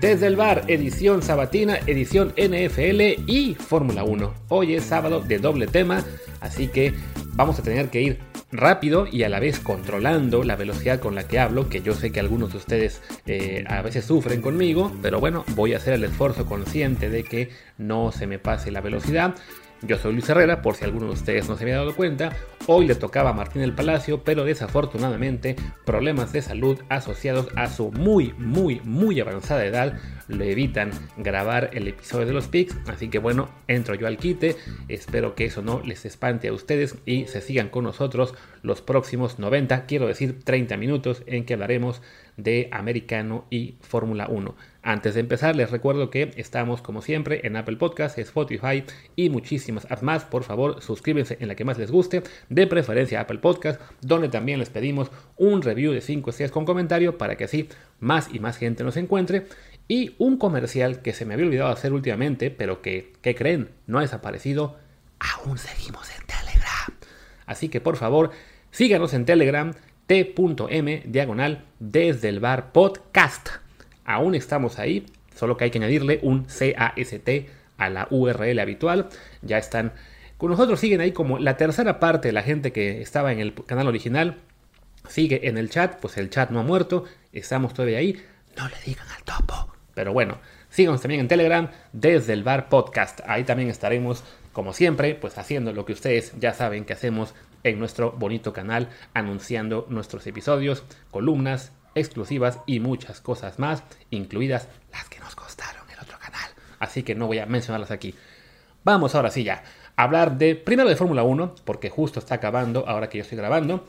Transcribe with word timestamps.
Desde 0.00 0.28
el 0.28 0.36
bar, 0.36 0.64
edición 0.68 1.22
sabatina, 1.22 1.76
edición 1.86 2.32
NFL 2.38 3.22
y 3.26 3.54
Fórmula 3.54 4.02
1. 4.02 4.32
Hoy 4.48 4.74
es 4.74 4.84
sábado 4.84 5.20
de 5.20 5.38
doble 5.38 5.66
tema, 5.66 6.02
así 6.40 6.68
que 6.68 6.94
vamos 7.34 7.58
a 7.58 7.62
tener 7.62 7.90
que 7.90 8.00
ir 8.00 8.18
rápido 8.50 9.06
y 9.06 9.24
a 9.24 9.28
la 9.28 9.40
vez 9.40 9.60
controlando 9.60 10.42
la 10.42 10.56
velocidad 10.56 11.00
con 11.00 11.14
la 11.14 11.28
que 11.28 11.38
hablo, 11.38 11.68
que 11.68 11.82
yo 11.82 11.92
sé 11.92 12.12
que 12.12 12.18
algunos 12.18 12.52
de 12.52 12.56
ustedes 12.56 13.02
eh, 13.26 13.62
a 13.68 13.82
veces 13.82 14.06
sufren 14.06 14.40
conmigo, 14.40 14.90
pero 15.02 15.20
bueno, 15.20 15.44
voy 15.54 15.74
a 15.74 15.76
hacer 15.76 15.92
el 15.92 16.04
esfuerzo 16.04 16.46
consciente 16.46 17.10
de 17.10 17.22
que 17.22 17.50
no 17.76 18.10
se 18.10 18.26
me 18.26 18.38
pase 18.38 18.70
la 18.70 18.80
velocidad. 18.80 19.34
Yo 19.82 19.96
soy 19.96 20.12
Luis 20.12 20.28
Herrera, 20.28 20.60
por 20.60 20.76
si 20.76 20.84
alguno 20.84 21.06
de 21.06 21.12
ustedes 21.12 21.48
no 21.48 21.56
se 21.56 21.64
había 21.64 21.76
dado 21.76 21.96
cuenta. 21.96 22.36
Hoy 22.66 22.86
le 22.86 22.94
tocaba 22.94 23.30
a 23.30 23.32
Martín 23.32 23.62
el 23.62 23.74
Palacio, 23.74 24.22
pero 24.24 24.44
desafortunadamente 24.44 25.56
problemas 25.86 26.34
de 26.34 26.42
salud 26.42 26.78
asociados 26.90 27.48
a 27.56 27.66
su 27.68 27.90
muy, 27.90 28.34
muy, 28.36 28.82
muy 28.84 29.20
avanzada 29.20 29.64
edad 29.64 29.98
le 30.28 30.52
evitan 30.52 30.90
grabar 31.16 31.70
el 31.72 31.88
episodio 31.88 32.26
de 32.26 32.34
los 32.34 32.48
pics. 32.48 32.76
Así 32.88 33.08
que 33.08 33.18
bueno, 33.18 33.48
entro 33.68 33.94
yo 33.94 34.06
al 34.06 34.18
quite. 34.18 34.56
Espero 34.88 35.34
que 35.34 35.46
eso 35.46 35.62
no 35.62 35.80
les 35.80 36.04
espante 36.04 36.48
a 36.48 36.52
ustedes 36.52 36.96
y 37.06 37.26
se 37.26 37.40
sigan 37.40 37.70
con 37.70 37.84
nosotros 37.84 38.34
los 38.62 38.82
próximos 38.82 39.38
90, 39.38 39.86
quiero 39.86 40.06
decir 40.06 40.42
30 40.44 40.76
minutos 40.76 41.22
en 41.26 41.46
que 41.46 41.54
hablaremos 41.54 42.02
de 42.36 42.68
americano 42.70 43.46
y 43.50 43.76
Fórmula 43.80 44.28
1. 44.28 44.54
Antes 44.82 45.12
de 45.12 45.20
empezar, 45.20 45.56
les 45.56 45.70
recuerdo 45.70 46.08
que 46.08 46.32
estamos 46.36 46.80
como 46.80 47.02
siempre 47.02 47.46
en 47.46 47.56
Apple 47.56 47.76
Podcasts, 47.76 48.18
Spotify 48.18 48.84
y 49.14 49.28
muchísimas 49.28 49.86
más. 50.02 50.24
Por 50.24 50.42
favor, 50.42 50.80
suscríbanse 50.82 51.36
en 51.38 51.48
la 51.48 51.54
que 51.54 51.66
más 51.66 51.78
les 51.78 51.90
guste, 51.90 52.22
de 52.48 52.66
preferencia 52.66 53.20
Apple 53.20 53.40
Podcasts, 53.40 53.82
donde 54.00 54.30
también 54.30 54.58
les 54.58 54.70
pedimos 54.70 55.10
un 55.36 55.60
review 55.60 55.92
de 55.92 56.00
5 56.00 56.30
estrellas 56.30 56.50
con 56.50 56.64
comentario 56.64 57.18
para 57.18 57.36
que 57.36 57.44
así 57.44 57.68
más 57.98 58.32
y 58.32 58.38
más 58.38 58.56
gente 58.56 58.82
nos 58.82 58.96
encuentre. 58.96 59.46
Y 59.86 60.14
un 60.18 60.38
comercial 60.38 61.02
que 61.02 61.12
se 61.12 61.26
me 61.26 61.34
había 61.34 61.46
olvidado 61.46 61.70
hacer 61.70 61.92
últimamente, 61.92 62.50
pero 62.50 62.80
que, 62.80 63.12
¿qué 63.20 63.34
creen? 63.34 63.70
No 63.86 63.98
ha 63.98 64.02
desaparecido. 64.02 64.78
Aún 65.18 65.58
seguimos 65.58 66.08
en 66.18 66.26
Telegram. 66.26 66.94
Así 67.44 67.68
que 67.68 67.82
por 67.82 67.96
favor, 67.96 68.30
síganos 68.70 69.12
en 69.12 69.26
Telegram, 69.26 69.74
t.m 70.06 71.02
diagonal 71.06 71.64
desde 71.78 72.30
el 72.30 72.40
bar 72.40 72.72
podcast 72.72 73.50
aún 74.14 74.34
estamos 74.34 74.78
ahí, 74.78 75.06
solo 75.34 75.56
que 75.56 75.64
hay 75.64 75.70
que 75.70 75.78
añadirle 75.78 76.20
un 76.22 76.44
CAST 76.44 77.28
a 77.78 77.88
la 77.88 78.08
URL 78.10 78.58
habitual. 78.58 79.08
Ya 79.42 79.58
están 79.58 79.92
con 80.36 80.50
nosotros, 80.50 80.80
siguen 80.80 81.00
ahí 81.00 81.12
como 81.12 81.38
la 81.38 81.56
tercera 81.56 82.00
parte 82.00 82.28
de 82.28 82.32
la 82.32 82.42
gente 82.42 82.72
que 82.72 83.00
estaba 83.00 83.32
en 83.32 83.40
el 83.40 83.54
canal 83.54 83.88
original. 83.88 84.36
Sigue 85.08 85.48
en 85.48 85.58
el 85.58 85.70
chat, 85.70 85.98
pues 86.00 86.16
el 86.18 86.30
chat 86.30 86.50
no 86.50 86.60
ha 86.60 86.62
muerto, 86.62 87.04
estamos 87.32 87.74
todavía 87.74 87.98
ahí. 87.98 88.22
No 88.56 88.68
le 88.68 88.76
digan 88.84 89.06
al 89.16 89.22
topo. 89.22 89.72
Pero 89.94 90.12
bueno, 90.12 90.38
síganos 90.68 91.00
también 91.00 91.20
en 91.20 91.28
Telegram 91.28 91.70
desde 91.92 92.32
el 92.32 92.42
bar 92.42 92.68
podcast. 92.68 93.20
Ahí 93.26 93.44
también 93.44 93.70
estaremos, 93.70 94.24
como 94.52 94.72
siempre, 94.72 95.14
pues 95.14 95.38
haciendo 95.38 95.72
lo 95.72 95.84
que 95.84 95.92
ustedes 95.92 96.32
ya 96.38 96.52
saben 96.52 96.84
que 96.84 96.92
hacemos 96.92 97.34
en 97.62 97.78
nuestro 97.78 98.12
bonito 98.12 98.52
canal, 98.52 98.88
anunciando 99.14 99.86
nuestros 99.88 100.26
episodios, 100.26 100.84
columnas, 101.10 101.72
exclusivas 101.94 102.60
y 102.66 102.80
muchas 102.80 103.20
cosas 103.20 103.58
más, 103.58 103.82
incluidas 104.10 104.68
las 104.92 105.08
que 105.08 105.20
nos 105.20 105.34
costaron 105.34 105.82
el 105.90 105.98
otro 105.98 106.18
canal. 106.18 106.50
Así 106.78 107.02
que 107.02 107.14
no 107.14 107.26
voy 107.26 107.38
a 107.38 107.46
mencionarlas 107.46 107.90
aquí. 107.90 108.14
Vamos 108.84 109.14
ahora 109.14 109.30
sí 109.30 109.44
ya 109.44 109.62
a 109.96 110.02
hablar 110.02 110.38
de 110.38 110.56
primero 110.56 110.88
de 110.88 110.96
Fórmula 110.96 111.22
1, 111.22 111.56
porque 111.64 111.90
justo 111.90 112.20
está 112.20 112.36
acabando 112.36 112.88
ahora 112.88 113.08
que 113.08 113.18
yo 113.18 113.22
estoy 113.22 113.36
grabando. 113.36 113.88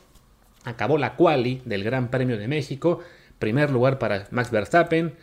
Acabó 0.65 0.97
la 0.97 1.15
quali 1.15 1.61
del 1.65 1.83
Gran 1.83 2.09
Premio 2.09 2.37
de 2.37 2.47
México. 2.47 2.99
Primer 3.39 3.71
lugar 3.71 3.97
para 3.97 4.27
Max 4.31 4.51
Verstappen. 4.51 5.15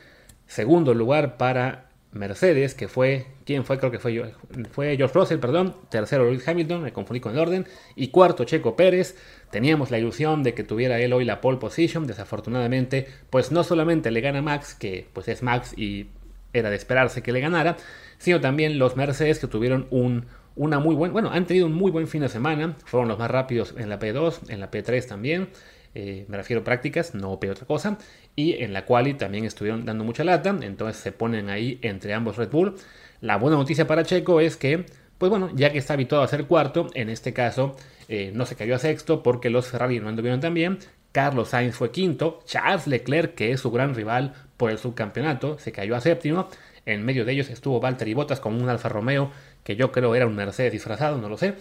Segundo 0.47 0.95
lugar 0.95 1.37
para 1.37 1.91
Mercedes, 2.13 2.75
que 2.75 2.89
fue, 2.89 3.27
¿quién 3.45 3.65
fue? 3.65 3.79
Creo 3.79 3.91
que 3.91 3.99
fue, 3.99 4.15
yo, 4.15 4.25
fue 4.73 4.97
George 4.97 5.15
Russell, 5.15 5.39
perdón. 5.39 5.77
Tercero 5.91 6.25
Lewis 6.25 6.49
Hamilton, 6.49 6.83
me 6.83 6.93
confundí 6.93 7.21
con 7.21 7.33
el 7.33 7.39
orden. 7.39 7.67
Y 7.95 8.09
cuarto 8.09 8.45
Checo 8.45 8.75
Pérez. 8.75 9.17
Teníamos 9.51 9.91
la 9.91 9.99
ilusión 9.99 10.43
de 10.43 10.55
que 10.55 10.65
tuviera 10.65 11.01
él 11.01 11.13
hoy 11.13 11.25
la 11.25 11.41
pole 11.41 11.59
position. 11.59 12.07
Desafortunadamente, 12.07 13.07
pues 13.31 13.53
no 13.53 13.65
solamente 13.65 14.11
le 14.11 14.21
gana 14.21 14.43
Max, 14.43 14.75
que 14.75 15.07
pues 15.13 15.29
es 15.29 15.43
Max 15.43 15.75
y 15.77 16.09
era 16.53 16.71
de 16.71 16.77
esperarse 16.77 17.23
que 17.23 17.33
le 17.33 17.41
ganara, 17.41 17.77
sino 18.19 18.41
también 18.41 18.79
los 18.79 18.97
Mercedes 18.97 19.39
que 19.39 19.47
tuvieron 19.47 19.87
un, 19.91 20.27
una 20.57 20.79
muy 20.79 20.95
buen, 20.95 21.13
bueno, 21.13 21.31
han 21.31 21.47
tenido 21.47 21.67
un 21.67 21.75
muy 21.75 21.91
buen 21.91 22.09
fin 22.09 22.23
de 22.23 22.29
semana. 22.29 22.77
Fueron 22.85 23.09
los 23.09 23.19
más 23.19 23.31
rápidos 23.31 23.75
en 23.77 23.89
la 23.89 23.99
P2, 23.99 24.51
en 24.51 24.61
la 24.61 24.71
P3 24.71 25.07
también. 25.07 25.49
Eh, 25.95 26.27
me 26.29 26.37
refiero 26.37 26.61
a 26.61 26.65
prácticas, 26.65 27.15
no 27.15 27.33
otra 27.33 27.67
cosa, 27.67 27.99
y 28.37 28.63
en 28.63 28.73
la 28.73 28.85
quali 28.85 29.15
también 29.15 29.45
estuvieron 29.45 29.85
dando 29.85 30.05
mucha 30.05 30.23
lata, 30.23 30.55
entonces 30.61 31.03
se 31.03 31.13
ponen 31.13 31.49
ahí 31.49 31.79
entre 31.83 32.13
ambos 32.15 32.37
Red 32.37 32.51
Bull. 32.51 32.75
La 33.21 33.37
buena 33.37 33.57
noticia 33.57 33.87
para 33.87 34.05
Checo 34.05 34.41
es 34.41 34.57
que, 34.57 34.87
pues 35.19 35.31
bueno, 35.31 35.51
ya 35.55 35.73
que 35.73 35.79
está 35.79 35.95
habituado 35.95 36.25
a 36.25 36.29
ser 36.29 36.47
cuarto, 36.47 36.89
en 36.95 37.09
este 37.09 37.33
caso 37.33 37.77
eh, 38.09 38.31
no 38.35 38.47
se 38.47 38.57
cayó 38.57 38.77
a 38.77 38.79
sexto 38.79 39.23
porque 39.23 39.51
los 39.51 39.67
Ferrari 39.69 40.01
no 40.01 40.09
anduvieron 40.09 40.41
tan 40.41 40.55
bien, 40.55 40.79
Carlos 41.13 41.49
Sainz 41.49 41.75
fue 41.75 41.91
quinto, 41.91 42.41
Charles 42.47 42.87
Leclerc, 42.87 43.35
que 43.35 43.53
es 43.53 43.61
su 43.61 43.71
gran 43.71 43.95
rival 43.95 44.35
por 44.57 44.71
el 44.71 44.79
subcampeonato, 44.79 45.59
se 45.59 45.73
cayó 45.73 45.97
a 45.97 46.01
séptimo, 46.01 46.49
en 46.87 47.05
medio 47.05 47.25
de 47.25 47.33
ellos 47.33 47.51
estuvo 47.51 47.81
Valtteri 47.81 48.15
Bottas 48.15 48.41
con 48.41 48.55
un 48.55 48.69
Alfa 48.69 48.89
Romeo 48.89 49.31
que 49.65 49.77
yo 49.77 49.93
creo 49.93 50.15
era 50.15 50.27
un 50.27 50.35
Mercedes 50.35 50.73
disfrazado, 50.73 51.19
no 51.19 51.29
lo 51.29 51.37
sé, 51.37 51.55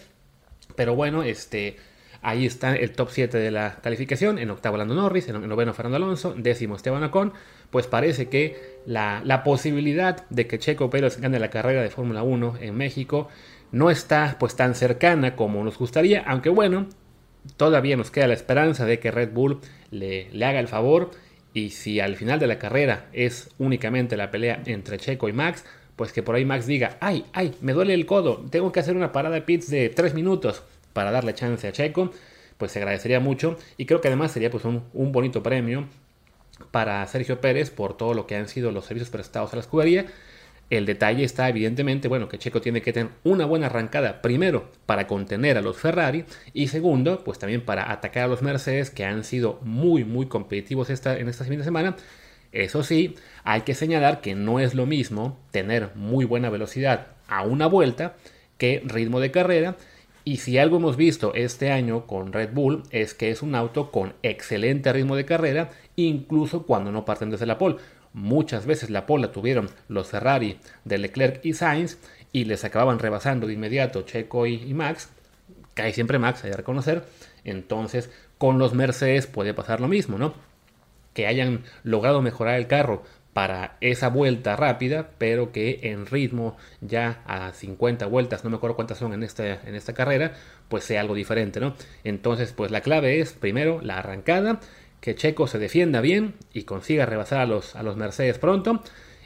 pero 0.76 0.96
bueno, 0.96 1.24
este 1.24 1.78
Ahí 2.22 2.46
está 2.46 2.76
el 2.76 2.92
top 2.92 3.10
7 3.12 3.38
de 3.38 3.52
la 3.52 3.78
calificación. 3.82 4.40
En 4.40 4.50
octavo 4.50 4.78
Lando 4.78 4.96
Norris, 4.96 5.28
en 5.30 5.48
noveno 5.48 5.74
Fernando 5.74 5.98
Alonso, 5.98 6.34
décimo 6.38 6.76
Esteban 6.76 7.04
Ocon. 7.04 7.34
Pues 7.70 7.88
parece 7.88 8.28
que 8.30 8.80
la, 8.86 9.42
posibilidad 9.44 10.28
de 10.30 10.48
que 10.48 10.60
Checo 10.60 10.90
Pérez 10.90 11.20
gane 11.20 11.40
la 11.40 11.50
carrera 11.50 11.82
de 11.82 11.90
Fórmula 11.90 12.24
1 12.24 12.58
en 12.62 12.76
México 12.76 13.28
no 13.72 13.90
está 13.90 14.38
pues 14.40 14.56
tan 14.56 14.76
cercana 14.76 15.36
como 15.36 15.64
nos 15.64 15.78
gustaría. 15.78 16.24
Aunque 16.26 16.50
bueno, 16.50 16.88
todavía 17.58 17.98
nos 17.98 18.12
queda 18.12 18.28
la 18.28 18.34
esperanza 18.34 18.86
de 18.86 19.00
que 19.00 19.12
Red 19.12 19.32
Bull 19.32 19.60
le, 19.92 20.30
le 20.32 20.46
haga 20.46 20.60
el 20.60 20.68
favor. 20.68 21.12
Y 21.54 21.72
si 21.72 22.00
al 22.00 22.16
final 22.16 22.40
de 22.40 22.48
la 22.48 22.60
carrera 22.60 23.08
es 23.14 23.50
únicamente 23.58 24.18
la 24.18 24.32
pelea 24.32 24.62
entre 24.66 24.98
Checo 24.98 25.28
y 25.28 25.34
Max, 25.34 25.66
pues 25.96 26.14
que 26.14 26.24
por 26.24 26.36
ahí 26.36 26.46
Max 26.46 26.68
diga, 26.68 26.98
ay, 27.02 27.26
ay, 27.34 27.56
me 27.62 27.74
duele 27.74 27.96
el 27.96 28.06
codo, 28.06 28.46
tengo 28.52 28.72
que 28.72 28.80
hacer 28.80 28.96
una 28.96 29.12
parada 29.12 29.36
de 29.36 29.42
pits 29.42 29.70
de 29.70 29.90
3 29.90 30.14
minutos 30.14 30.64
para 30.98 31.12
darle 31.12 31.36
chance 31.36 31.68
a 31.68 31.72
Checo, 31.72 32.10
pues 32.58 32.72
se 32.72 32.80
agradecería 32.80 33.20
mucho 33.20 33.56
y 33.78 33.86
creo 33.86 34.02
que 34.02 34.08
además 34.08 34.32
sería 34.32 34.50
pues 34.50 34.66
un, 34.66 34.82
bonito 35.12 35.44
premio 35.44 35.86
para 36.72 37.06
Sergio 37.06 37.40
Pérez 37.40 37.70
por 37.70 37.96
todo 37.96 38.16
lo 38.16 38.26
que 38.26 38.36
han 38.36 38.48
sido 38.48 38.72
los 38.72 38.86
servicios 38.86 39.12
prestados 39.12 39.54
a 39.54 39.58
la 39.58 39.62
escudería. 39.62 40.08
El 40.72 40.88
detalle 40.88 41.24
está 41.24 41.48
evidentemente, 41.50 42.08
bueno, 42.08 42.28
que 42.28 42.40
Checo 42.40 42.62
tiene 42.62 42.82
que 42.82 42.94
tener 42.94 43.12
una 43.24 43.46
buena 43.46 43.68
arrancada, 43.68 44.24
primero 44.24 44.72
para 44.88 45.06
contener 45.06 45.56
a 45.60 45.62
los 45.62 45.78
Ferrari 45.78 46.26
y 46.52 46.70
segundo, 46.70 47.24
pues 47.24 47.38
también 47.38 47.62
para 47.62 47.92
atacar 47.92 48.24
a 48.24 48.28
los 48.28 48.42
Mercedes 48.42 48.90
que 48.90 49.06
han 49.06 49.24
sido 49.24 49.60
muy, 49.62 50.04
muy 50.04 50.26
competitivos 50.26 50.90
esta, 50.90 51.16
en 51.16 51.30
esta 51.30 51.44
de 51.44 51.64
semana. 51.64 51.96
Eso 52.52 52.82
sí, 52.82 53.14
hay 53.44 53.62
que 53.62 53.76
señalar 53.76 54.20
que 54.20 54.34
no 54.34 54.60
es 54.60 54.74
lo 54.74 54.88
mismo 54.88 55.38
tener 55.52 55.92
muy 55.94 56.26
buena 56.26 56.50
velocidad 56.50 57.10
a 57.28 57.44
una 57.44 57.68
vuelta 57.68 58.16
que 58.58 58.82
ritmo 58.84 59.20
de 59.20 59.30
carrera 59.30 59.78
y 60.28 60.40
si 60.40 60.58
algo 60.58 60.76
hemos 60.76 60.98
visto 60.98 61.34
este 61.36 61.72
año 61.72 62.06
con 62.06 62.34
Red 62.34 62.50
Bull 62.52 62.84
es 62.92 63.14
que 63.14 63.32
es 63.32 63.42
un 63.42 63.56
auto 63.56 63.92
con 63.92 64.14
excelente 64.24 64.92
ritmo 64.92 65.16
de 65.16 65.24
carrera, 65.24 65.70
incluso 65.96 66.64
cuando 66.64 66.92
no 66.92 67.06
parten 67.06 67.30
desde 67.30 67.46
la 67.46 67.58
pole. 67.58 67.78
Muchas 68.12 68.66
veces 68.66 68.90
la 68.90 69.06
pole 69.06 69.28
la 69.28 69.32
tuvieron 69.32 69.70
los 69.88 70.10
Ferrari 70.10 70.60
de 70.84 70.98
Leclerc 70.98 71.46
y 71.46 71.54
Sainz 71.54 71.98
y 72.34 72.44
les 72.44 72.66
acababan 72.66 73.00
rebasando 73.00 73.48
de 73.48 73.54
inmediato 73.54 74.02
Checo 74.02 74.46
y, 74.46 74.74
Max. 74.74 75.12
Cae 75.74 75.94
siempre 75.94 76.20
Max, 76.20 76.44
hay 76.44 76.52
que 76.52 76.58
reconocer. 76.58 77.06
Entonces, 77.46 78.10
con 78.38 78.60
los 78.60 78.74
Mercedes 78.74 79.28
puede 79.28 79.54
pasar 79.54 79.80
lo 79.80 79.88
mismo, 79.88 80.18
¿no? 80.18 80.34
Que 81.14 81.26
hayan 81.26 81.64
logrado 81.84 82.22
mejorar 82.22 82.56
el 82.56 82.68
carro 82.68 83.04
para 83.38 83.78
esa 83.82 84.10
vuelta 84.10 84.56
rápida, 84.56 85.12
pero 85.20 85.52
que 85.52 85.82
en 85.84 86.08
ritmo 86.08 86.58
ya 86.82 87.22
a 87.28 87.54
50 87.54 88.08
vueltas, 88.08 88.44
no 88.44 88.50
me 88.50 88.56
acuerdo 88.56 88.76
cuántas 88.76 88.98
son 88.98 89.14
en 89.14 89.22
esta, 89.22 89.62
en 89.64 89.76
esta 89.76 89.94
carrera, 89.94 90.34
pues 90.70 90.86
sea 90.86 91.02
algo 91.02 91.14
diferente, 91.14 91.60
¿no? 91.60 91.76
Entonces, 92.04 92.52
pues 92.52 92.72
la 92.72 92.82
clave 92.82 93.20
es, 93.20 93.34
primero, 93.34 93.80
la 93.84 94.00
arrancada, 94.00 94.60
que 95.02 95.14
Checo 95.14 95.46
se 95.46 95.60
defienda 95.60 96.02
bien 96.02 96.34
y 96.52 96.64
consiga 96.64 97.06
rebasar 97.06 97.42
a 97.42 97.46
los, 97.46 97.76
a 97.76 97.84
los 97.84 97.96
Mercedes 97.96 98.40
pronto, 98.40 98.82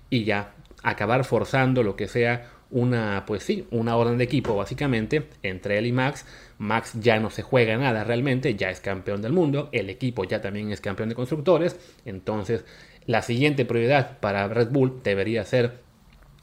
y 0.10 0.26
ya 0.26 0.56
acabar 0.84 1.24
forzando 1.24 1.82
lo 1.82 1.96
que 1.96 2.10
sea 2.10 2.50
una, 2.70 3.24
pues 3.26 3.44
sí, 3.44 3.66
una 3.72 3.96
orden 3.96 4.18
de 4.18 4.26
equipo 4.26 4.56
básicamente 4.56 5.28
entre 5.42 5.78
él 5.78 5.86
y 5.86 5.94
Max. 5.94 6.26
Max 6.58 6.94
ya 7.00 7.20
no 7.20 7.30
se 7.30 7.44
juega 7.44 7.78
nada 7.78 8.04
realmente, 8.04 8.56
ya 8.56 8.70
es 8.72 8.82
campeón 8.82 9.22
del 9.22 9.32
mundo, 9.34 9.70
el 9.72 9.90
equipo 9.90 10.24
ya 10.26 10.42
también 10.42 10.70
es 10.72 10.82
campeón 10.82 11.10
de 11.10 11.16
constructores, 11.16 11.78
entonces 12.06 12.66
la 13.12 13.22
siguiente 13.22 13.66
prioridad 13.66 14.20
para 14.20 14.48
Red 14.48 14.70
Bull 14.70 15.02
debería 15.04 15.44
ser 15.44 15.82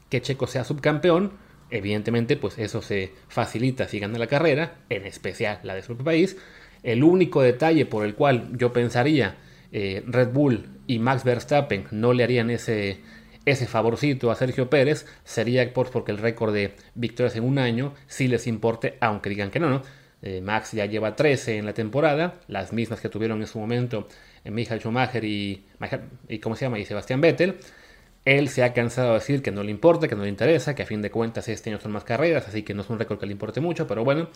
que 0.09 0.21
Checo 0.21 0.45
sea 0.45 0.63
subcampeón. 0.63 1.31
Evidentemente, 1.71 2.37
pues 2.37 2.59
eso 2.59 2.83
se 2.83 3.11
facilita 3.27 3.87
si 3.87 3.99
gana 3.99 4.19
la 4.19 4.27
carrera, 4.27 4.75
en 4.89 5.07
especial 5.07 5.59
la 5.63 5.73
de 5.73 5.81
su 5.81 5.97
país. 5.97 6.37
El 6.83 7.03
único 7.03 7.41
detalle 7.41 7.87
por 7.87 8.05
el 8.05 8.13
cual 8.13 8.55
yo 8.55 8.71
pensaría 8.71 9.37
eh, 9.71 10.03
Red 10.05 10.29
Bull 10.29 10.67
y 10.85 10.99
Max 10.99 11.23
Verstappen 11.23 11.87
no 11.89 12.13
le 12.13 12.23
harían 12.23 12.51
ese, 12.51 12.99
ese 13.45 13.65
favorcito 13.65 14.29
a 14.29 14.35
Sergio 14.35 14.69
Pérez 14.69 15.07
sería 15.23 15.73
por, 15.73 15.89
porque 15.89 16.11
el 16.11 16.19
récord 16.19 16.53
de 16.53 16.75
victorias 16.93 17.35
en 17.35 17.45
un 17.45 17.57
año 17.57 17.95
sí 18.05 18.27
les 18.27 18.45
importe, 18.45 18.95
aunque 19.01 19.29
digan 19.31 19.49
que 19.49 19.59
no, 19.59 19.71
¿no? 19.71 19.81
Eh, 20.21 20.41
Max 20.41 20.73
ya 20.73 20.85
lleva 20.85 21.15
13 21.15 21.57
en 21.57 21.65
la 21.65 21.73
temporada, 21.73 22.35
las 22.47 22.73
mismas 22.73 22.99
que 22.99 23.09
tuvieron 23.09 23.39
en 23.41 23.47
su 23.47 23.59
momento 23.59 24.07
en 24.43 24.53
Michael 24.53 24.81
Schumacher 24.81 25.23
y, 25.23 25.65
y, 26.27 26.39
¿cómo 26.39 26.55
se 26.55 26.65
llama? 26.65 26.79
y 26.79 26.85
Sebastián 26.85 27.21
Vettel. 27.21 27.57
Él 28.25 28.49
se 28.49 28.63
ha 28.63 28.73
cansado 28.73 29.09
de 29.09 29.13
decir 29.15 29.41
que 29.41 29.51
no 29.51 29.63
le 29.63 29.71
importa, 29.71 30.07
que 30.07 30.15
no 30.15 30.23
le 30.23 30.29
interesa, 30.29 30.75
que 30.75 30.83
a 30.83 30.85
fin 30.85 31.01
de 31.01 31.09
cuentas 31.09 31.47
este 31.47 31.69
año 31.69 31.79
son 31.79 31.93
más 31.93 32.03
carreras, 32.03 32.47
así 32.47 32.63
que 32.63 32.73
no 32.73 32.81
es 32.81 32.89
un 32.89 32.99
récord 32.99 33.17
que 33.19 33.25
le 33.25 33.31
importe 33.31 33.61
mucho, 33.61 33.87
pero 33.87 34.03
bueno, 34.03 34.29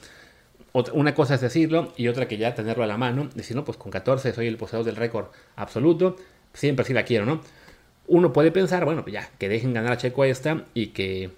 una 0.94 1.14
cosa 1.14 1.36
es 1.36 1.42
decirlo 1.42 1.94
y 1.98 2.08
otra 2.08 2.28
que 2.28 2.38
ya 2.38 2.56
tenerlo 2.56 2.84
a 2.84 2.88
la 2.88 2.98
mano, 2.98 3.30
decir, 3.36 3.56
no, 3.56 3.64
pues 3.64 3.78
con 3.78 3.92
14 3.92 4.34
soy 4.34 4.48
el 4.48 4.58
poseedor 4.58 4.86
del 4.86 4.96
récord 4.96 5.28
absoluto, 5.56 6.16
siempre 6.54 6.86
sí 6.86 6.94
la 6.94 7.04
quiero, 7.04 7.26
¿no? 7.26 7.42
Uno 8.08 8.34
puede 8.34 8.52
pensar, 8.52 8.86
bueno, 8.86 9.04
pues 9.04 9.14
ya, 9.14 9.30
que 9.38 9.50
dejen 9.50 9.74
ganar 9.74 9.94
a 9.94 9.98
Checo 9.98 10.24
esta 10.24 10.66
y 10.74 10.88
que 10.88 11.32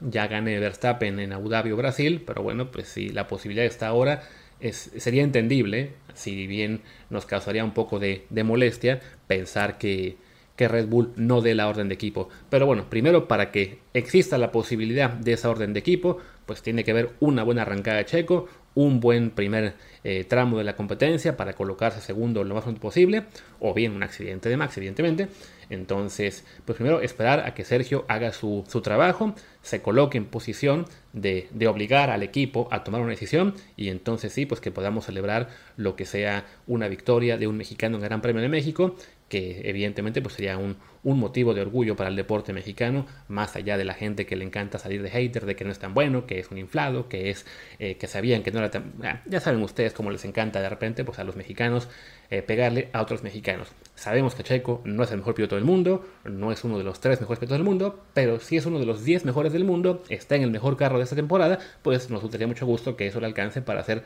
ya 0.00 0.26
gane 0.26 0.58
Verstappen 0.58 1.18
en 1.18 1.32
Abu 1.32 1.48
Dhabi 1.48 1.72
o 1.72 1.76
Brasil, 1.76 2.22
pero 2.26 2.42
bueno, 2.42 2.70
pues 2.70 2.88
si 2.88 3.08
la 3.10 3.26
posibilidad 3.26 3.66
está 3.66 3.88
ahora, 3.88 4.22
es, 4.60 4.90
sería 4.96 5.22
entendible, 5.22 5.92
si 6.14 6.46
bien 6.46 6.80
nos 7.10 7.26
causaría 7.26 7.64
un 7.64 7.74
poco 7.74 7.98
de, 7.98 8.26
molestia 8.44 9.00
pensar 9.26 9.78
que, 9.78 10.16
que, 10.56 10.68
Red 10.68 10.88
Bull 10.88 11.12
no 11.16 11.40
dé 11.40 11.54
la 11.54 11.68
orden 11.68 11.88
de 11.88 11.94
equipo. 11.94 12.28
Pero 12.50 12.66
bueno, 12.66 12.90
primero 12.90 13.28
para 13.28 13.50
que 13.50 13.78
exista 13.94 14.38
la 14.38 14.52
posibilidad 14.52 15.10
de 15.10 15.32
esa 15.32 15.50
orden 15.50 15.72
de 15.72 15.80
equipo, 15.80 16.18
pues 16.46 16.62
tiene 16.62 16.82
que 16.82 16.92
haber 16.92 17.10
una 17.20 17.44
buena 17.44 17.62
arrancada 17.62 17.98
de 17.98 18.06
Checo, 18.06 18.48
un 18.74 19.00
buen 19.00 19.30
primer 19.30 19.74
eh, 20.04 20.24
tramo 20.24 20.56
de 20.56 20.64
la 20.64 20.76
competencia 20.76 21.36
para 21.36 21.52
colocarse 21.52 22.00
segundo 22.00 22.44
lo 22.44 22.54
más 22.54 22.62
pronto 22.62 22.80
posible, 22.80 23.24
o 23.58 23.74
bien 23.74 23.92
un 23.92 24.02
accidente 24.02 24.48
de 24.48 24.56
Max, 24.56 24.76
evidentemente. 24.76 25.28
Entonces, 25.68 26.44
pues 26.64 26.76
primero 26.76 27.00
esperar 27.00 27.40
a 27.40 27.54
que 27.54 27.64
Sergio 27.64 28.04
haga 28.08 28.32
su, 28.32 28.64
trabajo, 28.82 29.34
se 29.62 29.82
coloque 29.82 30.18
en 30.18 30.26
posición 30.26 30.86
de, 31.12 31.48
obligar 31.68 32.10
al 32.10 32.22
equipo 32.22 32.68
a 32.70 32.84
tomar 32.84 33.00
una 33.00 33.10
decisión 33.10 33.54
y 33.76 33.88
entonces 33.88 34.32
sí, 34.32 34.46
pues 34.46 34.60
que 34.60 34.70
podamos 34.70 35.06
celebrar 35.06 35.48
lo 35.76 35.96
que 35.96 36.06
sea 36.06 36.46
una 36.66 36.88
victoria 36.88 37.36
de 37.36 37.46
un 37.46 37.56
mexicano 37.56 37.96
en 37.96 38.02
Gran 38.02 38.20
Premio 38.20 38.42
de 38.42 38.48
México 38.48 38.96
que 39.28 39.68
evidentemente 39.68 40.22
pues 40.22 40.34
sería 40.34 40.56
un, 40.56 40.76
motivo 41.02 41.54
de 41.54 41.62
orgullo 41.62 41.96
para 41.96 42.10
el 42.10 42.16
deporte 42.16 42.52
mexicano, 42.52 43.06
más 43.28 43.56
allá 43.56 43.78
de 43.78 43.84
la 43.86 43.94
gente 43.94 44.26
que 44.26 44.36
le 44.36 44.44
encanta 44.44 44.78
salir 44.78 45.02
de 45.02 45.08
hater, 45.08 45.46
de 45.46 45.56
que 45.56 45.64
no 45.64 45.70
es 45.70 45.78
tan 45.78 45.94
bueno, 45.94 46.26
que 46.26 46.38
es 46.38 46.50
un 46.50 46.58
inflado, 46.58 47.08
que 47.08 47.30
es 47.30 47.46
eh, 47.78 47.96
que 47.96 48.06
sabían 48.06 48.42
que 48.42 48.50
no 48.50 48.58
era 48.58 48.70
tan... 48.70 48.92
Ah, 49.02 49.22
ya 49.24 49.40
saben 49.40 49.62
ustedes 49.62 49.94
cómo 49.94 50.10
les 50.10 50.26
encanta 50.26 50.60
de 50.60 50.68
repente 50.68 51.04
pues 51.04 51.18
a 51.18 51.24
los 51.24 51.34
mexicanos 51.34 51.88
eh, 52.30 52.42
pegarle 52.42 52.90
a 52.92 53.00
otros 53.00 53.22
mexicanos. 53.22 53.68
Sabemos 53.94 54.34
que 54.34 54.42
Checo 54.42 54.82
no 54.84 55.02
es 55.02 55.10
el 55.10 55.18
mejor 55.18 55.34
piloto 55.34 55.54
del 55.54 55.64
mundo, 55.64 56.06
no 56.24 56.52
es 56.52 56.62
uno 56.62 56.76
de 56.76 56.84
los 56.84 57.00
tres 57.00 57.20
mejores 57.20 57.38
pilotos 57.38 57.56
del 57.56 57.64
mundo, 57.64 58.04
pero 58.12 58.38
si 58.38 58.58
es 58.58 58.66
uno 58.66 58.78
de 58.78 58.84
los 58.84 59.02
diez 59.02 59.24
mejores 59.24 59.47
del 59.52 59.64
mundo, 59.64 60.02
está 60.08 60.36
en 60.36 60.42
el 60.42 60.50
mejor 60.50 60.76
carro 60.76 60.98
de 60.98 61.04
esta 61.04 61.16
temporada, 61.16 61.58
pues 61.82 62.10
nos 62.10 62.22
gustaría 62.22 62.46
mucho 62.46 62.66
gusto 62.66 62.96
que 62.96 63.06
eso 63.06 63.20
le 63.20 63.26
alcance 63.26 63.62
para 63.62 63.82
ser 63.84 64.04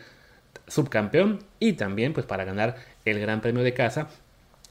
subcampeón 0.67 1.41
y 1.59 1.75
también 1.75 2.13
pues 2.13 2.27
para 2.27 2.45
ganar 2.45 2.77
el 3.05 3.21
Gran 3.21 3.41
Premio 3.41 3.63
de 3.63 3.75
casa 3.75 4.09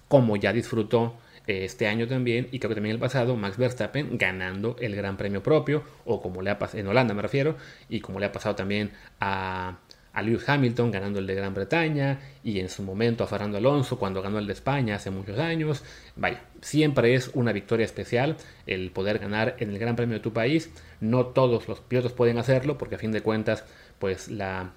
como 0.08 0.36
ya 0.36 0.52
disfrutó 0.52 1.16
eh, 1.48 1.64
este 1.64 1.88
año 1.88 2.06
también, 2.08 2.50
y 2.52 2.60
creo 2.60 2.70
que 2.70 2.76
también 2.76 2.96
el 2.96 3.00
pasado, 3.00 3.36
Max 3.38 3.58
Verstappen 3.58 4.18
ganando 4.18 4.76
el 4.80 4.96
Gran 4.96 5.16
Premio 5.16 5.42
propio, 5.42 5.84
o 6.06 6.22
como 6.22 6.42
le 6.42 6.50
ha 6.50 6.60
pasado, 6.60 6.80
en 6.80 6.88
Holanda 6.88 7.14
me 7.14 7.22
refiero, 7.22 7.56
y 7.88 8.02
como 8.02 8.20
le 8.20 8.26
ha 8.26 8.32
pasado 8.32 8.56
también 8.56 8.92
a, 9.22 9.78
a 10.14 10.22
Lewis 10.22 10.48
Hamilton 10.48 10.92
ganando 10.92 11.20
el 11.20 11.28
de 11.28 11.36
Gran 11.36 11.54
Bretaña, 11.54 12.20
y 12.44 12.60
en 12.60 12.70
su 12.70 12.84
momento 12.84 13.24
a 13.24 13.28
Fernando 13.28 13.58
Alonso 13.58 13.98
cuando 13.98 14.22
ganó 14.22 14.40
el 14.40 14.48
de 14.48 14.54
España 14.54 14.96
hace 14.96 15.10
muchos 15.12 15.40
años. 15.40 15.84
Vaya, 16.16 16.42
siempre 16.62 17.16
es 17.16 17.32
una 17.34 17.54
victoria 17.54 17.86
especial 17.86 18.38
el 18.68 18.92
poder 18.92 19.20
ganar 19.20 19.56
en 19.60 19.70
el 19.70 19.80
Gran 19.80 19.96
Premio 19.96 20.16
de 20.16 20.24
tu 20.24 20.34
país. 20.34 20.72
No 21.00 21.28
todos 21.28 21.68
los 21.68 21.80
pilotos 21.80 22.14
pueden 22.14 22.38
hacerlo, 22.38 22.78
porque 22.78 22.96
a 22.96 23.00
fin 23.00 23.12
de 23.12 23.22
cuentas, 23.22 23.66
pues 24.00 24.30
la 24.30 24.74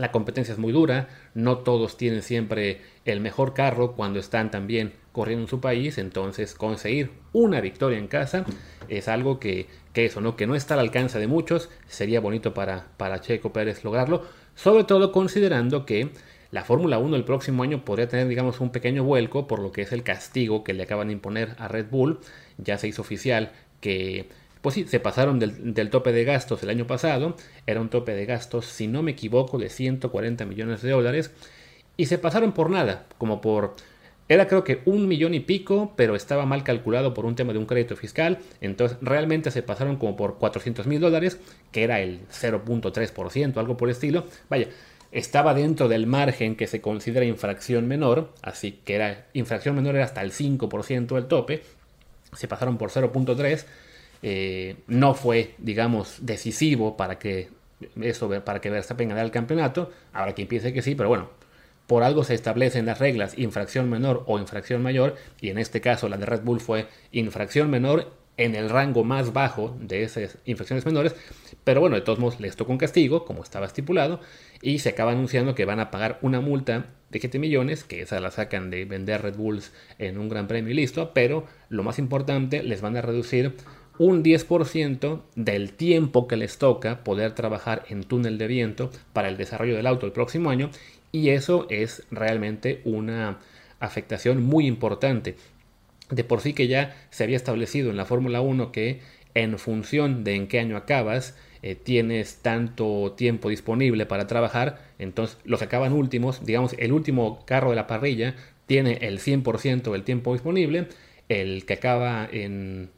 la 0.00 0.12
competencia 0.12 0.52
es 0.52 0.58
muy 0.58 0.72
dura, 0.72 1.08
no 1.34 1.58
todos 1.58 1.98
tienen 1.98 2.22
siempre 2.22 2.80
el 3.04 3.20
mejor 3.20 3.52
carro 3.52 3.92
cuando 3.92 4.18
están 4.18 4.50
también 4.50 4.94
corriendo 5.12 5.44
en 5.44 5.48
su 5.48 5.60
país, 5.60 5.98
entonces 5.98 6.54
conseguir 6.54 7.10
una 7.32 7.60
victoria 7.60 7.98
en 7.98 8.08
casa 8.08 8.46
es 8.88 9.08
algo 9.08 9.38
que, 9.38 9.66
eso, 9.94 10.22
¿no? 10.22 10.36
que 10.36 10.46
no 10.46 10.54
está 10.54 10.74
al 10.74 10.80
alcance 10.80 11.18
de 11.18 11.26
muchos, 11.26 11.68
sería 11.86 12.20
bonito 12.20 12.54
para, 12.54 12.86
para 12.96 13.20
Checo 13.20 13.52
Pérez 13.52 13.84
lograrlo, 13.84 14.24
sobre 14.54 14.84
todo 14.84 15.12
considerando 15.12 15.86
que 15.86 16.10
la 16.50 16.64
Fórmula 16.64 16.98
1 16.98 17.16
el 17.16 17.24
próximo 17.24 17.62
año 17.62 17.84
podría 17.84 18.08
tener, 18.08 18.26
digamos, 18.26 18.60
un 18.60 18.70
pequeño 18.70 19.04
vuelco 19.04 19.46
por 19.46 19.60
lo 19.60 19.70
que 19.72 19.82
es 19.82 19.92
el 19.92 20.02
castigo 20.02 20.64
que 20.64 20.74
le 20.74 20.82
acaban 20.82 21.08
de 21.08 21.12
imponer 21.14 21.54
a 21.58 21.68
Red 21.68 21.86
Bull. 21.90 22.18
Ya 22.58 22.76
se 22.76 22.88
hizo 22.88 23.02
oficial 23.02 23.52
que 23.80 24.28
pues 24.60 24.74
sí, 24.74 24.84
se 24.86 25.00
pasaron 25.00 25.38
del, 25.38 25.90
tope 25.90 26.12
de 26.12 26.24
gastos 26.24 26.62
el 26.62 26.70
año 26.70 26.86
pasado, 26.86 27.36
era 27.66 27.80
un 27.80 27.88
tope 27.88 28.12
de 28.14 28.26
gastos, 28.26 28.66
si 28.66 28.88
no 28.88 29.02
me 29.02 29.12
equivoco, 29.12 29.58
de 29.58 29.70
140 29.70 30.44
millones 30.44 30.82
de 30.82 30.90
dólares, 30.90 31.30
y 31.96 32.06
se 32.06 32.18
pasaron 32.18 32.52
por 32.52 32.70
nada, 32.70 33.06
como 33.18 33.40
por... 33.40 33.74
Era 34.30 34.46
creo 34.46 34.62
que 34.62 34.80
un 34.84 35.08
millón 35.08 35.34
y 35.34 35.40
pico, 35.40 35.92
pero 35.96 36.14
estaba 36.14 36.46
mal 36.46 36.62
calculado 36.62 37.14
por 37.14 37.26
un 37.26 37.34
tema 37.34 37.52
de 37.52 37.58
un 37.58 37.66
crédito 37.66 37.96
fiscal, 37.96 38.38
entonces 38.60 38.96
realmente 39.02 39.50
se 39.50 39.64
pasaron 39.64 39.96
como 39.96 40.14
por 40.14 40.38
400 40.38 40.86
mil 40.86 41.00
dólares, 41.00 41.40
que 41.72 41.82
era 41.82 42.00
el 42.00 42.20
0.3%, 42.28 43.56
algo 43.56 43.76
por 43.76 43.88
el 43.88 43.92
estilo. 43.96 44.26
Vaya, 44.48 44.68
estaba 45.10 45.52
dentro 45.52 45.88
del 45.88 46.06
margen 46.06 46.54
que 46.54 46.68
se 46.68 46.80
considera 46.80 47.26
infracción 47.26 47.88
menor, 47.88 48.32
así 48.40 48.78
que 48.84 48.94
era 48.94 49.26
infracción 49.32 49.74
menor 49.74 49.96
era 49.96 50.04
hasta 50.04 50.22
el 50.22 50.30
5% 50.30 51.16
del 51.16 51.26
tope, 51.26 51.64
se 52.32 52.46
pasaron 52.46 52.78
por 52.78 52.90
0.3 52.90 53.66
eh, 54.22 54.76
no 54.86 55.14
fue, 55.14 55.54
digamos, 55.58 56.18
decisivo 56.20 56.96
para 56.96 57.18
que 57.18 57.48
eso, 58.00 58.30
para 58.44 58.60
que 58.60 58.70
Verstappen 58.70 59.08
ganara 59.08 59.24
el 59.24 59.32
campeonato. 59.32 59.90
Ahora 60.12 60.34
quien 60.34 60.46
piense 60.46 60.72
que 60.72 60.82
sí, 60.82 60.94
pero 60.94 61.08
bueno, 61.08 61.30
por 61.90 62.04
algo 62.04 62.22
se 62.22 62.34
establecen 62.34 62.86
las 62.86 63.00
reglas 63.00 63.36
infracción 63.36 63.90
menor 63.90 64.22
o 64.28 64.38
infracción 64.38 64.80
mayor, 64.80 65.16
y 65.40 65.48
en 65.48 65.58
este 65.58 65.80
caso 65.80 66.08
la 66.08 66.18
de 66.18 66.24
Red 66.24 66.42
Bull 66.42 66.60
fue 66.60 66.86
infracción 67.10 67.68
menor 67.68 68.12
en 68.36 68.54
el 68.54 68.70
rango 68.70 69.02
más 69.02 69.32
bajo 69.32 69.76
de 69.80 70.04
esas 70.04 70.38
infracciones 70.44 70.86
menores, 70.86 71.16
pero 71.64 71.80
bueno, 71.80 71.96
de 71.96 72.02
todos 72.02 72.20
modos 72.20 72.38
les 72.38 72.54
tocó 72.54 72.70
un 72.70 72.78
castigo, 72.78 73.24
como 73.24 73.42
estaba 73.42 73.66
estipulado, 73.66 74.20
y 74.62 74.78
se 74.78 74.90
acaba 74.90 75.10
anunciando 75.10 75.56
que 75.56 75.64
van 75.64 75.80
a 75.80 75.90
pagar 75.90 76.20
una 76.22 76.40
multa 76.40 76.86
de 77.10 77.18
7 77.18 77.40
millones, 77.40 77.82
que 77.82 78.02
esa 78.02 78.20
la 78.20 78.30
sacan 78.30 78.70
de 78.70 78.84
vender 78.84 79.22
Red 79.22 79.34
Bulls 79.34 79.72
en 79.98 80.16
un 80.16 80.28
gran 80.28 80.46
premio 80.46 80.70
y 80.70 80.76
listo, 80.76 81.10
pero 81.12 81.44
lo 81.70 81.82
más 81.82 81.98
importante, 81.98 82.62
les 82.62 82.82
van 82.82 82.96
a 82.96 83.02
reducir 83.02 83.56
un 84.00 84.22
10% 84.22 85.20
del 85.34 85.72
tiempo 85.74 86.26
que 86.26 86.36
les 86.36 86.56
toca 86.56 87.04
poder 87.04 87.32
trabajar 87.34 87.82
en 87.90 88.02
túnel 88.02 88.38
de 88.38 88.46
viento 88.46 88.90
para 89.12 89.28
el 89.28 89.36
desarrollo 89.36 89.76
del 89.76 89.86
auto 89.86 90.06
el 90.06 90.12
próximo 90.12 90.48
año 90.48 90.70
y 91.12 91.30
eso 91.30 91.66
es 91.70 92.04
realmente 92.10 92.80
una 92.84 93.38
afectación 93.78 94.42
muy 94.42 94.66
importante. 94.66 95.36
De 96.10 96.24
por 96.24 96.40
sí 96.40 96.52
que 96.52 96.68
ya 96.68 96.96
se 97.10 97.24
había 97.24 97.36
establecido 97.36 97.90
en 97.90 97.96
la 97.96 98.04
Fórmula 98.04 98.40
1 98.40 98.72
que 98.72 99.00
en 99.34 99.58
función 99.58 100.24
de 100.24 100.34
en 100.34 100.48
qué 100.48 100.58
año 100.58 100.76
acabas, 100.76 101.36
eh, 101.62 101.74
tienes 101.74 102.36
tanto 102.42 103.12
tiempo 103.16 103.48
disponible 103.50 104.06
para 104.06 104.26
trabajar, 104.26 104.80
entonces 104.98 105.38
los 105.44 105.62
acaban 105.62 105.92
últimos, 105.92 106.44
digamos, 106.44 106.74
el 106.78 106.92
último 106.92 107.44
carro 107.44 107.70
de 107.70 107.76
la 107.76 107.86
parrilla 107.86 108.34
tiene 108.66 108.98
el 109.02 109.20
100% 109.20 109.92
del 109.92 110.04
tiempo 110.04 110.32
disponible 110.32 110.88
el 111.30 111.64
que 111.64 111.74
acaba 111.74 112.28
en, 112.30 112.90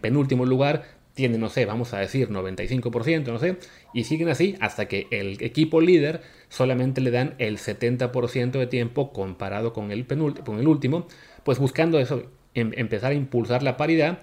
penúltimo 0.00 0.46
lugar 0.46 0.84
tiene, 1.18 1.36
no 1.36 1.48
sé, 1.48 1.66
vamos 1.66 1.94
a 1.94 1.98
decir 1.98 2.30
95%, 2.30 3.24
no 3.26 3.40
sé, 3.40 3.56
y 3.92 4.04
siguen 4.04 4.28
así 4.28 4.54
hasta 4.60 4.86
que 4.86 5.08
el 5.10 5.42
equipo 5.42 5.80
líder 5.80 6.22
solamente 6.48 7.00
le 7.00 7.10
dan 7.10 7.34
el 7.38 7.58
70% 7.58 8.52
de 8.52 8.68
tiempo 8.68 9.12
comparado 9.12 9.72
con 9.72 9.90
el, 9.90 10.06
con 10.06 10.60
el 10.60 10.68
último, 10.68 11.08
pues 11.42 11.58
buscando 11.58 11.98
eso, 11.98 12.30
em, 12.54 12.70
empezar 12.76 13.10
a 13.10 13.14
impulsar 13.16 13.64
la 13.64 13.76
paridad. 13.76 14.20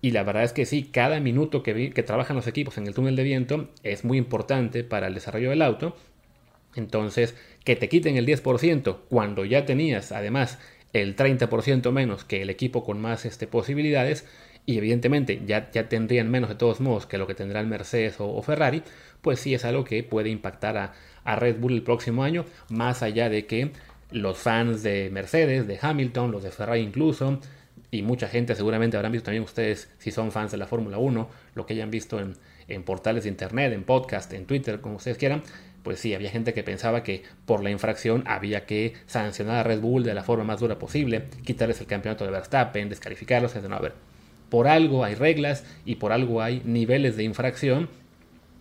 Y 0.00 0.12
la 0.12 0.22
verdad 0.22 0.44
es 0.44 0.52
que 0.52 0.66
sí, 0.66 0.84
cada 0.84 1.18
minuto 1.18 1.64
que, 1.64 1.90
que 1.90 2.02
trabajan 2.04 2.36
los 2.36 2.46
equipos 2.46 2.78
en 2.78 2.86
el 2.86 2.94
túnel 2.94 3.16
de 3.16 3.24
viento 3.24 3.68
es 3.82 4.04
muy 4.04 4.16
importante 4.16 4.84
para 4.84 5.08
el 5.08 5.14
desarrollo 5.14 5.50
del 5.50 5.62
auto. 5.62 5.96
Entonces, 6.76 7.34
que 7.64 7.74
te 7.74 7.88
quiten 7.88 8.16
el 8.16 8.24
10% 8.24 8.98
cuando 9.08 9.44
ya 9.44 9.64
tenías 9.64 10.12
además 10.12 10.60
el 10.92 11.16
30% 11.16 11.90
menos 11.90 12.22
que 12.22 12.42
el 12.42 12.50
equipo 12.50 12.84
con 12.84 13.00
más 13.00 13.24
este, 13.24 13.48
posibilidades 13.48 14.24
y 14.66 14.78
evidentemente 14.78 15.40
ya, 15.46 15.70
ya 15.70 15.88
tendrían 15.88 16.28
menos 16.28 16.50
de 16.50 16.56
todos 16.56 16.80
modos 16.80 17.06
que 17.06 17.18
lo 17.18 17.26
que 17.28 17.34
tendrá 17.34 17.60
el 17.60 17.68
Mercedes 17.68 18.16
o, 18.18 18.42
Ferrari, 18.42 18.82
pues 19.22 19.38
sí 19.40 19.54
es 19.54 19.64
algo 19.64 19.84
que 19.84 20.02
puede 20.02 20.28
impactar 20.28 20.76
a, 20.76 21.36
Red 21.36 21.58
Bull 21.58 21.72
el 21.72 21.82
próximo 21.82 22.22
año, 22.22 22.44
más 22.68 23.02
allá 23.02 23.28
de 23.28 23.46
que 23.46 23.72
los 24.12 24.38
fans 24.38 24.84
de 24.84 25.10
Mercedes, 25.10 25.66
de 25.66 25.76
Hamilton, 25.80 26.30
los 26.30 26.44
de 26.44 26.52
Ferrari 26.52 26.80
incluso, 26.80 27.40
y 27.90 28.02
mucha 28.02 28.28
gente 28.28 28.54
seguramente 28.54 28.96
habrán 28.96 29.10
visto 29.10 29.26
también 29.26 29.42
ustedes, 29.42 29.90
si 29.98 30.12
son 30.12 30.30
fans 30.30 30.52
de 30.52 30.58
la 30.58 30.68
Fórmula 30.68 30.98
1, 30.98 31.28
lo 31.54 31.66
que 31.66 31.74
hayan 31.74 31.90
visto 31.90 32.20
en, 32.20 32.34
en 32.68 32.84
portales 32.84 33.24
de 33.24 33.30
internet, 33.30 33.72
en 33.72 33.82
podcast, 33.82 34.32
en 34.34 34.46
Twitter, 34.46 34.80
como 34.80 34.96
ustedes 34.96 35.18
quieran, 35.18 35.42
pues 35.82 36.00
sí, 36.00 36.14
había 36.14 36.30
gente 36.30 36.54
que 36.54 36.62
pensaba 36.62 37.02
que 37.02 37.24
por 37.44 37.62
la 37.62 37.70
infracción 37.70 38.22
había 38.26 38.66
que 38.66 38.94
sancionar 39.06 39.58
a 39.58 39.62
Red 39.62 39.80
Bull 39.80 40.04
de 40.04 40.14
la 40.14 40.22
forma 40.22 40.44
más 40.44 40.60
dura 40.60 40.78
posible, 40.78 41.24
quitarles 41.44 41.80
el 41.80 41.86
campeonato 41.88 42.24
de 42.24 42.30
Verstappen, 42.30 42.88
descalificarlos, 42.88 43.54
etc. 43.54 43.68
No, 43.68 43.76
a 43.76 43.80
ver, 43.80 43.92
por 44.48 44.68
algo 44.68 45.04
hay 45.04 45.14
reglas 45.14 45.64
y 45.84 45.96
por 45.96 46.12
algo 46.12 46.42
hay 46.42 46.62
niveles 46.64 47.16
de 47.16 47.24
infracción. 47.24 47.88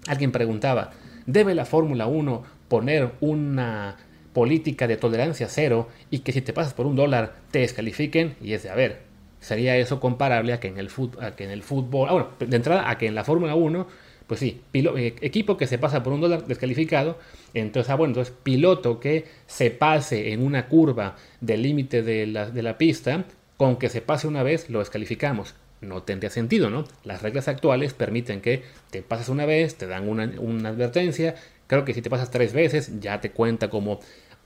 Alguien 0.07 0.31
preguntaba, 0.31 0.91
¿debe 1.25 1.55
la 1.55 1.65
Fórmula 1.65 2.07
1 2.07 2.43
poner 2.67 3.11
una 3.21 3.97
política 4.33 4.87
de 4.87 4.97
tolerancia 4.97 5.47
cero 5.47 5.87
y 6.11 6.19
que 6.19 6.31
si 6.31 6.41
te 6.41 6.53
pasas 6.53 6.73
por 6.73 6.85
un 6.85 6.95
dólar 6.95 7.35
te 7.51 7.59
descalifiquen? 7.59 8.35
Y 8.41 8.53
es 8.53 8.63
de, 8.63 8.69
a 8.69 8.75
ver, 8.75 9.01
sería 9.39 9.77
eso 9.77 9.99
comparable 9.99 10.53
a 10.53 10.59
que 10.59 10.67
en 10.67 10.77
el, 10.77 10.89
fútbol, 10.89 12.07
ah, 12.09 12.11
bueno, 12.11 12.29
de 12.39 12.55
entrada 12.55 12.89
a 12.89 12.97
que 12.97 13.07
en 13.07 13.15
la 13.15 13.23
Fórmula 13.23 13.55
1, 13.55 13.87
pues 14.27 14.39
sí, 14.39 14.61
eh, 14.73 15.15
equipo 15.21 15.55
que 15.55 15.67
se 15.67 15.77
pasa 15.77 16.01
por 16.01 16.13
un 16.13 16.21
dólar 16.21 16.45
descalificado, 16.45 17.19
entonces, 17.53 17.89
ah, 17.91 17.95
bueno, 17.95 18.11
entonces 18.11 18.33
piloto 18.43 18.99
que 18.99 19.25
se 19.45 19.69
pase 19.71 20.33
en 20.33 20.43
una 20.43 20.67
curva 20.67 21.15
del 21.41 21.61
límite 21.61 22.01
de 22.01 22.25
la, 22.27 22.49
de 22.49 22.63
la 22.63 22.77
pista, 22.77 23.25
con 23.57 23.77
que 23.77 23.89
se 23.89 24.01
pase 24.01 24.27
una 24.27 24.43
vez 24.43 24.69
lo 24.69 24.79
descalificamos 24.79 25.55
no 25.87 26.03
tendría 26.03 26.29
sentido, 26.29 26.69
¿no? 26.69 26.85
Las 27.03 27.21
reglas 27.21 27.47
actuales 27.47 27.93
permiten 27.93 28.41
que 28.41 28.63
te 28.89 29.01
pases 29.01 29.29
una 29.29 29.45
vez, 29.45 29.75
te 29.75 29.87
dan 29.87 30.09
una, 30.09 30.69
advertencia, 30.69 31.35
creo 31.67 31.85
que 31.85 31.93
si 31.93 32.01
te 32.01 32.09
pasas 32.09 32.31
tres 32.31 32.53
veces 32.53 32.99
ya 32.99 33.21
te 33.21 33.31
cuenta 33.31 33.69
como, 33.69 33.99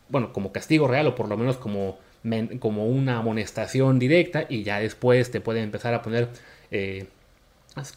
bueno, 0.09 0.33
como 0.33 0.51
castigo 0.51 0.87
real 0.87 1.07
o 1.07 1.15
por 1.15 1.27
lo 1.27 1.37
menos 1.37 1.57
como, 1.57 1.97
como 2.59 2.85
una 2.85 3.17
amonestación 3.17 3.99
directa 3.99 4.45
y 4.47 4.63
ya 4.63 4.79
después 4.79 5.31
te 5.31 5.41
pueden 5.41 5.63
empezar 5.63 5.93
a 5.93 6.01
poner 6.01 6.29
eh, 6.71 7.07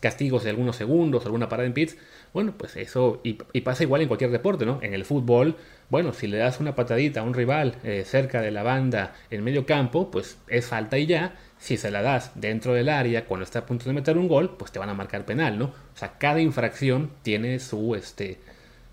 castigos 0.01 0.45
de 0.45 0.51
algunos 0.51 0.77
segundos, 0.77 1.25
alguna 1.25 1.49
parada 1.49 1.67
en 1.67 1.75
pits. 1.75 1.97
Bueno, 2.33 2.55
pues 2.57 2.77
eso, 2.77 3.21
y, 3.23 3.35
pasa 3.61 3.83
igual 3.83 4.03
en 4.03 4.09
cualquier 4.09 4.31
deporte, 4.31 4.65
¿no? 4.65 4.81
En 4.83 4.95
el 4.95 5.05
fútbol, 5.05 5.57
bueno, 5.91 6.13
si 6.13 6.27
le 6.27 6.39
das 6.39 6.61
una 6.61 6.75
patadita 6.75 7.21
a 7.21 7.23
un 7.23 7.35
rival 7.35 7.75
eh, 7.85 8.05
cerca 8.07 8.41
de 8.41 8.51
la 8.51 8.63
banda 8.63 9.15
en 9.31 9.45
medio 9.45 9.67
campo, 9.67 10.11
pues 10.11 10.39
es 10.49 10.67
falta 10.67 10.99
y 10.99 11.07
ya 11.07 11.35
si 11.63 11.77
se 11.77 11.93
la 11.93 12.03
das 12.03 12.33
dentro 12.35 12.75
del 12.75 12.89
área 12.89 13.25
cuando 13.25 13.45
está 13.45 13.61
a 13.61 13.67
punto 13.67 13.85
de 13.85 13.93
meter 13.93 14.19
un 14.19 14.27
gol, 14.27 14.57
pues 14.59 14.73
te 14.73 14.81
van 14.81 14.89
a 14.89 14.95
marcar 14.95 15.25
penal, 15.25 15.61
¿no? 15.61 15.67
O 15.67 15.97
sea, 15.97 16.19
cada 16.19 16.41
infracción 16.41 17.13
tiene 17.23 17.61
su, 17.61 17.95
este, 17.95 18.41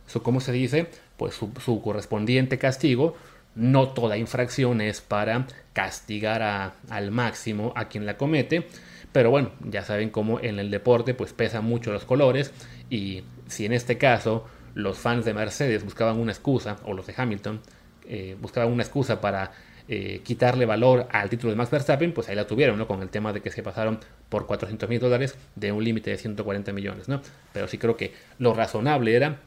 su 0.06 0.22
¿cómo 0.22 0.40
se 0.40 0.52
dice? 0.52 0.86
Pues 1.18 1.34
su, 1.34 1.82
correspondiente 1.82 2.60
castigo. 2.60 3.18
No 3.56 3.90
toda 3.90 4.18
infracción 4.18 4.82
es 4.82 5.02
para 5.02 5.48
castigar 5.74 6.76
al 6.90 7.10
máximo 7.10 7.74
a 7.76 7.86
quien 7.86 8.06
la 8.06 8.18
comete. 8.18 8.68
Pero 9.12 9.32
bueno, 9.32 9.50
ya 9.62 9.84
saben 9.84 10.12
cómo 10.12 10.40
en 10.40 10.60
el 10.60 10.70
deporte 10.70 11.16
pues 11.16 11.34
pesan 11.34 11.66
mucho 11.66 11.92
los 11.92 12.06
colores 12.06 12.54
y 12.92 13.24
si 13.48 13.66
en 13.66 13.74
este 13.74 13.98
caso 13.98 14.46
los 14.76 15.00
fans 15.00 15.26
de 15.26 15.34
Mercedes 15.34 15.84
buscaban 15.84 16.20
una 16.20 16.34
excusa, 16.34 16.78
o 16.84 16.94
los 16.94 17.08
de 17.08 17.16
Hamilton, 17.18 17.62
eh, 18.08 18.38
buscaban 18.40 18.72
una 18.72 18.84
excusa 18.84 19.20
para 19.22 19.54
eh, 19.92 20.22
quitarle 20.24 20.68
valor 20.68 21.08
al 21.12 21.32
título 21.32 21.50
de 21.50 21.58
Max 21.58 21.72
Verstappen, 21.72 22.14
pues 22.14 22.30
ahí 22.30 22.36
la 22.36 22.46
tuvieron, 22.46 22.78
¿no? 22.78 22.88
Con 22.88 23.02
el 23.02 23.10
tema 23.10 23.34
de 23.34 23.42
que 23.42 23.50
se 23.50 23.64
pasaron 23.64 23.98
por 24.30 24.46
400 24.46 24.88
mil 24.88 25.00
dólares 25.00 25.36
de 25.56 25.72
un 25.72 25.84
límite 25.84 26.12
de 26.12 26.18
140 26.18 26.72
millones, 26.74 27.10
¿no? 27.10 27.22
Pero 27.54 27.68
sí 27.68 27.80
creo 27.80 27.98
que 27.98 28.14
lo 28.38 28.54
razonable 28.54 29.16
era, 29.16 29.40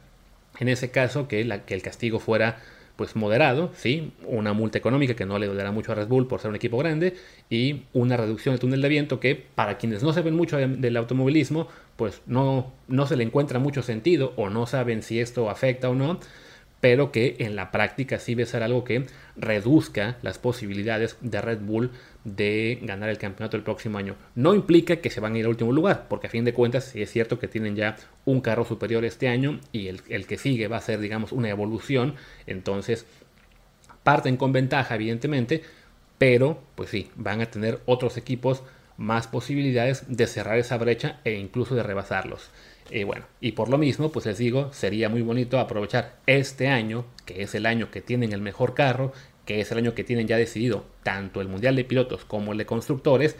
en 0.59 0.67
ese 0.67 0.91
caso, 0.91 1.29
que, 1.29 1.39
el 1.39 1.81
castigo 1.81 2.19
fuera 2.19 2.57
pues 2.97 3.15
moderado, 3.15 3.71
¿sí? 3.77 4.11
Una 4.25 4.51
multa 4.51 4.77
económica 4.77 5.15
que 5.15 5.25
no 5.25 5.39
le 5.39 5.47
dolerá 5.47 5.71
mucho 5.71 5.93
a 5.93 5.95
Red 5.95 6.07
Bull 6.07 6.27
por 6.27 6.41
ser 6.41 6.49
un 6.49 6.57
equipo 6.57 6.77
grande 6.77 7.15
y 7.49 7.83
una 7.93 8.17
reducción 8.17 8.53
de 8.53 8.59
túnel 8.59 8.81
de 8.81 8.89
viento 8.89 9.21
que 9.21 9.35
para 9.35 9.77
quienes 9.77 10.03
no 10.03 10.11
saben 10.11 10.35
mucho 10.35 10.57
del 10.57 10.97
automovilismo, 10.97 11.69
pues 11.95 12.21
no, 12.25 12.73
no 12.89 13.07
se 13.07 13.15
le 13.15 13.23
encuentra 13.23 13.59
mucho 13.59 13.81
sentido 13.81 14.33
o 14.35 14.49
no 14.49 14.67
saben 14.67 15.03
si 15.03 15.21
esto 15.21 15.49
afecta 15.49 15.89
o 15.89 15.95
no, 15.95 16.19
pero 16.83 17.13
que 17.13 17.37
en 17.39 17.55
la 17.55 17.71
práctica 17.71 18.19
sí 18.19 18.35
debe 18.35 18.45
ser 18.45 18.61
algo 18.61 18.83
que 18.83 19.05
reduzca 19.37 20.17
las 20.21 20.37
posibilidades 20.37 21.15
de 21.21 21.39
Red 21.39 21.59
Bull 21.59 21.91
de 22.25 22.77
ganar 22.81 23.07
el 23.07 23.17
campeonato 23.17 23.55
el 23.55 23.63
próximo 23.63 23.97
año. 23.97 24.17
No 24.35 24.53
implica 24.53 24.97
que 24.97 25.09
se 25.09 25.21
van 25.21 25.33
a 25.33 25.37
ir 25.37 25.45
al 25.45 25.51
último 25.51 25.71
lugar, 25.71 26.07
porque 26.09 26.27
a 26.27 26.29
fin 26.29 26.43
de 26.43 26.53
cuentas 26.53 26.83
sí 26.83 27.01
es 27.01 27.09
cierto 27.09 27.39
que 27.39 27.47
tienen 27.47 27.77
ya 27.77 27.95
un 28.25 28.41
carro 28.41 28.65
superior 28.65 29.05
este 29.05 29.29
año 29.29 29.61
y 29.71 29.87
el, 29.87 30.27
que 30.27 30.37
sigue 30.37 30.67
va 30.67 30.75
a 30.75 30.81
ser, 30.81 30.99
digamos, 30.99 31.31
una 31.31 31.47
evolución. 31.47 32.15
Entonces, 32.47 33.05
parten 34.03 34.35
con 34.35 34.51
ventaja, 34.51 34.95
evidentemente, 34.95 35.63
pero 36.17 36.61
pues 36.75 36.89
sí, 36.89 37.09
van 37.15 37.39
a 37.39 37.45
tener 37.45 37.79
otros 37.85 38.17
equipos 38.17 38.61
más 38.97 39.27
posibilidades 39.27 40.03
de 40.09 40.27
cerrar 40.27 40.57
esa 40.57 40.77
brecha 40.77 41.21
e 41.23 41.35
incluso 41.35 41.75
de 41.75 41.83
rebasarlos. 41.83 42.51
Y 42.93 43.05
bueno, 43.05 43.25
y 43.41 43.53
por 43.53 43.69
lo 43.69 43.79
mismo, 43.79 44.11
pues 44.11 44.27
les 44.27 44.37
digo, 44.37 44.71
sería 44.71 45.09
muy 45.09 45.23
bonito 45.23 45.59
aprovechar 45.59 46.19
este 46.27 46.67
año, 46.67 47.05
que 47.25 47.41
es 47.41 47.55
el 47.55 47.65
año 47.65 47.89
que 47.89 48.01
tienen 48.01 48.33
el 48.33 48.41
mejor 48.41 48.75
carro, 48.75 49.13
que 49.47 49.61
es 49.61 49.71
el 49.71 49.79
año 49.79 49.95
que 49.95 50.03
tienen 50.03 50.27
ya 50.27 50.37
decidido 50.37 50.85
tanto 51.01 51.41
el 51.41 51.47
Mundial 51.47 51.75
de 51.75 51.85
Pilotos 51.85 52.23
como 52.23 52.51
el 52.51 52.59
de 52.59 52.67
Constructores, 52.67 53.35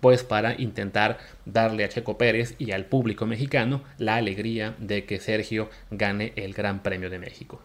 pues 0.00 0.24
para 0.24 0.60
intentar 0.60 1.18
darle 1.44 1.84
a 1.84 1.88
Checo 1.88 2.18
Pérez 2.18 2.56
y 2.58 2.72
al 2.72 2.86
público 2.86 3.26
mexicano 3.26 3.84
la 3.96 4.16
alegría 4.16 4.74
de 4.80 5.04
que 5.04 5.20
Sergio 5.20 5.70
gane 5.92 6.32
el 6.34 6.52
Gran 6.52 6.82
Premio 6.82 7.08
de 7.08 7.20
México. 7.20 7.60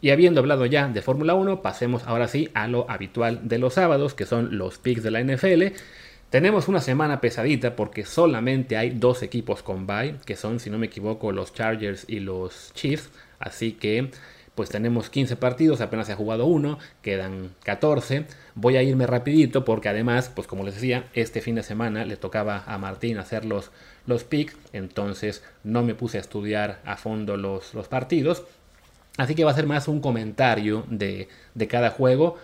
Y 0.00 0.10
habiendo 0.10 0.38
hablado 0.38 0.66
ya 0.66 0.86
de 0.86 1.02
Fórmula 1.02 1.34
1, 1.34 1.62
pasemos 1.62 2.04
ahora 2.06 2.28
sí 2.28 2.48
a 2.54 2.68
lo 2.68 2.88
habitual 2.88 3.48
de 3.48 3.58
los 3.58 3.74
sábados, 3.74 4.14
que 4.14 4.24
son 4.24 4.56
los 4.56 4.78
picks 4.78 5.02
de 5.02 5.10
la 5.10 5.20
NFL. 5.20 5.74
Tenemos 6.30 6.68
una 6.68 6.82
semana 6.82 7.22
pesadita 7.22 7.74
porque 7.74 8.04
solamente 8.04 8.76
hay 8.76 8.90
dos 8.90 9.22
equipos 9.22 9.62
con 9.62 9.86
bye, 9.86 10.16
que 10.26 10.36
son, 10.36 10.60
si 10.60 10.68
no 10.68 10.76
me 10.76 10.86
equivoco, 10.86 11.32
los 11.32 11.54
Chargers 11.54 12.04
y 12.06 12.20
los 12.20 12.70
Chiefs. 12.74 13.08
Así 13.38 13.72
que, 13.72 14.10
pues 14.54 14.68
tenemos 14.68 15.08
15 15.08 15.36
partidos, 15.36 15.80
apenas 15.80 16.06
se 16.06 16.12
ha 16.12 16.16
jugado 16.16 16.44
uno, 16.44 16.78
quedan 17.00 17.54
14. 17.64 18.26
Voy 18.54 18.76
a 18.76 18.82
irme 18.82 19.06
rapidito 19.06 19.64
porque 19.64 19.88
además, 19.88 20.30
pues 20.34 20.46
como 20.46 20.64
les 20.64 20.74
decía, 20.74 21.06
este 21.14 21.40
fin 21.40 21.54
de 21.54 21.62
semana 21.62 22.04
le 22.04 22.18
tocaba 22.18 22.62
a 22.66 22.76
Martín 22.76 23.16
hacer 23.16 23.46
los, 23.46 23.70
los 24.04 24.24
picks, 24.24 24.54
entonces 24.74 25.42
no 25.64 25.82
me 25.82 25.94
puse 25.94 26.18
a 26.18 26.20
estudiar 26.20 26.82
a 26.84 26.98
fondo 26.98 27.38
los, 27.38 27.72
los 27.72 27.88
partidos. 27.88 28.42
Así 29.16 29.34
que 29.34 29.44
va 29.44 29.52
a 29.52 29.54
ser 29.54 29.66
más 29.66 29.88
un 29.88 30.02
comentario 30.02 30.84
de, 30.90 31.28
de 31.54 31.68
cada 31.68 31.88
juego 31.88 32.36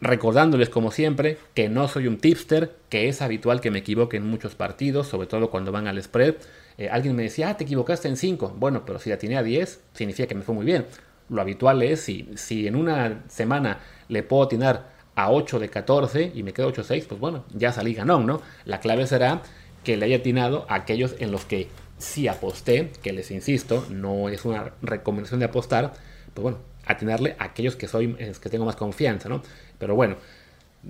recordándoles 0.00 0.68
como 0.68 0.90
siempre 0.90 1.38
que 1.54 1.68
no 1.68 1.88
soy 1.88 2.06
un 2.06 2.18
tipster, 2.18 2.76
que 2.88 3.08
es 3.08 3.22
habitual 3.22 3.60
que 3.60 3.70
me 3.70 3.80
equivoque 3.80 4.16
en 4.16 4.26
muchos 4.26 4.54
partidos, 4.54 5.08
sobre 5.08 5.26
todo 5.26 5.50
cuando 5.50 5.72
van 5.72 5.86
al 5.86 6.02
spread. 6.02 6.36
Eh, 6.78 6.88
alguien 6.88 7.16
me 7.16 7.24
decía, 7.24 7.50
ah, 7.50 7.56
te 7.56 7.64
equivocaste 7.64 8.08
en 8.08 8.16
5. 8.16 8.54
Bueno, 8.56 8.84
pero 8.84 8.98
si 8.98 9.10
la 9.10 9.18
tiene 9.18 9.36
a 9.36 9.42
10, 9.42 9.80
significa 9.94 10.28
que 10.28 10.34
me 10.34 10.42
fue 10.42 10.54
muy 10.54 10.64
bien. 10.64 10.86
Lo 11.28 11.42
habitual 11.42 11.82
es, 11.82 12.00
si, 12.00 12.28
si 12.36 12.66
en 12.66 12.76
una 12.76 13.24
semana 13.28 13.80
le 14.08 14.22
puedo 14.22 14.44
atinar 14.44 14.90
a 15.14 15.30
8 15.32 15.58
de 15.58 15.68
14 15.68 16.32
y 16.34 16.42
me 16.44 16.52
quedo 16.52 16.72
8-6, 16.72 17.06
pues 17.08 17.20
bueno, 17.20 17.44
ya 17.52 17.72
salí 17.72 17.92
ganón, 17.92 18.24
¿no? 18.24 18.40
La 18.64 18.78
clave 18.80 19.06
será 19.06 19.42
que 19.82 19.96
le 19.96 20.06
haya 20.06 20.18
atinado 20.18 20.64
a 20.68 20.76
aquellos 20.76 21.16
en 21.18 21.32
los 21.32 21.44
que 21.44 21.68
sí 21.98 22.28
aposté, 22.28 22.92
que 23.02 23.12
les 23.12 23.30
insisto, 23.32 23.84
no 23.90 24.28
es 24.28 24.44
una 24.44 24.72
recomendación 24.80 25.40
de 25.40 25.46
apostar, 25.46 25.92
pues 26.34 26.42
bueno, 26.42 26.58
atinarle 26.88 27.36
a 27.38 27.44
aquellos 27.44 27.76
que 27.76 27.86
soy, 27.86 28.14
que 28.14 28.48
tengo 28.48 28.64
más 28.64 28.76
confianza, 28.76 29.28
¿no? 29.28 29.42
Pero 29.78 29.94
bueno, 29.94 30.16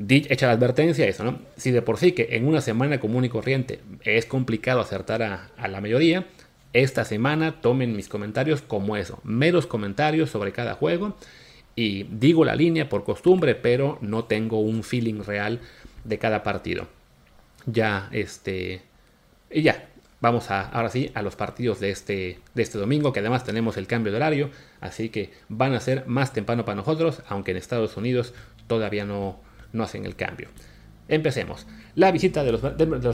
hecha 0.09 0.47
la 0.47 0.53
advertencia 0.53 1.07
eso, 1.07 1.25
¿no? 1.25 1.41
Si 1.57 1.71
de 1.71 1.83
por 1.83 1.99
sí 1.99 2.13
que 2.13 2.29
en 2.33 2.47
una 2.47 2.61
semana 2.61 3.01
común 3.01 3.25
y 3.25 3.29
corriente 3.29 3.81
es 4.05 4.27
complicado 4.27 4.81
acertar 4.81 5.23
a, 5.23 5.69
la 5.69 5.81
mayoría, 5.81 6.27
esta 6.73 7.05
semana 7.05 7.61
tomen 7.61 7.97
mis 7.97 8.09
comentarios 8.09 8.63
como 8.63 8.97
eso, 8.97 9.21
meros 9.25 9.67
comentarios 9.67 10.31
sobre 10.31 10.53
cada 10.53 10.75
juego 10.75 11.17
y 11.75 12.05
digo 12.05 12.45
la 12.45 12.55
línea 12.55 12.89
por 12.89 13.05
costumbre, 13.05 13.55
pero 13.55 13.99
no 14.01 14.25
tengo 14.25 14.61
un 14.61 14.83
feeling 14.83 15.23
real 15.25 15.61
de 16.05 16.19
cada 16.19 16.43
partido. 16.43 16.87
Ya, 17.67 18.09
este, 18.13 18.83
y 19.51 19.63
ya, 19.63 19.89
vamos 20.21 20.51
a, 20.51 20.69
ahora 20.69 20.89
sí 20.89 21.11
a 21.15 21.23
los 21.23 21.37
partidos 21.37 21.81
de 21.81 21.91
este, 21.91 22.41
de 22.55 22.63
este 22.63 22.79
domingo, 22.79 23.13
que 23.13 23.21
además 23.21 23.45
tenemos 23.45 23.77
el 23.77 23.87
cambio 23.87 24.13
de 24.13 24.17
horario, 24.17 24.51
así 24.81 25.09
que 25.09 25.33
van 25.49 25.75
a 25.75 25.81
ser 25.81 26.07
más 26.07 26.33
temprano 26.33 26.65
para 26.65 26.77
nosotros, 26.77 27.23
aunque 27.29 27.53
en 27.53 27.57
Estados 27.57 27.97
Unidos 27.97 28.35
todavía 28.67 29.05
no, 29.05 29.41
no 29.73 29.85
hacen 29.85 30.05
el 30.05 30.17
cambio. 30.17 30.49
Empecemos. 31.09 31.67
La 31.95 32.13
visita 32.13 32.45
de 32.45 32.53
los, 32.53 32.61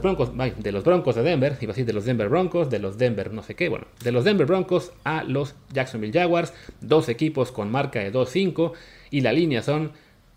Broncos, 0.02 0.32
de 0.37 0.73
los 0.73 0.84
Broncos 0.84 1.14
de 1.14 1.23
Denver, 1.23 1.56
iba 1.61 1.70
a 1.70 1.75
decir 1.75 1.87
de 1.87 1.92
los 1.92 2.04
Denver 2.04 2.28
Broncos, 2.28 2.68
de 2.68 2.80
los 2.80 2.99
Denver 2.99 3.32
no 3.32 3.42
sé 3.42 3.54
qué, 3.54 3.68
bueno, 3.68 3.87
de 4.02 4.11
los 4.11 4.25
Denver 4.25 4.46
Broncos 4.46 4.92
a 5.04 5.23
los 5.23 5.54
Jacksonville 5.73 6.12
Jaguars, 6.12 6.52
dos 6.80 7.08
equipos 7.08 7.52
con 7.52 7.70
marca 7.70 8.00
de 8.00 8.12
2-5 8.12 8.73
y 9.11 9.20
la 9.20 9.32
línea 9.32 9.62
son 9.62 9.92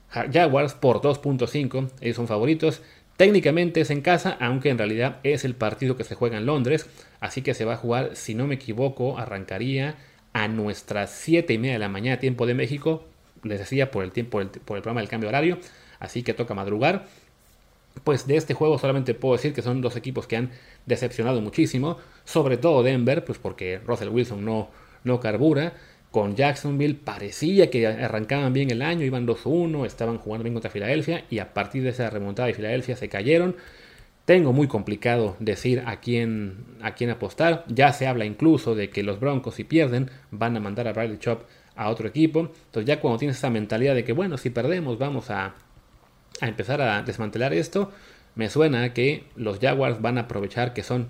Jaguars 0.09 0.75
por 0.75 1.01
2.5, 1.01 1.89
ellos 1.99 2.15
son 2.15 2.27
favoritos. 2.27 2.81
Técnicamente 3.17 3.81
es 3.81 3.89
en 3.89 4.01
casa, 4.01 4.37
aunque 4.39 4.69
en 4.69 4.77
realidad 4.77 5.17
es 5.23 5.43
el 5.43 5.55
partido 5.55 5.97
que 5.97 6.03
se 6.03 6.13
juega 6.13 6.37
en 6.37 6.45
Londres, 6.45 6.87
así 7.19 7.41
que 7.41 7.55
se 7.55 7.65
va 7.65 7.73
a 7.73 7.77
jugar, 7.77 8.15
si 8.15 8.35
no 8.35 8.45
me 8.45 8.55
equivoco, 8.55 9.17
arrancaría 9.17 9.95
a 10.33 10.47
nuestras 10.47 11.09
7 11.09 11.51
y 11.51 11.57
media 11.57 11.73
de 11.73 11.79
la 11.79 11.89
mañana, 11.89 12.19
tiempo 12.19 12.45
de 12.45 12.53
México, 12.53 13.05
les 13.41 13.57
decía, 13.57 13.89
por 13.89 14.03
el, 14.03 14.11
tiempo, 14.11 14.39
por 14.65 14.77
el, 14.77 14.83
programa 14.83 15.01
del 15.01 15.09
cambio 15.09 15.29
horario, 15.29 15.57
así 15.99 16.21
que 16.21 16.35
toca 16.35 16.53
madrugar. 16.53 17.07
Pues 18.03 18.27
de 18.27 18.37
este 18.37 18.53
juego 18.53 18.77
solamente 18.77 19.15
puedo 19.15 19.35
decir 19.35 19.55
que 19.55 19.63
son 19.63 19.81
dos 19.81 19.95
equipos 19.95 20.27
que 20.27 20.37
han 20.37 20.51
decepcionado 20.85 21.41
muchísimo, 21.41 21.97
sobre 22.23 22.57
todo 22.57 22.83
Denver, 22.83 23.25
pues 23.25 23.39
porque 23.39 23.79
Russell 23.79 24.09
Wilson 24.09 24.45
no, 24.45 24.69
no 25.03 25.19
carbura. 25.19 25.73
Con 26.11 26.35
Jacksonville 26.35 26.95
parecía 26.95 27.69
que 27.69 27.85
arrancaban 27.85 28.53
bien 28.53 28.71
el 28.71 28.81
año, 28.81 29.03
iban 29.03 29.27
2-1, 29.27 29.85
estaban 29.85 30.17
jugando 30.17 30.43
bien 30.43 30.53
contra 30.53 30.71
Filadelfia 30.71 31.25
y 31.29 31.39
a 31.39 31.53
partir 31.53 31.83
de 31.83 31.89
esa 31.89 32.09
remontada 32.09 32.47
de 32.47 32.53
Filadelfia 32.53 32.95
se 32.95 33.09
cayeron. 33.09 33.55
Tengo 34.25 34.51
muy 34.51 34.67
complicado 34.67 35.37
decir 35.39 35.83
a 35.85 35.99
quién, 35.99 36.65
a 36.81 36.95
quién 36.95 37.09
apostar. 37.09 37.63
Ya 37.67 37.93
se 37.93 38.07
habla 38.07 38.25
incluso 38.25 38.75
de 38.75 38.89
que 38.89 39.03
los 39.03 39.19
Broncos 39.19 39.55
si 39.55 39.63
pierden 39.63 40.09
van 40.31 40.57
a 40.57 40.59
mandar 40.59 40.87
a 40.87 40.93
Bradley 40.93 41.17
Chop 41.17 41.43
a 41.75 41.89
otro 41.89 42.07
equipo. 42.07 42.51
Entonces 42.65 42.85
ya 42.85 42.99
cuando 42.99 43.19
tienes 43.19 43.37
esa 43.37 43.49
mentalidad 43.49 43.95
de 43.95 44.03
que 44.03 44.13
bueno, 44.13 44.37
si 44.37 44.49
perdemos 44.49 44.97
vamos 44.97 45.29
a, 45.29 45.55
a 46.41 46.47
empezar 46.47 46.81
a 46.81 47.03
desmantelar 47.03 47.53
esto, 47.53 47.91
me 48.35 48.49
suena 48.49 48.93
que 48.93 49.23
los 49.35 49.59
Jaguars 49.59 50.01
van 50.01 50.17
a 50.17 50.21
aprovechar 50.21 50.73
que 50.73 50.83
son, 50.83 51.07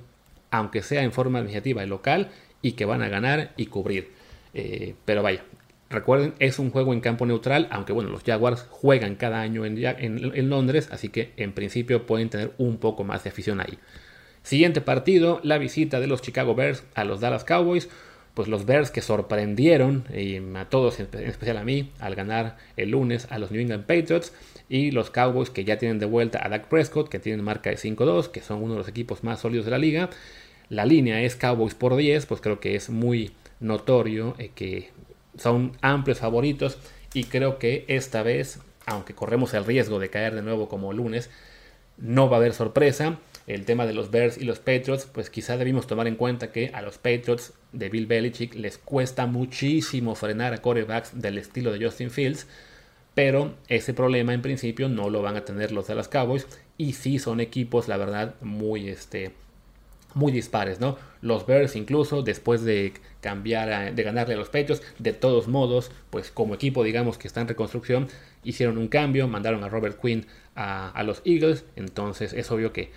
aunque 0.51 0.81
sea 0.81 1.03
en 1.03 1.11
forma 1.11 1.39
iniciativa 1.39 1.83
y 1.83 1.87
local, 1.87 2.29
y 2.61 2.73
que 2.73 2.85
van 2.85 3.01
a 3.01 3.09
ganar 3.09 3.53
y 3.57 3.67
cubrir. 3.67 4.11
Eh, 4.53 4.95
pero 5.05 5.23
vaya, 5.23 5.43
recuerden, 5.89 6.33
es 6.39 6.59
un 6.59 6.71
juego 6.71 6.93
en 6.93 7.01
campo 7.01 7.25
neutral, 7.25 7.67
aunque 7.71 7.93
bueno, 7.93 8.09
los 8.09 8.23
Jaguars 8.23 8.65
juegan 8.69 9.15
cada 9.15 9.41
año 9.41 9.65
en, 9.65 10.49
Londres, 10.49 10.89
así 10.91 11.09
que 11.09 11.31
en 11.37 11.53
principio 11.53 12.05
pueden 12.05 12.29
tener 12.29 12.53
un 12.57 12.77
poco 12.77 13.03
más 13.03 13.23
de 13.23 13.29
afición 13.29 13.61
ahí. 13.61 13.77
Siguiente 14.43 14.81
partido, 14.81 15.39
la 15.43 15.57
visita 15.57 15.99
de 15.99 16.07
los 16.07 16.21
Chicago 16.21 16.55
Bears 16.55 16.83
a 16.95 17.03
los 17.03 17.19
Dallas 17.19 17.43
Cowboys. 17.43 17.89
Pues 18.33 18.47
los 18.47 18.67
Bears 18.67 18.91
que 18.91 19.01
sorprendieron, 19.01 20.05
y 20.15 20.37
a 20.55 20.65
todos, 20.69 20.99
en 20.99 21.07
especial 21.27 21.57
a 21.57 21.63
mí, 21.63 21.91
al 21.97 22.13
ganar 22.13 22.55
el 22.77 22.91
lunes 22.91 23.25
a 23.31 23.39
los 23.39 23.49
New 23.49 23.59
England 23.59 23.85
Patriots. 23.85 24.31
Y 24.69 24.91
los 24.91 25.09
Cowboys 25.09 25.49
que 25.49 25.65
ya 25.65 25.79
tienen 25.79 25.97
de 25.97 26.05
vuelta 26.05 26.45
a 26.45 26.47
Dak 26.47 26.67
Prescott, 26.67 27.09
que 27.09 27.17
tienen 27.17 27.43
marca 27.43 27.71
de 27.71 27.77
5-2, 27.77 28.29
que 28.29 28.41
son 28.41 28.61
uno 28.61 28.73
de 28.73 28.79
los 28.79 28.87
equipos 28.87 29.23
más 29.23 29.39
sólidos 29.39 29.65
de 29.65 29.71
la 29.71 29.79
liga. 29.79 30.11
La 30.69 30.85
línea 30.85 31.21
es 31.23 31.35
Cowboys 31.35 31.73
por 31.73 31.95
10, 31.95 32.27
pues 32.27 32.39
creo 32.39 32.59
que 32.59 32.75
es 32.75 32.91
muy 32.91 33.31
notorio 33.59 34.35
eh, 34.37 34.51
que 34.53 34.91
son 35.37 35.73
amplios 35.81 36.19
favoritos 36.19 36.77
y 37.13 37.25
creo 37.25 37.57
que 37.57 37.85
esta 37.87 38.23
vez, 38.23 38.59
aunque 38.85 39.15
corremos 39.15 39.53
el 39.53 39.65
riesgo 39.65 39.99
de 39.99 40.09
caer 40.09 40.35
de 40.35 40.41
nuevo 40.41 40.67
como 40.67 40.93
lunes, 40.93 41.29
no 41.97 42.29
va 42.29 42.37
a 42.37 42.39
haber 42.39 42.53
sorpresa. 42.53 43.19
El 43.47 43.63
tema 43.63 43.85
de 43.85 43.93
los 43.93 44.11
Bears 44.11 44.37
y 44.37 44.43
los 44.43 44.59
Patriots, 44.59 45.05
pues 45.05 45.29
quizá 45.29 45.57
debimos 45.57 45.87
tomar 45.87 46.07
en 46.07 46.15
cuenta 46.15 46.51
que 46.51 46.69
a 46.73 46.81
los 46.81 46.97
Patriots 46.97 47.53
de 47.71 47.89
Bill 47.89 48.05
Belichick 48.05 48.55
les 48.55 48.77
cuesta 48.77 49.25
muchísimo 49.25 50.15
frenar 50.15 50.53
a 50.53 50.57
quarterbacks 50.57 51.19
del 51.19 51.37
estilo 51.37 51.71
de 51.71 51.83
Justin 51.83 52.11
Fields, 52.11 52.45
pero 53.15 53.55
ese 53.67 53.93
problema 53.93 54.33
en 54.33 54.41
principio 54.41 54.89
no 54.89 55.09
lo 55.09 55.21
van 55.21 55.37
a 55.37 55.45
tener 55.45 55.71
los 55.71 55.87
de 55.87 55.95
las 55.95 56.09
Cowboys 56.09 56.45
y 56.77 56.93
sí 56.93 57.19
son 57.19 57.39
equipos, 57.39 57.87
la 57.87 57.97
verdad, 57.97 58.35
muy 58.41 58.89
este, 58.89 59.31
muy 60.13 60.31
dispares, 60.31 60.79
¿no? 60.79 60.97
Los 61.27 61.45
Bears 61.45 61.75
incluso 61.75 62.21
después 62.21 62.63
de 62.63 62.93
cambiar, 63.21 63.93
de 63.93 64.03
ganarle 64.03 64.33
a 64.35 64.37
los 64.37 64.49
Patriots, 64.49 64.81
de 64.99 65.13
todos 65.13 65.47
modos, 65.47 65.91
pues 66.09 66.31
como 66.31 66.55
equipo 66.55 66.83
digamos 66.83 67.17
que 67.17 67.27
está 67.27 67.41
en 67.41 67.47
reconstrucción, 67.47 68.07
hicieron 68.43 68.77
un 68.77 68.87
cambio, 68.87 69.27
mandaron 69.27 69.63
a 69.63 69.69
Robert 69.69 69.99
Quinn 70.01 70.25
a, 70.55 71.03
los 71.03 71.21
Eagles, 71.25 71.65
entonces 71.75 72.33
es 72.33 72.49
obvio 72.51 72.73
que 72.73 72.91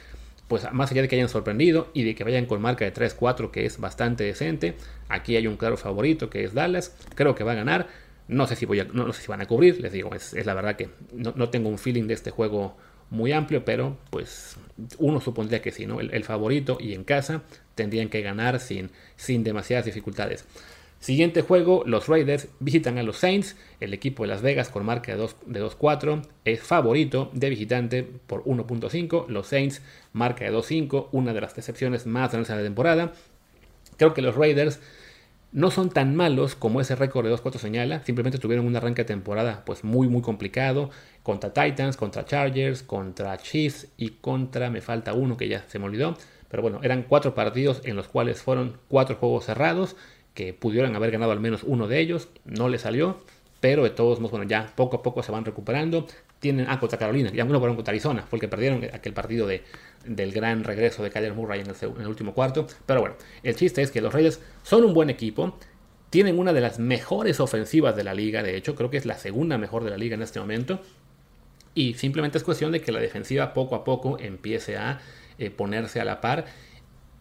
pues 0.48 0.72
más 0.72 0.90
allá 0.90 1.02
de 1.02 1.08
que 1.08 1.16
hayan 1.16 1.28
sorprendido 1.28 1.90
y 1.94 2.02
de 2.02 2.14
que 2.14 2.24
vayan 2.24 2.46
con 2.46 2.60
marca 2.60 2.84
de 2.84 2.92
3-4 2.92 3.50
que 3.50 3.66
es 3.66 3.78
bastante 3.78 4.24
decente, 4.24 4.74
aquí 5.08 5.36
hay 5.36 5.46
un 5.46 5.56
claro 5.56 5.76
favorito 5.76 6.30
que 6.30 6.44
es 6.44 6.54
Dallas, 6.54 6.96
creo 7.14 7.34
que 7.34 7.44
va 7.44 7.52
a 7.52 7.56
ganar, 7.56 7.88
no 8.28 8.46
sé 8.46 8.56
si, 8.56 8.66
voy 8.66 8.80
a, 8.80 8.84
no, 8.84 9.12
sé 9.12 9.22
si 9.22 9.28
van 9.28 9.40
a 9.40 9.46
cubrir, 9.46 9.80
les 9.80 9.92
digo, 9.92 10.14
es, 10.14 10.34
la 10.46 10.54
verdad 10.54 10.76
que 10.76 10.88
no, 11.12 11.32
no 11.36 11.50
tengo 11.50 11.68
un 11.68 11.78
feeling 11.78 12.06
de 12.06 12.14
este 12.14 12.30
juego 12.30 12.76
muy 13.10 13.32
amplio, 13.32 13.64
pero 13.64 13.98
pues 14.10 14.56
uno 14.98 15.20
supondría 15.20 15.60
que 15.60 15.72
sí, 15.72 15.86
¿no? 15.86 16.00
El, 16.00 16.24
favorito 16.24 16.78
y 16.80 16.94
en 16.94 17.04
casa 17.04 17.42
tendrían 17.80 18.10
que 18.10 18.20
ganar 18.20 18.60
sin, 18.60 18.90
sin 19.16 19.42
demasiadas 19.42 19.86
dificultades. 19.86 20.44
Siguiente 21.00 21.40
juego, 21.40 21.82
los 21.86 22.08
Raiders 22.08 22.48
visitan 22.58 22.98
a 22.98 23.02
los 23.02 23.16
Saints. 23.16 23.56
El 23.80 23.94
equipo 23.94 24.22
de 24.22 24.28
Las 24.28 24.42
Vegas 24.42 24.68
con 24.68 24.84
marca 24.84 25.16
de 25.16 25.22
2-4 25.62 26.26
es 26.44 26.60
favorito 26.60 27.30
de 27.32 27.48
visitante 27.48 28.02
por 28.02 28.44
1.5. 28.44 29.26
Los 29.28 29.46
Saints 29.46 29.80
marca 30.12 30.44
de 30.44 30.52
2-5, 30.52 31.08
una 31.12 31.32
de 31.32 31.40
las 31.40 31.56
decepciones 31.56 32.04
más 32.04 32.32
grandes 32.32 32.48
de 32.48 32.56
la 32.56 32.62
temporada. 32.62 33.12
Creo 33.96 34.12
que 34.12 34.20
los 34.20 34.36
Raiders 34.36 34.78
no 35.52 35.70
son 35.70 35.88
tan 35.88 36.14
malos 36.14 36.54
como 36.54 36.82
ese 36.82 36.94
récord 36.96 37.26
de 37.26 37.34
2-4 37.34 37.58
señala, 37.58 38.04
simplemente 38.04 38.38
tuvieron 38.38 38.66
un 38.66 38.76
arranque 38.76 39.02
de 39.02 39.08
temporada 39.08 39.64
pues 39.64 39.82
muy 39.82 40.06
muy 40.06 40.22
complicado 40.22 40.90
contra 41.22 41.52
Titans, 41.52 41.96
contra 41.96 42.24
Chargers, 42.24 42.82
contra 42.82 43.36
Chiefs 43.38 43.88
y 43.96 44.10
contra, 44.20 44.70
me 44.70 44.80
falta 44.80 45.12
uno 45.12 45.36
que 45.36 45.48
ya 45.48 45.64
se 45.66 45.78
me 45.78 45.86
olvidó, 45.86 46.16
pero 46.50 46.62
bueno, 46.62 46.80
eran 46.82 47.04
cuatro 47.04 47.34
partidos 47.34 47.80
en 47.84 47.96
los 47.96 48.08
cuales 48.08 48.42
fueron 48.42 48.76
cuatro 48.88 49.16
juegos 49.16 49.46
cerrados, 49.46 49.96
que 50.34 50.52
pudieron 50.52 50.94
haber 50.96 51.10
ganado 51.10 51.32
al 51.32 51.40
menos 51.40 51.62
uno 51.64 51.88
de 51.88 52.00
ellos, 52.00 52.28
no 52.44 52.68
le 52.68 52.78
salió, 52.78 53.20
pero 53.60 53.84
de 53.84 53.90
todos 53.90 54.20
modos, 54.20 54.32
bueno, 54.32 54.46
ya 54.46 54.72
poco 54.74 54.98
a 54.98 55.02
poco 55.02 55.22
se 55.22 55.32
van 55.32 55.44
recuperando, 55.44 56.06
tienen, 56.40 56.66
ah, 56.68 56.80
contra 56.80 56.98
Carolina, 56.98 57.30
ya 57.32 57.44
uno 57.44 57.58
fueron 57.58 57.76
contra 57.76 57.92
Arizona, 57.92 58.22
fue 58.28 58.38
el 58.38 58.40
que 58.40 58.48
perdieron 58.48 58.82
aquel 58.92 59.12
partido 59.12 59.46
de, 59.46 59.62
del 60.04 60.32
gran 60.32 60.64
regreso 60.64 61.02
de 61.02 61.10
Kyler 61.10 61.34
Murray 61.34 61.60
en 61.60 61.66
el, 61.68 62.06
último 62.06 62.32
cuarto. 62.32 62.66
Pero 62.86 63.00
bueno, 63.00 63.16
el 63.42 63.54
chiste 63.54 63.82
es 63.82 63.90
que 63.90 64.00
los 64.00 64.12
Raiders 64.12 64.40
son 64.62 64.84
un 64.84 64.94
buen 64.94 65.10
equipo. 65.10 65.58
Tienen 66.08 66.38
una 66.38 66.52
de 66.52 66.60
las 66.60 66.78
mejores 66.78 67.38
ofensivas 67.38 67.94
de 67.94 68.04
la 68.04 68.14
liga, 68.14 68.42
de 68.42 68.56
hecho, 68.56 68.74
creo 68.74 68.90
que 68.90 68.96
es 68.96 69.06
la 69.06 69.18
segunda 69.18 69.58
mejor 69.58 69.84
de 69.84 69.90
la 69.90 69.98
liga 69.98 70.14
en 70.14 70.22
este 70.22 70.40
momento. 70.40 70.80
Y 71.74 71.94
simplemente 71.94 72.38
es 72.38 72.44
cuestión 72.44 72.72
de 72.72 72.80
que 72.80 72.90
la 72.90 72.98
defensiva 72.98 73.54
poco 73.54 73.76
a 73.76 73.84
poco 73.84 74.18
empiece 74.18 74.76
a 74.76 75.00
eh, 75.40 75.50
ponerse 75.50 76.00
a 76.00 76.04
la 76.04 76.20
par. 76.20 76.44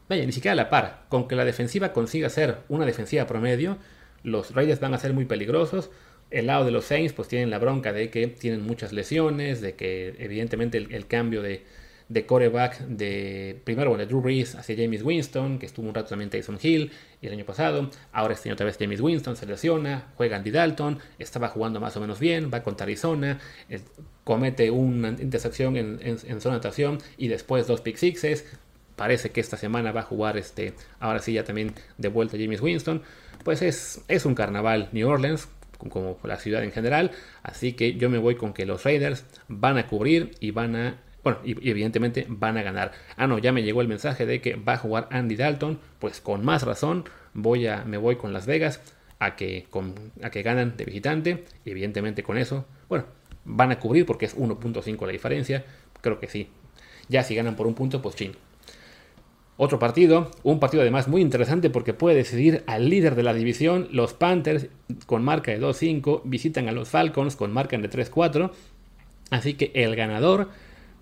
Vaya, 0.07 0.25
ni 0.25 0.31
siquiera 0.31 0.53
a 0.53 0.55
la 0.55 0.69
par. 0.69 1.05
Con 1.09 1.27
que 1.27 1.35
la 1.35 1.45
defensiva 1.45 1.93
consiga 1.93 2.29
ser 2.29 2.57
una 2.69 2.85
defensiva 2.85 3.25
promedio, 3.25 3.77
los 4.23 4.53
Raiders 4.53 4.79
van 4.79 4.93
a 4.93 4.99
ser 4.99 5.13
muy 5.13 5.25
peligrosos. 5.25 5.89
El 6.29 6.47
lado 6.47 6.65
de 6.65 6.71
los 6.71 6.85
Saints 6.85 7.13
pues 7.13 7.27
tienen 7.27 7.49
la 7.49 7.57
bronca 7.57 7.91
de 7.93 8.11
que 8.11 8.27
tienen 8.27 8.61
muchas 8.61 8.93
lesiones, 8.93 9.61
de 9.61 9.73
que 9.73 10.15
evidentemente 10.19 10.77
el 10.77 11.07
cambio 11.07 11.41
de, 11.41 11.65
de 12.09 12.25
coreback 12.25 12.79
de 12.79 13.61
primero 13.63 13.91
bueno, 13.91 14.03
de 14.03 14.07
Drew 14.07 14.21
Brees 14.21 14.55
hacia 14.55 14.75
James 14.75 15.03
Winston, 15.03 15.59
que 15.59 15.67
estuvo 15.67 15.87
un 15.87 15.93
rato 15.93 16.09
también 16.09 16.31
Tyson 16.31 16.57
Hill 16.61 16.91
y 17.21 17.27
el 17.27 17.33
año 17.33 17.45
pasado. 17.45 17.89
Ahora 18.11 18.33
este 18.33 18.49
año 18.49 18.55
otra 18.55 18.65
vez 18.65 18.77
James 18.79 18.99
Winston 18.99 19.35
se 19.35 19.45
lesiona, 19.45 20.07
juega 20.17 20.35
Andy 20.35 20.49
Dalton, 20.51 20.99
estaba 21.19 21.49
jugando 21.49 21.79
más 21.79 21.95
o 21.97 22.01
menos 22.01 22.19
bien, 22.19 22.49
va 22.51 22.63
contra 22.63 22.85
Arizona, 22.85 23.39
comete 24.23 24.71
una 24.71 25.09
intersección 25.09 25.77
en, 25.77 25.99
en, 26.01 26.17
zona 26.19 26.39
de 26.39 26.49
anotación 26.49 26.97
y 27.17 27.27
después 27.27 27.67
dos 27.67 27.81
pick 27.81 27.97
sixes. 27.97 28.45
Parece 28.95 29.29
que 29.29 29.39
esta 29.39 29.55
semana 29.55 29.93
va 29.93 30.01
a 30.01 30.03
jugar 30.03 30.35
este, 30.35 30.73
ahora 30.99 31.19
sí 31.19 31.33
ya 31.33 31.45
también 31.45 31.73
de 31.97 32.09
vuelta 32.09 32.37
James 32.37 32.59
Winston. 32.59 33.03
Pues 33.45 33.61
es, 33.61 34.01
es 34.09 34.25
un 34.25 34.35
carnaval 34.35 34.89
New 34.91 35.07
Orleans, 35.07 35.47
como 35.77 36.19
la 36.23 36.37
ciudad 36.37 36.63
en 36.63 36.71
general. 36.71 37.11
Así 37.41 37.73
que 37.73 37.93
yo 37.93 38.09
me 38.09 38.17
voy 38.17 38.35
con 38.35 38.51
que 38.51 38.65
los 38.65 38.83
Raiders 38.83 39.23
van 39.47 39.77
a 39.77 39.87
cubrir 39.87 40.31
y 40.41 40.51
van 40.51 40.75
a 40.75 40.97
bueno, 41.23 41.39
y, 41.43 41.69
evidentemente 41.69 42.25
van 42.27 42.57
a 42.57 42.63
ganar. 42.63 42.91
Ah, 43.17 43.27
no, 43.27 43.37
ya 43.37 43.51
me 43.51 43.63
llegó 43.63 43.81
el 43.81 43.87
mensaje 43.87 44.25
de 44.25 44.41
que 44.41 44.55
va 44.55 44.73
a 44.73 44.77
jugar 44.77 45.07
Andy 45.11 45.35
Dalton. 45.35 45.79
Pues 45.99 46.21
con 46.21 46.45
más 46.45 46.63
razón 46.63 47.05
voy 47.33 47.67
a, 47.67 47.83
me 47.85 47.97
voy 47.97 48.15
con 48.15 48.33
Las 48.33 48.45
Vegas 48.45 48.81
a 49.19 49.35
que, 49.35 49.65
con, 49.69 49.95
a 50.23 50.29
que 50.29 50.41
ganan 50.43 50.77
de 50.77 50.85
visitante. 50.85 51.45
Y 51.65 51.71
evidentemente 51.71 52.23
con 52.23 52.37
eso, 52.37 52.65
bueno, 52.87 53.05
van 53.45 53.71
a 53.71 53.79
cubrir 53.79 54.05
porque 54.05 54.25
es 54.25 54.37
1.5 54.37 55.05
la 55.05 55.11
diferencia. 55.11 55.65
Creo 56.01 56.19
que 56.19 56.27
sí. 56.27 56.49
Ya 57.09 57.23
si 57.23 57.35
ganan 57.35 57.55
por 57.55 57.67
un 57.67 57.73
punto, 57.73 58.01
pues 58.01 58.15
chin. 58.15 58.33
Otro 59.61 59.77
partido, 59.77 60.31
un 60.43 60.61
partido 60.61 60.83
además 60.83 61.09
muy 61.09 61.21
interesante 61.21 61.69
porque 61.69 61.93
puede 61.93 62.15
decidir 62.15 62.63
al 62.65 62.89
líder 62.89 63.15
de 63.15 63.23
la 63.23 63.33
división. 63.33 63.89
Los 63.91 64.13
Panthers 64.13 64.67
con 65.05 65.21
marca 65.21 65.51
de 65.51 65.59
2-5 65.59 66.21
visitan 66.23 66.69
a 66.69 66.71
los 66.71 66.87
Falcons 66.87 67.35
con 67.35 67.51
marca 67.51 67.77
de 67.77 67.89
3-4. 67.89 68.51
Así 69.31 69.55
que 69.55 69.71
el 69.75 69.97
ganador 69.97 70.47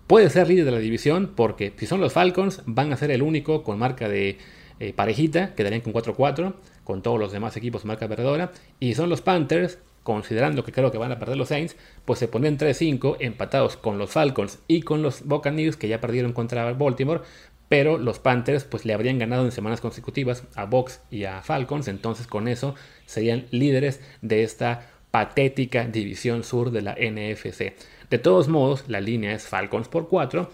Puede 0.08 0.30
ser 0.30 0.48
líder 0.48 0.64
de 0.64 0.72
la 0.72 0.80
división 0.80 1.34
porque 1.36 1.74
si 1.76 1.86
son 1.86 2.00
los 2.00 2.14
Falcons 2.14 2.62
van 2.66 2.94
a 2.94 2.98
ser 2.98 3.12
el 3.12 3.22
único 3.22 3.64
con 3.64 3.78
marca 3.78 4.08
de 4.08 4.38
eh, 4.80 4.94
parejita, 4.94 5.54
quedarían 5.54 5.82
con 5.82 5.92
4-4, 5.92 6.54
con 6.86 7.02
todos 7.02 7.20
los 7.20 7.34
demás 7.34 7.58
equipos 7.58 7.84
marca 7.84 8.08
perdedora. 8.08 8.54
Y 8.80 8.96
son 8.96 9.10
los 9.10 9.22
Panthers, 9.22 9.80
considerando 10.04 10.64
que 10.64 10.72
creo 10.72 10.94
que 10.94 10.98
van 10.98 11.12
a 11.12 11.20
perder 11.20 11.36
los 11.36 11.50
Saints, 11.50 11.76
pues 12.06 12.20
se 12.20 12.30
ponen 12.30 12.58
3-5 12.58 13.18
empatados 13.20 13.76
con 13.76 13.98
los 13.98 14.12
Falcons 14.12 14.60
y 14.70 14.84
con 14.84 15.02
los 15.02 15.26
Buccaneers 15.26 15.76
que 15.76 15.90
ya 15.90 16.00
perdieron 16.00 16.32
contra 16.32 16.72
Baltimore. 16.72 17.22
Pero 17.68 17.98
los 17.98 18.20
Panthers 18.20 18.64
pues 18.64 18.86
le 18.86 18.94
habrían 18.94 19.20
ganado 19.20 19.44
en 19.44 19.52
semanas 19.52 19.82
consecutivas 19.82 20.46
a 20.56 20.64
Box 20.64 21.02
y 21.12 21.26
a 21.26 21.42
Falcons. 21.42 21.90
Entonces 21.90 22.28
con 22.28 22.48
eso 22.48 22.76
serían 23.06 23.48
líderes 23.52 24.00
de 24.22 24.44
esta 24.44 24.90
patética 25.12 25.86
división 25.86 26.46
sur 26.46 26.72
de 26.72 26.82
la 26.82 26.94
NFC. 26.94 27.74
De 28.10 28.18
todos 28.18 28.48
modos, 28.48 28.86
la 28.88 29.02
línea 29.02 29.34
es 29.34 29.48
Falcons 29.48 29.90
por 29.90 30.08
4. 30.08 30.50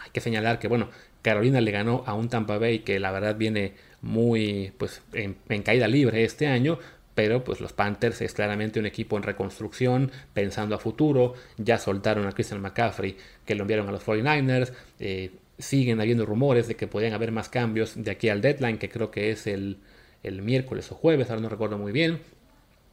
Hay 0.00 0.10
que 0.10 0.20
señalar 0.20 0.58
que, 0.58 0.68
bueno, 0.68 0.88
Carolina 1.22 1.62
le 1.62 1.70
ganó 1.70 2.04
a 2.06 2.12
un 2.12 2.28
Tampa 2.28 2.58
Bay 2.58 2.80
que 2.80 3.00
la 3.00 3.10
verdad 3.10 3.36
viene 3.36 3.72
muy 4.02 4.72
pues, 4.76 5.00
en, 5.14 5.62
caída 5.62 5.88
libre 5.88 6.24
este 6.24 6.46
año, 6.46 6.78
pero 7.14 7.42
pues 7.42 7.62
los 7.62 7.72
Panthers 7.72 8.20
es 8.20 8.34
claramente 8.34 8.78
un 8.78 8.84
equipo 8.84 9.16
en 9.16 9.22
reconstrucción, 9.22 10.12
pensando 10.34 10.74
a 10.74 10.78
futuro, 10.78 11.32
ya 11.56 11.78
soltaron 11.78 12.26
a 12.26 12.32
Christian 12.32 12.60
McCaffrey 12.60 13.16
que 13.46 13.54
lo 13.54 13.62
enviaron 13.62 13.88
a 13.88 13.92
los 13.92 14.04
49ers, 14.04 14.74
eh, 15.00 15.30
siguen 15.58 16.02
habiendo 16.02 16.26
rumores 16.26 16.68
de 16.68 16.76
que 16.76 16.86
podrían 16.86 17.14
haber 17.14 17.32
más 17.32 17.48
cambios 17.48 17.94
de 17.96 18.10
aquí 18.10 18.28
al 18.28 18.42
deadline, 18.42 18.76
que 18.76 18.90
creo 18.90 19.10
que 19.10 19.30
es 19.30 19.46
el, 19.46 19.78
el 20.22 20.42
miércoles 20.42 20.92
o 20.92 20.96
jueves, 20.96 21.30
ahora 21.30 21.40
no 21.40 21.48
recuerdo 21.48 21.78
muy 21.78 21.92
bien, 21.92 22.20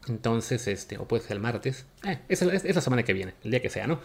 Entonces, 0.07 0.67
este, 0.67 0.97
o 0.97 1.07
puede 1.07 1.23
ser 1.23 1.33
el 1.33 1.39
martes, 1.39 1.85
eh, 2.05 2.19
es, 2.27 2.41
la 2.41 2.81
semana 2.81 3.03
que 3.03 3.13
viene, 3.13 3.33
el 3.43 3.51
día 3.51 3.61
que 3.61 3.69
sea, 3.69 3.87
¿no? 3.87 3.99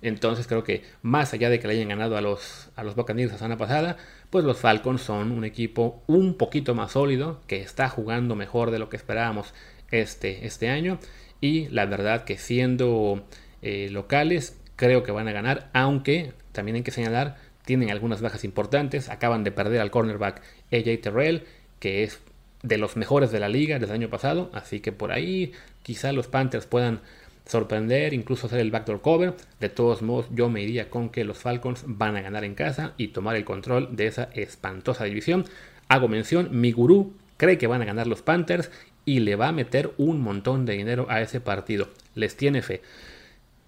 Entonces 0.00 0.48
creo 0.48 0.64
que 0.64 0.82
más 1.02 1.32
allá 1.32 1.48
de 1.48 1.60
que 1.60 1.68
le 1.68 1.74
hayan 1.74 1.88
ganado 1.88 2.16
a 2.16 2.20
los, 2.20 2.70
a 2.74 2.82
los 2.82 2.96
Buccaneers 2.96 3.30
la 3.30 3.38
semana 3.38 3.56
pasada, 3.56 3.96
pues 4.30 4.44
los 4.44 4.58
Falcons 4.58 5.00
son 5.00 5.30
un 5.30 5.44
equipo 5.44 6.02
un 6.08 6.36
poquito 6.36 6.74
más 6.74 6.92
sólido, 6.92 7.40
que 7.46 7.60
está 7.60 7.88
jugando 7.88 8.34
mejor 8.34 8.72
de 8.72 8.80
lo 8.80 8.88
que 8.88 8.96
esperábamos 8.96 9.54
este, 9.92 10.44
este 10.44 10.68
año. 10.70 10.98
Y 11.40 11.68
la 11.68 11.86
verdad 11.86 12.24
que 12.24 12.36
siendo 12.36 13.24
eh, 13.62 13.88
locales, 13.90 14.58
creo 14.74 15.04
que 15.04 15.12
van 15.12 15.28
a 15.28 15.32
ganar, 15.32 15.70
aunque 15.72 16.32
también 16.50 16.76
hay 16.76 16.82
que 16.82 16.90
señalar, 16.90 17.36
tienen 17.64 17.90
algunas 17.90 18.20
bajas 18.20 18.42
importantes. 18.44 19.08
Acaban 19.08 19.44
de 19.44 19.52
perder 19.52 19.80
al 19.80 19.90
cornerback 19.90 20.42
AJ 20.72 21.00
Terrell, 21.00 21.44
que 21.78 22.02
es 22.02 22.20
de 22.62 22.78
los 22.78 22.96
mejores 22.96 23.30
de 23.30 23.40
la 23.40 23.48
liga 23.48 23.78
desde 23.78 23.94
el 23.94 24.00
año 24.00 24.10
pasado. 24.10 24.50
Así 24.52 24.80
que 24.80 24.92
por 24.92 25.12
ahí 25.12 25.52
quizá 25.82 26.12
los 26.12 26.28
Panthers 26.28 26.66
puedan 26.66 27.00
sorprender, 27.46 28.14
incluso 28.14 28.46
hacer 28.46 28.60
el 28.60 28.70
backdoor 28.70 29.00
cover. 29.00 29.34
De 29.60 29.68
todos 29.68 30.02
modos, 30.02 30.26
yo 30.30 30.48
me 30.48 30.62
iría 30.62 30.90
con 30.90 31.10
que 31.10 31.24
los 31.24 31.38
Falcons 31.38 31.84
van 31.86 32.16
a 32.16 32.22
ganar 32.22 32.44
en 32.44 32.54
casa 32.54 32.94
y 32.96 33.08
tomar 33.08 33.36
el 33.36 33.44
control 33.44 33.96
de 33.96 34.06
esa 34.06 34.28
espantosa 34.34 35.04
división. 35.04 35.44
Hago 35.88 36.08
mención, 36.08 36.48
mi 36.52 36.72
gurú 36.72 37.14
cree 37.36 37.58
que 37.58 37.66
van 37.66 37.82
a 37.82 37.86
ganar 37.86 38.06
los 38.06 38.22
Panthers 38.22 38.70
y 39.04 39.20
le 39.20 39.36
va 39.36 39.48
a 39.48 39.52
meter 39.52 39.92
un 39.98 40.20
montón 40.20 40.64
de 40.64 40.74
dinero 40.74 41.06
a 41.08 41.20
ese 41.20 41.40
partido. 41.40 41.88
Les 42.14 42.36
tiene 42.36 42.62
fe. 42.62 42.82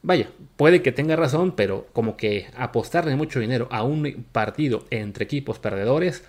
Vaya, 0.03 0.29
puede 0.57 0.83
que 0.83 0.93
tenga 0.93 1.17
razón, 1.17 1.53
pero 1.57 1.89
como 1.93 2.17
que 2.17 2.47
apostarle 2.57 3.17
mucho 3.17 3.41
dinero 3.41 3.69
a 3.71 3.83
un 3.83 4.27
partido 4.33 4.85
entre 4.91 5.25
equipos 5.25 5.59
perdedores 5.59 6.25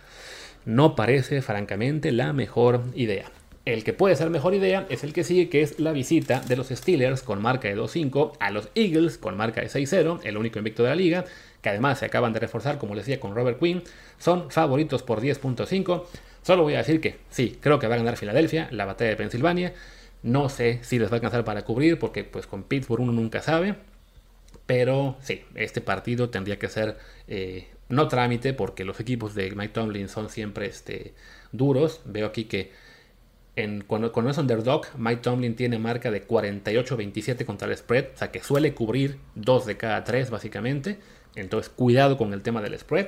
no 0.66 0.96
parece 0.96 1.42
francamente 1.42 2.12
la 2.12 2.34
mejor 2.34 2.82
idea. 2.96 3.32
El 3.66 3.84
que 3.84 3.94
puede 3.94 4.16
ser 4.16 4.30
mejor 4.30 4.54
idea 4.54 4.86
es 4.90 5.04
el 5.04 5.12
que 5.12 5.24
sigue, 5.24 5.50
que 5.50 5.64
es 5.64 5.80
la 5.80 5.92
visita 5.92 6.40
de 6.42 6.56
los 6.56 6.68
Steelers 6.70 7.24
con 7.24 7.42
marca 7.42 7.68
de 7.68 7.76
2-5 7.76 8.34
a 8.40 8.52
los 8.52 8.70
Eagles 8.76 9.18
con 9.18 9.36
marca 9.36 9.62
de 9.62 9.70
6-0, 9.70 10.20
el 10.24 10.38
único 10.38 10.60
invicto 10.60 10.84
de 10.84 10.90
la 10.90 10.96
liga, 10.96 11.26
que 11.64 11.70
además 11.70 11.98
se 11.98 12.06
acaban 12.06 12.32
de 12.32 12.40
reforzar, 12.40 12.78
como 12.78 12.94
les 12.94 13.08
decía, 13.08 13.20
con 13.20 13.34
Robert 13.34 13.60
Quinn. 13.60 13.82
Son 14.20 14.52
favoritos 14.52 15.02
por 15.02 15.20
10.5. 15.20 16.04
Solo 16.44 16.62
voy 16.62 16.76
a 16.76 16.80
decir 16.80 17.02
que 17.02 17.18
sí, 17.32 17.58
creo 17.60 17.80
que 17.80 17.88
va 17.88 17.96
a 17.96 17.98
ganar 17.98 18.18
Filadelfia, 18.18 18.68
la 18.70 18.86
batalla 18.86 19.10
de 19.10 19.16
Pensilvania. 19.16 19.74
No 20.22 20.48
sé 20.50 20.80
si 20.84 21.00
les 21.00 21.10
va 21.10 21.14
a 21.14 21.16
alcanzar 21.16 21.44
para 21.44 21.66
cubrir, 21.66 21.98
porque 21.98 22.24
pues 22.24 22.46
con 22.46 22.62
Pittsburgh 22.64 23.02
uno 23.02 23.14
nunca 23.14 23.42
sabe. 23.42 23.76
Pero 24.68 25.18
sí, 25.22 25.44
este 25.56 25.82
partido 25.82 26.30
tendría 26.30 26.60
que 26.60 26.70
ser 26.70 26.98
eh, 27.28 27.68
no 27.90 28.08
trámite, 28.08 28.54
porque 28.54 28.86
los 28.86 29.00
equipos 29.00 29.36
de 29.36 29.52
Mike 29.52 29.74
Tomlin 29.74 30.10
son 30.10 30.30
siempre 30.30 30.68
este, 30.68 31.14
duros. 31.52 32.02
Veo 32.06 32.28
aquí 32.28 32.46
que 32.46 32.72
en, 33.56 33.82
cuando, 33.82 34.12
cuando, 34.12 34.32
es 34.32 34.38
underdog, 34.38 34.86
Mike 34.98 35.22
Tomlin 35.22 35.56
tiene 35.56 35.80
marca 35.80 36.12
de 36.12 36.28
48-27 36.28 37.46
contra 37.46 37.68
el 37.68 37.78
spread, 37.78 38.08
o 38.14 38.18
sea 38.18 38.32
que 38.32 38.44
suele 38.44 38.74
cubrir 38.74 39.18
2 39.36 39.66
de 39.66 39.78
cada 39.78 40.04
3 40.04 40.30
básicamente. 40.30 41.00
Entonces 41.36 41.70
cuidado 41.70 42.18
con 42.18 42.34
el 42.34 42.42
tema 42.42 42.62
del 42.62 42.78
spread, 42.78 43.08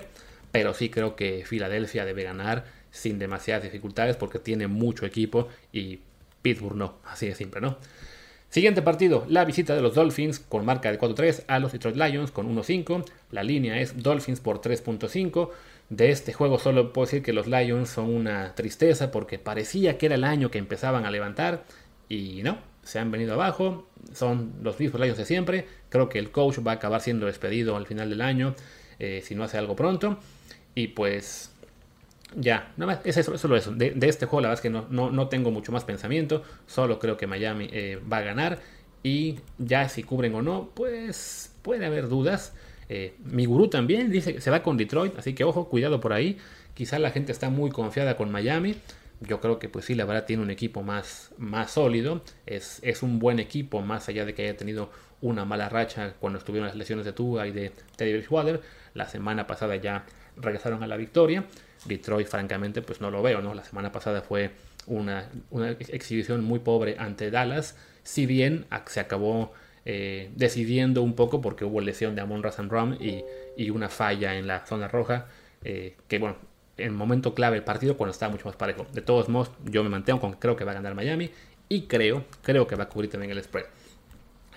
pero 0.51 0.73
sí 0.73 0.89
creo 0.89 1.15
que 1.15 1.43
Filadelfia 1.45 2.05
debe 2.05 2.23
ganar 2.23 2.65
sin 2.91 3.19
demasiadas 3.19 3.63
dificultades 3.63 4.15
porque 4.15 4.39
tiene 4.39 4.67
mucho 4.67 5.05
equipo 5.05 5.49
y 5.71 5.99
Pittsburgh 6.41 6.75
no, 6.75 6.97
así 7.05 7.27
de 7.27 7.35
simple, 7.35 7.61
¿no? 7.61 7.77
Siguiente 8.49 8.81
partido, 8.81 9.25
la 9.27 9.43
visita 9.43 9.75
de 9.75 9.81
los 9.81 9.93
Dolphins 9.93 10.39
con 10.39 10.65
marca 10.65 10.89
de 10.89 10.97
4-3 10.97 11.43
a 11.47 11.59
los 11.59 11.73
Detroit 11.73 11.97
Lions 11.97 12.31
con 12.31 12.53
1-5. 12.55 13.03
La 13.31 13.43
línea 13.43 13.79
es 13.79 14.01
Dolphins 14.01 14.39
por 14.39 14.61
3.5. 14.61 15.49
De 15.89 16.11
este 16.11 16.31
juego 16.31 16.57
solo 16.57 16.93
puedo 16.93 17.05
decir 17.05 17.23
que 17.23 17.33
los 17.33 17.47
Lions 17.47 17.89
son 17.89 18.09
una 18.09 18.55
tristeza 18.55 19.11
porque 19.11 19.37
parecía 19.37 19.97
que 19.97 20.05
era 20.05 20.15
el 20.15 20.23
año 20.23 20.49
que 20.49 20.59
empezaban 20.59 21.05
a 21.05 21.11
levantar 21.11 21.65
y 22.07 22.41
no, 22.43 22.57
se 22.83 22.99
han 22.99 23.11
venido 23.11 23.33
abajo. 23.33 23.89
Son 24.13 24.53
los 24.61 24.79
mismos 24.79 25.01
Lions 25.01 25.17
de 25.17 25.25
siempre. 25.25 25.67
Creo 25.89 26.07
que 26.07 26.17
el 26.17 26.31
coach 26.31 26.59
va 26.65 26.71
a 26.71 26.75
acabar 26.75 27.01
siendo 27.01 27.25
despedido 27.25 27.75
al 27.75 27.85
final 27.85 28.09
del 28.09 28.21
año 28.21 28.55
eh, 28.99 29.21
si 29.25 29.35
no 29.35 29.43
hace 29.43 29.57
algo 29.57 29.75
pronto. 29.75 30.19
Y 30.73 30.89
pues 30.89 31.51
ya, 32.35 32.73
nada 32.77 32.93
más, 32.93 33.05
es 33.05 33.25
solo 33.39 33.55
eso. 33.55 33.71
De, 33.71 33.95
este 34.01 34.25
juego 34.25 34.41
la 34.41 34.49
verdad 34.49 34.59
es 34.59 34.61
que 34.61 34.69
no, 34.69 35.11
no, 35.11 35.27
tengo 35.29 35.51
mucho 35.51 35.71
más 35.71 35.83
pensamiento. 35.83 36.43
Solo 36.65 36.99
creo 36.99 37.17
que 37.17 37.27
Miami 37.27 37.69
eh, 37.71 38.01
va 38.11 38.17
a 38.17 38.21
ganar. 38.21 38.59
Y 39.03 39.39
ya 39.57 39.87
si 39.89 40.03
cubren 40.03 40.35
o 40.35 40.41
no, 40.41 40.69
pues 40.73 41.53
puede 41.61 41.85
haber 41.85 42.09
dudas. 42.09 42.53
Eh, 42.89 43.15
mi 43.23 43.45
gurú 43.45 43.69
también 43.69 44.11
dice 44.11 44.33
que 44.33 44.41
se 44.41 44.49
va 44.49 44.63
con 44.63 44.77
Detroit, 44.77 45.17
así 45.17 45.33
que 45.33 45.43
ojo, 45.43 45.69
cuidado 45.69 45.99
por 46.01 46.13
ahí. 46.13 46.37
Quizá 46.73 46.99
la 46.99 47.11
gente 47.11 47.31
está 47.31 47.49
muy 47.49 47.71
confiada 47.71 48.17
con 48.17 48.31
Miami. 48.31 48.75
Yo 49.21 49.39
creo 49.39 49.57
que 49.57 49.69
pues 49.69 49.85
sí, 49.85 49.95
la 49.95 50.05
verdad 50.05 50.25
tiene 50.25 50.43
un 50.43 50.51
equipo 50.51 50.83
más, 50.83 51.31
más 51.37 51.71
sólido. 51.71 52.21
Es, 52.45 52.79
es 52.83 53.03
un 53.03 53.19
buen 53.19 53.39
equipo, 53.39 53.81
más 53.81 54.09
allá 54.09 54.25
de 54.25 54.33
que 54.33 54.43
haya 54.43 54.57
tenido 54.57 54.91
una 55.21 55.45
mala 55.45 55.69
racha 55.69 56.13
cuando 56.19 56.37
estuvieron 56.39 56.67
las 56.67 56.75
lesiones 56.75 57.05
de 57.05 57.13
Tua 57.13 57.47
y 57.47 57.51
de 57.51 57.71
Teddy 57.95 58.13
Bridgewater. 58.13 58.61
La 58.93 59.07
semana 59.07 59.47
pasada 59.47 59.75
ya 59.77 60.05
regresaron 60.35 60.83
a 60.83 60.87
la 60.87 60.97
victoria. 60.97 61.45
Detroit, 61.87 62.27
francamente, 62.27 62.81
pues 62.81 63.01
no 63.01 63.11
lo 63.11 63.21
veo, 63.21 63.41
¿no? 63.41 63.53
La 63.53 63.63
semana 63.63 63.91
pasada 63.91 64.21
fue 64.21 64.51
una, 64.85 65.29
una 65.49 65.71
exhibición 65.71 66.43
muy 66.43 66.59
pobre 66.59 66.95
ante 66.99 67.31
Dallas. 67.31 67.75
Si 68.03 68.25
bien 68.25 68.65
se 68.87 68.99
acabó 68.99 69.53
eh, 69.85 70.29
decidiendo 70.35 71.01
un 71.01 71.13
poco 71.13 71.41
porque 71.41 71.65
hubo 71.65 71.81
lesión 71.81 72.15
de 72.15 72.21
Amon 72.21 72.43
Razan 72.43 72.69
Ram 72.69 72.97
y, 72.99 73.23
y, 73.55 73.69
una 73.69 73.89
falla 73.89 74.35
en 74.35 74.47
la 74.47 74.65
zona 74.65 74.87
roja, 74.87 75.27
eh, 75.63 75.95
que 76.07 76.19
bueno, 76.19 76.35
en 76.77 76.93
momento 76.93 77.33
clave 77.33 77.55
del 77.55 77.63
partido 77.63 77.97
cuando 77.97 78.11
estaba 78.11 78.31
mucho 78.31 78.45
más 78.45 78.55
parejo. 78.55 78.85
De 78.93 79.01
todos 79.01 79.29
modos, 79.29 79.51
yo 79.65 79.83
me 79.83 79.89
mantengo 79.89 80.19
con 80.19 80.33
que 80.33 80.39
creo 80.39 80.55
que 80.55 80.63
va 80.63 80.71
a 80.71 80.75
ganar 80.75 80.93
Miami 80.95 81.31
y 81.69 81.83
creo, 81.83 82.25
creo 82.41 82.67
que 82.67 82.75
va 82.75 82.85
a 82.85 82.89
cubrir 82.89 83.09
también 83.09 83.31
el 83.31 83.43
spread. 83.43 83.65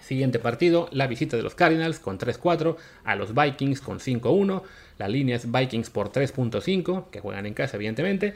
Siguiente 0.01 0.39
partido, 0.39 0.89
la 0.93 1.07
visita 1.07 1.37
de 1.37 1.43
los 1.43 1.55
Cardinals 1.55 1.99
con 1.99 2.19
3-4 2.19 2.77
a 3.05 3.17
los 3.17 3.35
Vikings 3.35 3.81
con 3.81 3.99
5-1. 3.99 4.63
La 4.99 5.09
línea 5.09 5.37
es 5.37 5.51
Vikings 5.51 5.91
por 5.91 6.13
3.5, 6.13 7.11
que 7.11 7.21
juegan 7.21 7.47
en 7.47 7.55
casa 7.55 7.77
evidentemente. 7.77 8.35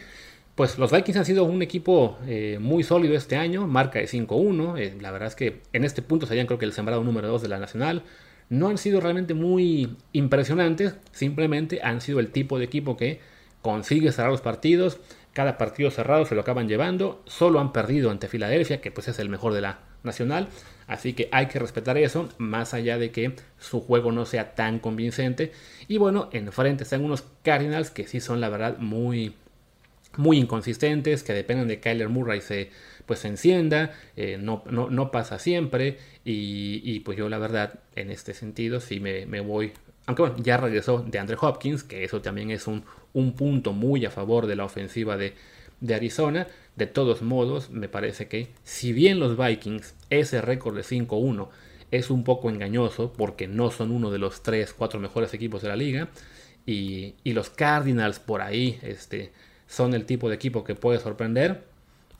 Pues 0.54 0.78
los 0.78 0.92
Vikings 0.92 1.18
han 1.18 1.24
sido 1.24 1.44
un 1.44 1.62
equipo 1.62 2.16
eh, 2.26 2.58
muy 2.60 2.84
sólido 2.84 3.14
este 3.16 3.36
año, 3.36 3.66
marca 3.66 3.98
de 3.98 4.06
5-1. 4.06 4.78
Eh, 4.78 4.96
la 5.00 5.10
verdad 5.10 5.28
es 5.28 5.34
que 5.34 5.62
en 5.72 5.84
este 5.84 6.00
punto 6.00 6.26
serían 6.26 6.46
creo 6.46 6.58
que 6.58 6.64
el 6.64 6.72
sembrado 6.72 7.02
número 7.02 7.28
2 7.28 7.42
de 7.42 7.48
la 7.48 7.58
Nacional. 7.58 8.02
No 8.50 8.68
han 8.68 8.78
sido 8.78 9.00
realmente 9.00 9.34
muy 9.34 9.96
impresionantes, 10.12 10.94
simplemente 11.12 11.80
han 11.82 12.00
sido 12.00 12.20
el 12.20 12.30
tipo 12.30 12.58
de 12.58 12.66
equipo 12.66 12.96
que 12.96 13.20
consigue 13.62 14.12
cerrar 14.12 14.30
los 14.30 14.42
partidos. 14.42 15.00
Cada 15.32 15.58
partido 15.58 15.90
cerrado 15.90 16.24
se 16.24 16.36
lo 16.36 16.42
acaban 16.42 16.68
llevando. 16.68 17.22
Solo 17.26 17.58
han 17.58 17.72
perdido 17.72 18.10
ante 18.10 18.28
Filadelfia, 18.28 18.80
que 18.80 18.92
pues 18.92 19.08
es 19.08 19.18
el 19.18 19.28
mejor 19.28 19.54
de 19.54 19.62
la 19.62 19.80
Nacional. 20.04 20.48
Así 20.86 21.14
que 21.14 21.28
hay 21.32 21.46
que 21.46 21.58
respetar 21.58 21.96
eso, 21.96 22.28
más 22.38 22.74
allá 22.74 22.98
de 22.98 23.10
que 23.10 23.34
su 23.58 23.80
juego 23.80 24.12
no 24.12 24.26
sea 24.26 24.54
tan 24.54 24.78
convincente. 24.78 25.52
Y 25.88 25.98
bueno, 25.98 26.28
enfrente 26.32 26.84
están 26.84 27.04
unos 27.04 27.24
Cardinals 27.42 27.90
que 27.90 28.06
sí 28.06 28.20
son 28.20 28.40
la 28.40 28.48
verdad 28.48 28.78
muy 28.78 29.34
muy 30.16 30.38
inconsistentes, 30.38 31.22
que 31.22 31.32
dependen 31.32 31.68
de 31.68 31.80
Kyler 31.80 32.08
Murray 32.08 32.40
se, 32.40 32.70
pues, 33.06 33.20
se 33.20 33.28
encienda, 33.28 33.92
eh, 34.16 34.38
no, 34.40 34.62
no, 34.66 35.10
pasa 35.10 35.38
siempre, 35.38 35.98
y, 36.24 37.00
pues 37.00 37.18
yo 37.18 37.28
la 37.28 37.38
verdad 37.38 37.80
en 37.96 38.10
este 38.10 38.34
sentido 38.34 38.80
sí 38.80 39.00
me, 39.00 39.40
voy, 39.40 39.72
aunque 40.06 40.22
bueno, 40.22 40.36
ya 40.38 40.56
regresó 40.56 40.98
de 40.98 41.18
Andre 41.18 41.36
Hopkins, 41.40 41.82
que 41.82 42.04
eso 42.04 42.22
también 42.22 42.50
es 42.50 42.66
un, 42.66 42.84
un 43.12 43.34
punto 43.34 43.72
muy 43.72 44.04
a 44.04 44.10
favor 44.10 44.46
de 44.46 44.56
la 44.56 44.64
ofensiva 44.64 45.16
de, 45.16 45.34
de 45.80 45.94
Arizona, 45.94 46.46
de 46.76 46.86
todos 46.86 47.22
modos 47.22 47.70
me 47.70 47.88
parece 47.88 48.28
que 48.28 48.48
si 48.64 48.92
bien 48.92 49.20
los 49.20 49.36
Vikings 49.36 49.94
ese 50.10 50.40
récord 50.40 50.76
de 50.76 50.82
5-1 50.82 51.48
es 51.90 52.10
un 52.10 52.24
poco 52.24 52.50
engañoso 52.50 53.12
porque 53.12 53.46
no 53.46 53.70
son 53.70 53.92
uno 53.92 54.10
de 54.10 54.18
los 54.18 54.42
3, 54.42 54.72
4 54.72 54.98
mejores 54.98 55.32
equipos 55.34 55.62
de 55.62 55.68
la 55.68 55.76
liga, 55.76 56.08
y, 56.66 57.14
y 57.24 57.32
los 57.34 57.50
Cardinals 57.50 58.18
por 58.18 58.40
ahí, 58.40 58.78
este, 58.82 59.32
son 59.66 59.94
el 59.94 60.06
tipo 60.06 60.28
de 60.28 60.36
equipo 60.36 60.64
que 60.64 60.74
puede 60.74 60.98
sorprender, 60.98 61.64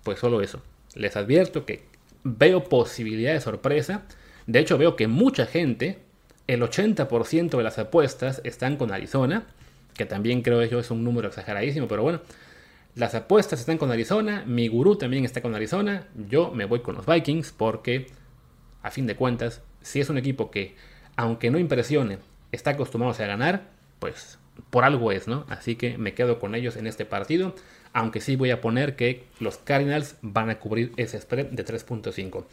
pues 0.02 0.18
solo 0.18 0.42
eso. 0.42 0.60
Les 0.94 1.16
advierto 1.16 1.64
que 1.64 1.84
veo 2.22 2.64
posibilidad 2.64 3.32
de 3.32 3.40
sorpresa. 3.40 4.02
De 4.46 4.58
hecho, 4.58 4.78
veo 4.78 4.96
que 4.96 5.08
mucha 5.08 5.46
gente, 5.46 5.98
el 6.46 6.62
80% 6.62 7.56
de 7.56 7.62
las 7.62 7.78
apuestas 7.78 8.40
están 8.44 8.76
con 8.76 8.92
Arizona, 8.92 9.46
que 9.94 10.04
también 10.04 10.42
creo 10.42 10.62
yo 10.64 10.78
es 10.78 10.90
un 10.90 11.04
número 11.04 11.28
exageradísimo, 11.28 11.88
pero 11.88 12.02
bueno, 12.02 12.20
las 12.94 13.14
apuestas 13.14 13.60
están 13.60 13.78
con 13.78 13.90
Arizona, 13.90 14.44
mi 14.46 14.68
gurú 14.68 14.96
también 14.96 15.24
está 15.24 15.42
con 15.42 15.54
Arizona, 15.54 16.06
yo 16.28 16.52
me 16.52 16.64
voy 16.64 16.80
con 16.80 16.94
los 16.94 17.06
Vikings 17.06 17.52
porque, 17.52 18.06
a 18.82 18.90
fin 18.90 19.06
de 19.06 19.16
cuentas, 19.16 19.62
si 19.82 20.00
es 20.00 20.08
un 20.10 20.18
equipo 20.18 20.50
que, 20.50 20.76
aunque 21.16 21.50
no 21.50 21.58
impresione, 21.58 22.18
está 22.52 22.70
acostumbrado 22.70 23.14
a 23.14 23.26
ganar, 23.26 23.70
pues 23.98 24.38
por 24.70 24.84
algo 24.84 25.10
es, 25.10 25.26
¿no? 25.26 25.44
Así 25.48 25.74
que 25.74 25.98
me 25.98 26.14
quedo 26.14 26.38
con 26.38 26.54
ellos 26.54 26.76
en 26.76 26.86
este 26.86 27.04
partido, 27.04 27.56
aunque 27.92 28.20
sí 28.20 28.36
voy 28.36 28.50
a 28.50 28.60
poner 28.60 28.94
que 28.94 29.24
los 29.40 29.58
Cardinals 29.58 30.16
van 30.22 30.50
a 30.50 30.60
cubrir 30.60 30.92
ese 30.96 31.20
spread 31.20 31.46
de 31.46 31.64
3.5. 31.64 32.44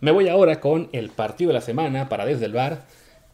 Me 0.00 0.10
voy 0.10 0.28
ahora 0.28 0.60
con 0.60 0.90
el 0.92 1.08
partido 1.08 1.48
de 1.48 1.54
la 1.54 1.60
semana 1.62 2.10
para 2.10 2.26
Desde 2.26 2.44
el 2.44 2.52
Bar. 2.52 2.84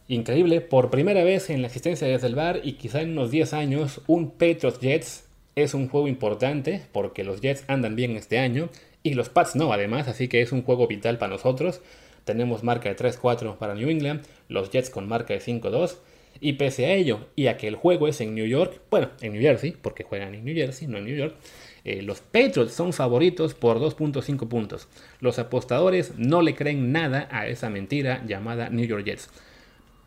Increíble, 0.07 0.61
por 0.61 0.89
primera 0.89 1.23
vez 1.25 1.49
en 1.49 1.61
la 1.61 1.67
existencia 1.67 2.07
de 2.07 2.13
Desde 2.13 2.27
el 2.27 2.35
Bar 2.35 2.61
y 2.63 2.73
quizá 2.73 3.01
en 3.01 3.11
unos 3.11 3.31
10 3.31 3.53
años, 3.53 4.01
un 4.07 4.31
Patriots 4.31 4.79
Jets 4.79 5.25
es 5.55 5.73
un 5.73 5.89
juego 5.89 6.07
importante 6.07 6.81
porque 6.91 7.23
los 7.23 7.41
Jets 7.41 7.63
andan 7.67 7.95
bien 7.95 8.15
este 8.15 8.39
año 8.39 8.69
y 9.03 9.13
los 9.13 9.29
Pats 9.29 9.55
no, 9.55 9.73
además, 9.73 10.07
así 10.07 10.27
que 10.27 10.41
es 10.41 10.51
un 10.51 10.63
juego 10.63 10.87
vital 10.87 11.17
para 11.17 11.33
nosotros. 11.33 11.81
Tenemos 12.23 12.63
marca 12.63 12.89
de 12.89 12.95
3-4 12.95 13.57
para 13.57 13.73
New 13.73 13.89
England, 13.89 14.21
los 14.47 14.69
Jets 14.69 14.89
con 14.89 15.07
marca 15.07 15.33
de 15.33 15.41
5-2. 15.41 15.97
Y 16.39 16.53
pese 16.53 16.85
a 16.85 16.93
ello, 16.93 17.27
y 17.35 17.47
a 17.47 17.57
que 17.57 17.67
el 17.67 17.75
juego 17.75 18.07
es 18.07 18.21
en 18.21 18.33
New 18.33 18.45
York, 18.45 18.81
bueno, 18.89 19.09
en 19.21 19.33
New 19.33 19.41
Jersey, 19.41 19.75
porque 19.79 20.03
juegan 20.03 20.33
en 20.33 20.45
New 20.45 20.55
Jersey, 20.55 20.87
no 20.87 20.97
en 20.97 21.05
New 21.05 21.15
York, 21.15 21.35
eh, 21.83 22.01
los 22.01 22.21
Patriots 22.21 22.73
son 22.73 22.93
favoritos 22.93 23.53
por 23.53 23.79
2.5 23.79 24.47
puntos. 24.47 24.87
Los 25.19 25.39
apostadores 25.39 26.13
no 26.17 26.41
le 26.41 26.55
creen 26.55 26.91
nada 26.91 27.27
a 27.31 27.47
esa 27.47 27.69
mentira 27.69 28.23
llamada 28.25 28.69
New 28.69 28.85
York 28.85 29.05
Jets. 29.05 29.29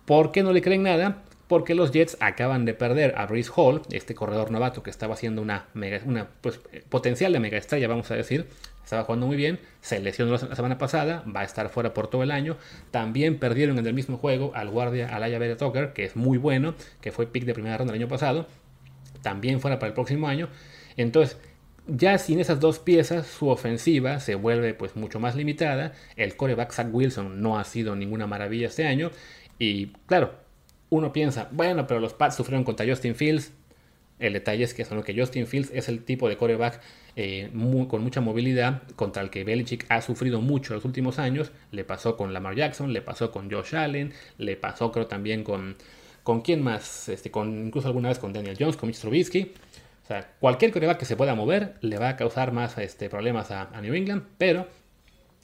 ¿Por 0.07 0.33
qué 0.33 0.42
no 0.42 0.52
le 0.52 0.62
creen 0.62 0.83
nada? 0.85 1.22
Porque 1.46 1.74
los 1.74 1.92
Jets 1.92 2.16
acaban 2.20 2.64
de 2.64 2.74
perder 2.74 3.14
a 3.18 3.26
Brice 3.26 3.50
Hall, 3.54 3.83
este 3.90 4.14
corredor 4.14 4.50
novato 4.50 4.83
que 4.83 4.90
estaba 4.90 5.14
haciendo 5.14 5.42
una, 5.42 5.66
pues, 6.40 6.61
potencial 6.88 7.33
de 7.33 7.40
mega 7.40 7.59
estrella, 7.59 7.87
vamos 7.87 8.11
a 8.11 8.14
decir, 8.14 8.46
estaba 8.83 9.04
jugando 9.04 9.26
muy 9.26 9.37
bien, 9.37 9.61
se 9.80 10.00
lesionó 10.00 10.33
la 10.33 10.57
semana 10.57 10.78
pasada, 10.78 11.22
va 11.35 11.40
a 11.40 11.44
estar 11.44 11.68
fuera 11.68 11.94
por 11.94 12.09
todo 12.09 12.22
el 12.22 12.30
año. 12.30 12.57
También 12.90 13.38
perdieron 13.38 13.78
en 13.78 13.87
el 13.87 13.94
mismo 13.94 14.16
juego 14.16 14.52
al 14.54 14.70
guardia 14.70 15.14
Alaya 15.14 15.38
Vera 15.38 15.57
Tucker, 15.57 15.92
que 15.92 16.04
es 16.04 16.16
muy 16.16 16.38
bueno, 16.38 16.74
que 17.00 17.12
fue 17.12 17.26
pick 17.26 17.44
de 17.44 17.54
primera 17.54 17.76
ronda 17.76 17.92
el 17.94 18.00
año 18.00 18.09
pasado, 18.09 18.46
también 19.22 19.61
fuera 19.61 19.78
para 19.78 19.88
el 19.88 19.94
próximo 19.94 20.28
año. 20.28 20.48
Entonces, 20.96 21.38
ya 21.87 22.16
sin 22.18 22.40
esas 22.40 22.61
dos 22.61 22.78
piezas, 22.78 23.26
su 23.26 23.48
ofensiva 23.48 24.20
se 24.20 24.35
vuelve 24.35 24.74
pues 24.74 24.96
mucho 24.96 25.20
más 25.20 25.35
limitada. 25.35 25.92
El 26.16 26.37
coreback 26.37 26.72
Zach 26.72 26.88
Wilson 26.90 27.42
no 27.42 27.59
ha 27.59 27.64
sido 27.64 27.96
ninguna 27.96 28.26
maravilla 28.26 28.68
este 28.68 28.87
año. 28.87 29.11
Y 29.59 29.88
claro, 30.07 30.35
uno 30.94 31.12
piensa, 31.12 31.48
bueno, 31.50 31.87
pero 31.87 31.98
los 31.98 32.14
Pats 32.14 32.37
sufrieron 32.37 32.64
contra 32.64 32.87
Justin 32.87 33.14
Fields. 33.14 33.52
El 34.20 34.33
detalle 34.33 34.62
es 34.62 34.74
que, 34.74 34.85
son 34.85 35.02
que 35.02 35.18
Justin 35.18 35.48
Fields 35.48 35.70
es 35.74 35.88
el 35.88 36.04
tipo 36.04 36.28
de 36.28 36.37
coreback 36.37 36.80
eh, 37.16 37.50
con 37.88 38.02
mucha 38.02 38.20
movilidad 38.20 38.83
contra 38.94 39.22
el 39.22 39.30
que 39.30 39.42
Belichick 39.42 39.87
ha 39.88 40.00
sufrido 40.00 40.40
mucho 40.40 40.72
en 40.72 40.76
los 40.76 40.85
últimos 40.85 41.18
años. 41.18 41.50
Le 41.72 41.85
pasó 41.85 42.16
con 42.16 42.33
Lamar 42.33 42.54
Jackson, 42.54 42.92
le 42.92 43.02
pasó 43.02 43.33
con 43.33 43.50
Josh 43.50 43.74
Allen, 43.74 44.12
le 44.38 44.57
pasó 44.57 44.92
creo 44.92 45.07
también 45.07 45.42
con... 45.42 45.76
¿Con 46.22 46.40
quién 46.40 46.62
más? 46.62 47.11
Este, 47.11 47.30
con, 47.30 47.66
incluso 47.66 47.88
alguna 47.88 48.09
vez 48.09 48.18
con 48.18 48.33
Daniel 48.33 48.57
Jones, 48.59 48.78
con 48.78 48.87
Mitch 48.87 49.00
Trubisky. 49.00 49.52
O 50.04 50.07
sea, 50.07 50.33
cualquier 50.40 50.72
coreback 50.72 50.98
que 50.98 51.04
se 51.04 51.16
pueda 51.16 51.35
mover 51.35 51.74
le 51.83 51.98
va 51.98 52.11
a 52.11 52.16
causar 52.16 52.52
más 52.52 52.78
este, 52.78 53.11
problemas 53.11 53.50
a, 53.50 53.62
a 53.64 53.80
New 53.83 53.92
England, 53.92 54.22
pero 54.38 54.66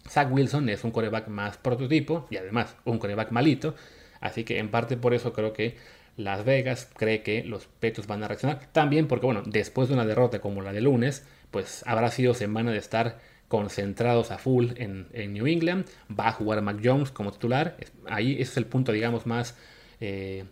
Zach 0.08 0.32
Wilson 0.32 0.68
es 0.70 0.82
un 0.84 0.90
coreback 0.90 1.28
más 1.28 1.58
prototipo 1.58 2.26
y 2.30 2.36
además 2.36 2.76
un 2.84 2.98
coreback 2.98 3.30
malito. 3.30 3.74
Así 4.20 4.44
que 4.44 4.58
en 4.58 4.70
parte 4.70 4.96
por 4.96 5.14
eso 5.14 5.32
creo 5.32 5.52
que 5.52 5.76
Las 6.16 6.44
Vegas 6.44 6.88
cree 6.96 7.22
que 7.22 7.44
los 7.44 7.66
Petos 7.66 8.06
van 8.06 8.22
a 8.22 8.28
reaccionar. 8.28 8.60
También 8.72 9.08
porque, 9.08 9.26
bueno, 9.26 9.42
después 9.44 9.88
de 9.88 9.94
una 9.94 10.04
derrota 10.04 10.40
como 10.40 10.62
la 10.62 10.72
de 10.72 10.80
lunes, 10.80 11.26
pues 11.50 11.82
habrá 11.86 12.10
sido 12.10 12.34
semana 12.34 12.70
de 12.70 12.78
estar 12.78 13.18
concentrados 13.48 14.30
a 14.30 14.38
full 14.38 14.68
en, 14.76 15.08
New 15.32 15.46
England. 15.46 15.86
Va 16.08 16.28
a 16.28 16.32
jugar 16.32 16.62
Mac 16.62 16.80
Jones 16.82 17.10
como 17.10 17.32
titular. 17.32 17.76
Ahí 18.06 18.34
ese 18.34 18.42
es 18.42 18.56
el 18.58 18.66
punto, 18.66 18.92
digamos, 18.92 19.26
más 19.26 19.56
eh, 20.00 20.44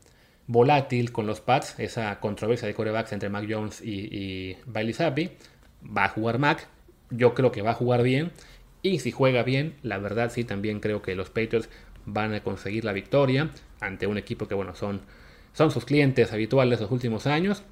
volátil 0.47 1.13
con 1.13 1.27
los 1.27 1.41
Pats. 1.41 1.79
Esa 1.79 2.19
controversia 2.21 2.67
de 2.67 2.75
corebacks 2.75 3.13
entre 3.13 3.29
Mac 3.29 3.47
Jones 3.49 3.83
y, 3.83 4.09
y 4.11 4.57
Bailey 4.67 4.95
Zappi. 4.95 5.31
Va 5.85 6.07
a 6.07 6.09
jugar 6.09 6.39
Mac. 6.39 6.67
Yo 7.11 7.35
creo 7.35 7.53
que 7.53 7.63
va 7.63 7.71
a 7.71 7.75
jugar 7.75 8.03
bien. 8.03 8.33
Y 8.83 9.01
si 9.01 9.11
juega 9.11 9.43
bien, 9.43 9.75
la 9.83 9.99
verdad 9.99 10.31
sí 10.33 10.45
también 10.45 10.81
creo 10.81 11.03
que 11.03 11.15
los 11.15 11.31
Patriots 11.31 11.69
van 12.13 12.35
a 12.35 12.43
conseguir 12.43 12.85
la 12.85 12.93
victoria 12.93 13.51
ante 13.81 14.07
un 14.07 14.19
equipo 14.19 14.49
que, 14.49 14.55
bueno, 14.55 14.75
son, 14.75 15.03
son 15.53 15.71
sus 15.71 15.85
clientes 15.85 16.33
habituales 16.33 16.81
los 16.81 16.91
últimos 16.91 17.27
años. 17.27 17.63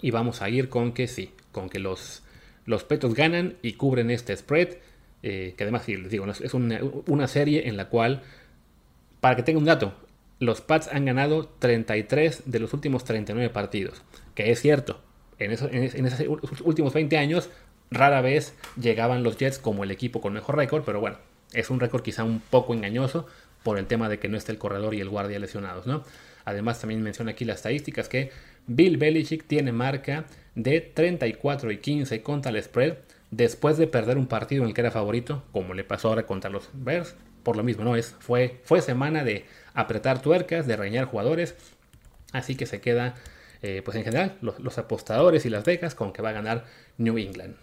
Y 0.00 0.10
vamos 0.10 0.42
a 0.42 0.48
ir 0.48 0.68
con 0.68 0.92
que 0.92 1.08
sí, 1.08 1.32
con 1.50 1.68
que 1.68 1.80
los, 1.80 2.22
los 2.66 2.84
Petos 2.84 3.14
ganan 3.14 3.56
y 3.62 3.74
cubren 3.74 4.10
este 4.10 4.36
spread. 4.36 4.76
Eh, 5.22 5.54
que 5.56 5.64
además, 5.64 5.88
les 5.88 6.10
digo, 6.10 6.26
es 6.26 6.54
una, 6.54 7.28
serie 7.28 7.68
en 7.68 7.76
la 7.76 7.88
cual, 7.88 8.22
para 9.20 9.34
que 9.34 9.42
tenga 9.42 9.58
un 9.58 9.64
dato, 9.64 9.94
los 10.38 10.60
Pats 10.60 10.88
han 10.92 11.04
ganado 11.04 11.48
33 11.58 12.42
de 12.46 12.60
los 12.60 12.72
últimos 12.72 13.04
39 13.04 13.50
partidos. 13.50 14.02
Que 14.36 14.52
es 14.52 14.60
cierto, 14.60 15.00
en, 15.40 15.50
eso, 15.50 15.68
en, 15.70 16.06
esos 16.06 16.60
últimos 16.62 16.92
20 16.92 17.18
años, 17.18 17.50
rara 17.90 18.20
vez 18.20 18.54
llegaban 18.80 19.24
los 19.24 19.36
Jets 19.36 19.58
como 19.58 19.82
el 19.82 19.90
equipo 19.90 20.20
con 20.20 20.32
mejor 20.32 20.56
récord, 20.56 20.84
pero 20.84 21.00
bueno, 21.00 21.18
es 21.52 21.70
un 21.70 21.80
récord 21.80 22.02
quizá 22.02 22.22
un 22.22 22.40
poco 22.40 22.74
engañoso 22.74 23.26
por 23.68 23.78
el 23.78 23.84
tema 23.84 24.08
de 24.08 24.18
que 24.18 24.30
no 24.30 24.38
está 24.38 24.50
el 24.50 24.56
corredor 24.56 24.94
y 24.94 25.02
el 25.02 25.10
guardia 25.10 25.38
lesionados, 25.38 25.86
¿no? 25.86 26.02
Además, 26.46 26.80
también 26.80 27.02
menciona 27.02 27.32
aquí 27.32 27.44
las 27.44 27.56
estadísticas 27.56 28.08
que 28.08 28.30
Bill 28.66 28.96
Belichick 28.96 29.46
tiene 29.46 29.72
marca 29.72 30.24
de 30.54 30.80
34 30.80 31.70
y 31.72 31.76
15 31.76 32.22
contra 32.22 32.50
el 32.50 32.62
spread 32.62 32.94
después 33.30 33.76
de 33.76 33.86
perder 33.86 34.16
un 34.16 34.26
partido 34.26 34.62
en 34.62 34.68
el 34.68 34.74
que 34.74 34.80
era 34.80 34.90
favorito, 34.90 35.44
como 35.52 35.74
le 35.74 35.84
pasó 35.84 36.08
ahora 36.08 36.24
contra 36.24 36.48
los 36.48 36.70
Bears. 36.72 37.14
Por 37.42 37.58
lo 37.58 37.62
mismo, 37.62 37.84
¿no? 37.84 37.94
Es, 37.94 38.16
fue, 38.20 38.58
fue 38.64 38.80
semana 38.80 39.22
de 39.22 39.44
apretar 39.74 40.22
tuercas, 40.22 40.66
de 40.66 40.74
reñar 40.74 41.04
jugadores. 41.04 41.54
Así 42.32 42.56
que 42.56 42.64
se 42.64 42.80
queda, 42.80 43.16
eh, 43.60 43.82
pues 43.84 43.98
en 43.98 44.04
general, 44.04 44.38
los, 44.40 44.58
los 44.60 44.78
apostadores 44.78 45.44
y 45.44 45.50
las 45.50 45.66
becas 45.66 45.94
con 45.94 46.14
que 46.14 46.22
va 46.22 46.30
a 46.30 46.32
ganar 46.32 46.64
New 46.96 47.18
England. 47.18 47.54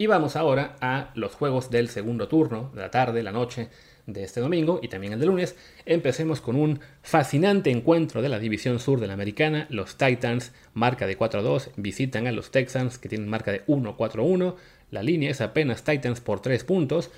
Y 0.00 0.06
vamos 0.06 0.34
ahora 0.34 0.76
a 0.80 1.10
los 1.14 1.34
juegos 1.34 1.70
del 1.70 1.90
segundo 1.90 2.26
turno, 2.26 2.70
de 2.74 2.80
la 2.80 2.90
tarde, 2.90 3.22
la 3.22 3.32
noche 3.32 3.68
de 4.06 4.24
este 4.24 4.40
domingo 4.40 4.80
y 4.82 4.88
también 4.88 5.12
el 5.12 5.20
de 5.20 5.26
lunes. 5.26 5.56
Empecemos 5.84 6.40
con 6.40 6.56
un 6.56 6.80
fascinante 7.02 7.70
encuentro 7.70 8.22
de 8.22 8.30
la 8.30 8.38
división 8.38 8.78
sur 8.78 8.98
de 8.98 9.08
la 9.08 9.12
americana. 9.12 9.66
Los 9.68 9.98
Titans, 9.98 10.54
marca 10.72 11.06
de 11.06 11.18
4-2, 11.18 11.72
visitan 11.76 12.26
a 12.26 12.32
los 12.32 12.50
Texans 12.50 12.96
que 12.96 13.10
tienen 13.10 13.28
marca 13.28 13.52
de 13.52 13.62
1-4-1. 13.66 14.54
La 14.90 15.02
línea 15.02 15.30
es 15.30 15.42
apenas 15.42 15.84
Titans 15.84 16.22
por 16.22 16.40
3 16.40 16.64
puntos. 16.64 17.10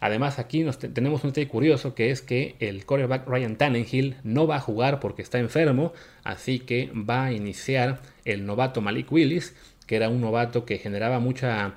Además, 0.00 0.38
aquí 0.38 0.62
nos 0.62 0.78
tenemos 0.78 1.24
un 1.24 1.32
detalle 1.32 1.48
curioso 1.48 1.94
que 1.94 2.10
es 2.10 2.22
que 2.22 2.56
el 2.58 2.86
quarterback 2.86 3.28
Ryan 3.28 3.56
Tannenhill 3.56 4.16
no 4.24 4.46
va 4.46 4.56
a 4.56 4.60
jugar 4.60 4.98
porque 4.98 5.20
está 5.20 5.38
enfermo, 5.38 5.92
así 6.24 6.58
que 6.58 6.90
va 6.94 7.26
a 7.26 7.32
iniciar 7.32 8.00
el 8.24 8.46
novato 8.46 8.80
Malik 8.80 9.12
Willis, 9.12 9.54
que 9.86 9.96
era 9.96 10.08
un 10.08 10.22
novato 10.22 10.64
que 10.64 10.78
generaba 10.78 11.18
mucha 11.18 11.74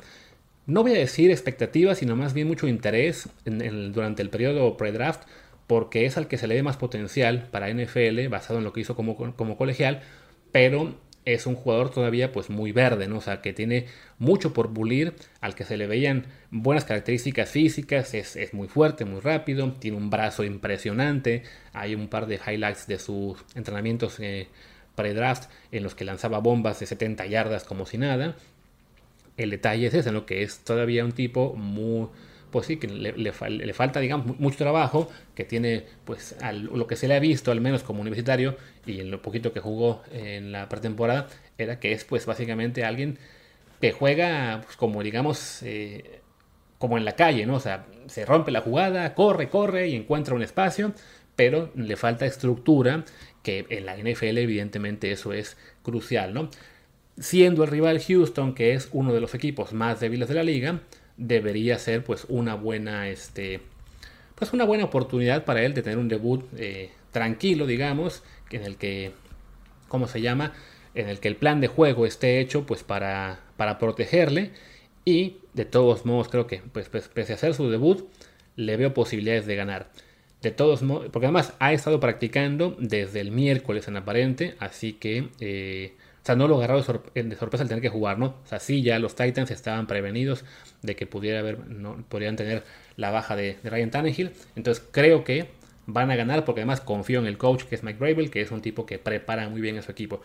no 0.66 0.84
voy 0.84 0.94
a 0.94 0.98
decir 0.98 1.32
expectativas, 1.32 1.98
sino 1.98 2.16
más 2.16 2.34
bien 2.34 2.48
mucho 2.48 2.68
interés 2.68 3.30
durante 3.46 4.22
el 4.22 4.30
periodo 4.30 4.78
pre-draft, 4.78 5.24
porque 5.68 6.06
es 6.06 6.18
al 6.18 6.28
que 6.28 6.38
se 6.38 6.48
le 6.48 6.56
ve 6.56 6.64
más 6.64 6.78
potencial 6.78 7.48
para 7.52 7.70
NFL, 7.70 8.28
basado 8.30 8.60
en 8.60 8.66
lo 8.66 8.74
que 8.74 8.82
hizo 8.82 8.96
como, 8.96 9.16
como 9.36 9.58
colegial, 9.58 10.02
pero 10.52 10.96
es 11.26 11.48
un 11.48 11.56
jugador 11.56 11.90
todavía 11.90 12.32
pues 12.32 12.50
muy 12.50 12.72
verde, 12.72 13.08
¿no? 13.08 13.18
O 13.18 13.22
sea, 13.22 13.42
que 13.42 13.54
tiene 13.54 13.88
mucho 14.20 14.54
por 14.54 14.70
bulir, 14.70 15.14
al 15.42 15.56
que 15.56 15.64
se 15.64 15.78
le 15.78 15.88
veían 15.88 16.28
buenas 16.52 16.86
características 16.86 17.50
físicas, 17.50 18.14
es, 18.14 18.54
muy 18.54 18.68
fuerte, 18.68 19.06
muy 19.06 19.22
rápido, 19.22 19.72
tiene 19.74 19.98
un 19.98 20.10
brazo 20.10 20.44
impresionante, 20.44 21.44
hay 21.72 21.96
un 21.96 22.08
par 22.08 22.28
de 22.28 22.40
highlights 22.46 22.88
de 22.88 23.00
sus 23.00 23.44
entrenamientos 23.56 24.20
eh, 24.20 24.48
pre-draft 24.96 25.50
en 25.72 25.84
los 25.84 25.96
que 25.96 26.06
lanzaba 26.06 26.40
bombas 26.40 26.80
de 26.80 26.86
70 26.86 27.26
yardas 27.26 27.64
como 27.64 27.86
si 27.86 27.98
nada, 27.98 28.36
el 29.38 29.50
detalle 29.50 29.88
es 29.88 29.94
ese, 29.94 30.12
lo 30.12 30.26
que 30.26 30.44
es 30.44 30.60
todavía 30.60 31.04
un 31.06 31.12
tipo 31.12 31.54
muy, 31.56 32.08
pues 32.52 32.68
sí, 32.68 32.78
que 32.78 32.88
le, 32.88 33.74
falta, 33.74 34.00
digamos, 34.00 34.40
mucho 34.40 34.58
trabajo, 34.58 35.10
que 35.36 35.44
tiene, 35.44 35.86
pues, 36.06 36.36
lo 36.54 36.86
que 36.88 36.96
se 36.96 37.08
le 37.08 37.16
ha 37.16 37.20
visto, 37.20 37.52
al 37.52 37.62
menos 37.62 37.84
como 37.84 38.02
universitario, 38.02 38.56
y 38.86 39.00
en 39.00 39.10
lo 39.12 39.22
poquito 39.22 39.54
que 39.54 39.60
jugó 39.60 40.04
en 40.12 40.52
la 40.52 40.70
pretemporada, 40.70 41.28
era 41.58 41.80
que 41.80 41.94
es, 41.94 42.04
pues, 42.04 42.26
básicamente 42.26 42.86
alguien 42.86 43.18
que 43.82 43.92
juega, 43.92 44.62
pues, 44.64 44.78
como, 44.78 45.02
digamos, 45.04 45.64
eh, 45.64 46.22
como 46.78 46.98
en 46.98 47.06
la 47.06 47.16
calle, 47.16 47.46
¿no? 47.46 47.56
O 47.56 47.60
sea, 47.60 47.88
se 48.08 48.26
rompe 48.26 48.52
la 48.52 48.62
jugada, 48.62 49.16
corre, 49.16 49.50
corre 49.50 49.88
y 49.88 49.96
encuentra 49.96 50.36
un 50.36 50.44
espacio, 50.44 50.94
pero 51.36 51.72
le 51.76 51.96
falta 51.96 52.26
estructura, 52.26 53.04
que 53.42 53.66
en 53.70 53.86
la 53.86 53.98
NFL, 53.98 54.38
evidentemente, 54.38 55.12
eso 55.12 55.34
es 55.34 55.58
crucial, 55.82 56.34
¿no? 56.34 56.50
Siendo 57.18 57.64
el 57.64 57.70
rival 57.70 58.02
Houston, 58.02 58.54
que 58.54 58.74
es 58.74 58.90
uno 58.92 59.14
de 59.14 59.22
los 59.22 59.34
equipos 59.36 59.74
más 59.74 60.00
débiles 60.00 60.28
de 60.30 60.36
la 60.36 60.44
liga, 60.44 60.82
debería 61.18 61.78
ser 61.78 62.04
pues 62.04 62.26
una 62.30 62.56
buena, 62.56 63.10
este, 63.10 63.62
pues 64.36 64.54
una 64.54 64.66
buena 64.66 64.86
oportunidad 64.86 65.46
para 65.46 65.64
él 65.64 65.74
de 65.74 65.84
tener 65.84 65.98
un 65.98 66.08
debut 66.08 66.46
eh, 66.58 66.92
tranquilo, 67.12 67.66
digamos, 67.66 68.24
en 68.50 68.64
el 68.64 68.78
que, 68.78 69.12
¿cómo 69.88 70.08
se 70.08 70.22
llama? 70.22 70.54
En 70.96 71.10
el 71.10 71.20
que 71.20 71.28
el 71.28 71.36
plan 71.36 71.62
de 71.62 71.68
juego 71.68 72.06
esté 72.06 72.40
hecho 72.40 72.66
pues 72.66 72.84
para, 72.84 73.40
para 73.58 73.80
protegerle 73.80 74.52
y 75.06 75.38
de 75.54 75.66
todos 75.66 76.06
modos 76.06 76.30
creo 76.30 76.48
que 76.48 76.62
pues, 76.72 76.90
pues, 76.90 77.08
pese 77.08 77.34
a 77.34 77.36
hacer 77.36 77.54
su 77.54 77.70
debut 77.70 78.08
le 78.56 78.78
veo 78.78 78.94
posibilidades 78.94 79.46
de 79.46 79.56
ganar. 79.56 79.92
De 80.42 80.52
todos 80.52 80.82
modos, 80.82 81.10
porque 81.12 81.28
además 81.28 81.54
ha 81.60 81.72
estado 81.72 82.00
practicando 82.00 82.76
desde 82.78 83.22
el 83.22 83.32
miércoles 83.32 83.88
en 83.88 83.96
aparente, 83.96 84.56
así 84.60 84.92
que 84.92 85.30
eh, 85.40 85.94
o 86.24 86.26
sea, 86.26 86.38
no 86.38 86.48
lo 86.48 86.56
agarró 86.56 86.78
de, 86.78 86.84
sorpresa 87.36 87.64
al 87.64 87.68
tener 87.68 87.82
que 87.82 87.90
jugar, 87.90 88.18
¿no? 88.18 88.28
O 88.28 88.48
sea, 88.48 88.62
sí, 88.62 88.82
ya 88.82 88.98
los 88.98 89.14
Titans 89.14 89.52
estaban 89.52 89.88
prevenidos 89.88 90.46
de 90.82 90.96
que 90.96 91.06
pudiera 91.06 91.40
haber, 91.40 91.68
no, 91.68 92.02
podrían 92.08 92.38
tener 92.38 92.64
la 92.96 93.12
baja 93.12 93.36
de, 93.36 93.58
Ryan 93.62 93.92
Tannehill. 93.92 94.32
Entonces 94.56 94.86
creo 94.90 95.26
que 95.26 95.50
van 95.86 96.12
a 96.12 96.16
ganar 96.16 96.46
porque 96.46 96.62
además 96.62 96.80
confío 96.80 97.20
en 97.20 97.26
el 97.26 97.38
coach 97.38 97.64
que 97.64 97.76
es 97.76 97.84
Mike 97.84 98.00
Bravel, 98.00 98.32
que 98.32 98.40
es 98.40 98.52
un 98.52 98.62
tipo 98.62 98.86
que 98.86 99.00
prepara 99.00 99.50
muy 99.50 99.60
bien 99.60 99.78
a 99.78 99.82
su 99.82 99.92
equipo. 99.92 100.22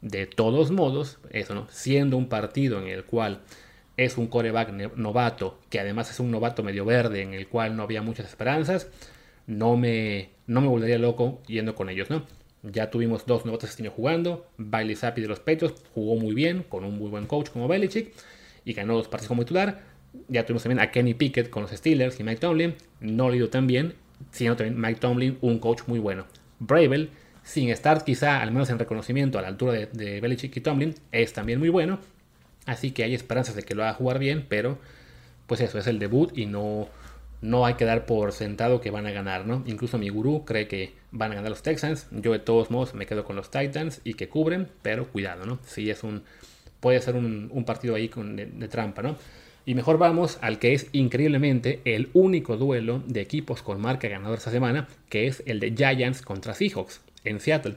De 0.00 0.26
todos 0.26 0.70
modos, 0.70 1.18
eso, 1.30 1.56
¿no? 1.56 1.66
Siendo 1.70 2.16
un 2.16 2.28
partido 2.28 2.80
en 2.80 2.86
el 2.86 3.04
cual 3.04 3.40
es 3.96 4.18
un 4.18 4.28
coreback 4.28 4.70
novato, 4.96 5.58
que 5.70 5.80
además 5.80 6.08
es 6.08 6.20
un 6.20 6.30
novato 6.30 6.62
medio 6.62 6.84
verde 6.84 7.20
en 7.22 7.34
el 7.34 7.48
cual 7.48 7.74
no 7.74 7.82
había 7.82 8.00
muchas 8.00 8.28
esperanzas, 8.28 8.86
no 9.48 9.76
me, 9.76 10.30
no 10.46 10.60
me 10.60 10.68
volvería 10.68 10.98
loco 10.98 11.42
yendo 11.48 11.74
con 11.74 11.90
ellos, 11.90 12.10
¿no? 12.10 12.24
Ya 12.62 12.90
tuvimos 12.90 13.26
dos 13.26 13.44
novatos 13.44 13.70
este 13.70 13.82
año 13.82 13.90
jugando, 13.90 14.46
Bailey 14.56 14.94
Zappi 14.94 15.20
de 15.20 15.28
los 15.28 15.40
Pechos 15.40 15.74
jugó 15.94 16.16
muy 16.16 16.34
bien, 16.34 16.62
con 16.62 16.84
un 16.84 16.96
muy 16.96 17.10
buen 17.10 17.26
coach 17.26 17.50
como 17.50 17.68
Belichick, 17.68 18.12
y 18.64 18.72
ganó 18.72 18.94
dos 18.94 19.08
partidos 19.08 19.28
como 19.28 19.42
titular. 19.42 19.82
Ya 20.28 20.44
tuvimos 20.44 20.62
también 20.62 20.80
a 20.80 20.90
Kenny 20.90 21.14
Pickett 21.14 21.50
con 21.50 21.62
los 21.62 21.72
Steelers 21.72 22.20
y 22.20 22.24
Mike 22.24 22.40
Tomlin, 22.40 22.74
no 23.00 23.30
le 23.30 23.38
ido 23.38 23.48
tan 23.48 23.66
bien, 23.66 23.94
sino 24.30 24.56
también 24.56 24.80
Mike 24.80 25.00
Tomlin, 25.00 25.38
un 25.40 25.58
coach 25.58 25.82
muy 25.86 25.98
bueno. 25.98 26.26
Bravel, 26.60 27.10
sin 27.42 27.70
estar 27.70 28.04
quizá 28.04 28.40
al 28.40 28.52
menos 28.52 28.70
en 28.70 28.78
reconocimiento 28.78 29.38
a 29.38 29.42
la 29.42 29.48
altura 29.48 29.72
de, 29.72 29.86
de 29.86 30.20
Belichick 30.20 30.56
y 30.56 30.60
Tomlin, 30.60 30.94
es 31.10 31.32
también 31.32 31.58
muy 31.58 31.70
bueno, 31.70 31.98
Así 32.66 32.92
que 32.92 33.04
hay 33.04 33.14
esperanzas 33.14 33.56
de 33.56 33.62
que 33.62 33.74
lo 33.74 33.82
haga 33.82 33.94
jugar 33.94 34.18
bien, 34.18 34.46
pero 34.48 34.78
pues 35.46 35.60
eso 35.60 35.78
es 35.78 35.86
el 35.86 35.98
debut 35.98 36.36
y 36.36 36.46
no, 36.46 36.88
no 37.42 37.66
hay 37.66 37.74
que 37.74 37.84
dar 37.84 38.06
por 38.06 38.32
sentado 38.32 38.80
que 38.80 38.90
van 38.90 39.06
a 39.06 39.10
ganar, 39.10 39.46
¿no? 39.46 39.62
Incluso 39.66 39.98
mi 39.98 40.08
gurú 40.08 40.44
cree 40.44 40.68
que 40.68 40.94
van 41.10 41.32
a 41.32 41.34
ganar 41.34 41.50
los 41.50 41.62
Texans. 41.62 42.06
Yo 42.10 42.32
de 42.32 42.38
todos 42.38 42.70
modos 42.70 42.94
me 42.94 43.04
quedo 43.04 43.24
con 43.24 43.36
los 43.36 43.50
Titans 43.50 44.00
y 44.04 44.14
que 44.14 44.28
cubren, 44.28 44.68
pero 44.80 45.08
cuidado, 45.08 45.44
¿no? 45.44 45.58
Si 45.66 45.90
es 45.90 46.02
un. 46.02 46.22
Puede 46.80 47.00
ser 47.00 47.14
un, 47.14 47.64
partido 47.64 47.94
ahí 47.94 48.08
con, 48.08 48.34
de, 48.34 48.46
trampa, 48.68 49.02
¿no? 49.02 49.16
Y 49.66 49.74
mejor 49.74 49.98
vamos 49.98 50.38
al 50.40 50.58
que 50.58 50.72
es 50.72 50.88
increíblemente 50.92 51.80
el 51.84 52.08
único 52.14 52.56
duelo 52.56 53.02
de 53.06 53.20
equipos 53.20 53.62
con 53.62 53.80
marca 53.80 54.08
ganadora 54.08 54.38
esta 54.38 54.50
semana, 54.50 54.88
que 55.08 55.28
es 55.28 55.44
el 55.46 55.60
de 55.60 55.74
Giants 55.76 56.22
contra 56.22 56.54
Seahawks 56.54 57.00
en 57.24 57.38
Seattle. 57.38 57.76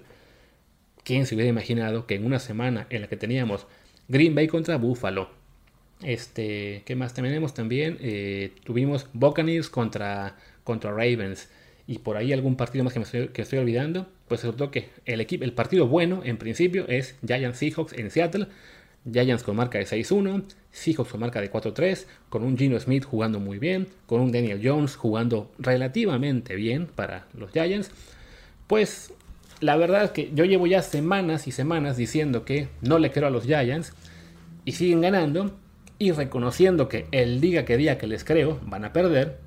¿Quién 1.04 1.28
se 1.28 1.36
hubiera 1.36 1.50
imaginado 1.50 2.08
que 2.08 2.16
en 2.16 2.26
una 2.26 2.40
semana 2.40 2.88
en 2.90 3.02
la 3.02 3.08
que 3.08 3.18
teníamos 3.18 3.68
Green 4.08 4.36
Bay 4.36 4.48
contra 4.48 4.78
Buffalo. 4.78 5.30
Este, 6.04 6.84
¿qué 6.86 6.96
más 6.96 7.14
tenemos 7.14 7.54
también? 7.54 7.98
Eh, 8.02 8.52
tuvimos 8.64 9.08
Buccaneers 9.14 9.70
contra, 9.70 10.36
contra 10.64 10.92
Ravens. 10.92 11.50
Y 11.88 12.00
por 12.00 12.18
ahí 12.18 12.34
algún 12.34 12.56
partido 12.56 12.84
más 12.84 12.94
que, 12.94 13.00
me 13.00 13.06
estoy, 13.06 13.28
que 13.30 13.42
estoy 13.42 13.60
olvidando. 13.60 14.08
Pues 14.28 14.42
resultó 14.42 14.72
que 14.72 14.90
el, 15.06 15.22
equipo, 15.22 15.44
el 15.44 15.54
partido 15.54 15.88
bueno, 15.88 16.22
en 16.24 16.38
principio, 16.38 16.88
es 16.88 17.16
Giants 17.26 17.60
Seahawks 17.60 17.94
en 17.94 18.12
Seattle. 18.12 18.48
Giants 19.12 19.44
con 19.44 19.56
marca 19.56 19.78
de 19.78 19.86
6-1, 19.86 20.46
Seahawks 20.72 21.12
con 21.12 21.20
marca 21.20 21.40
de 21.40 21.52
4-3, 21.52 22.06
con 22.30 22.44
un 22.44 22.58
Gino 22.58 22.80
Smith 22.80 23.06
jugando 23.06 23.40
muy 23.40 23.60
bien, 23.60 23.88
con 24.08 24.20
un 24.20 24.32
Daniel 24.32 24.60
Jones 24.64 24.96
jugando 24.96 25.52
relativamente 25.60 26.56
bien 26.56 26.88
para 26.88 27.28
los 27.36 27.52
Giants. 27.52 27.92
Pues 28.66 29.14
la 29.60 29.78
verdad 29.78 30.06
es 30.06 30.12
que 30.12 30.32
yo 30.34 30.44
llevo 30.46 30.66
ya 30.66 30.82
semanas 30.82 31.48
y 31.48 31.52
semanas 31.52 31.98
diciendo 31.98 32.46
que 32.46 32.68
no 32.82 32.98
le 32.98 33.12
creo 33.12 33.28
a 33.28 33.32
los 33.32 33.46
Giants 33.46 33.94
y 34.66 34.72
siguen 34.72 35.02
ganando 35.02 35.56
y 35.98 36.12
reconociendo 36.12 36.90
que 36.90 37.08
el 37.12 37.42
diga 37.42 37.66
que 37.66 37.78
día 37.78 37.98
que 37.98 38.08
les 38.08 38.24
creo 38.24 38.60
van 38.64 38.86
a 38.86 38.94
perder. 38.94 39.40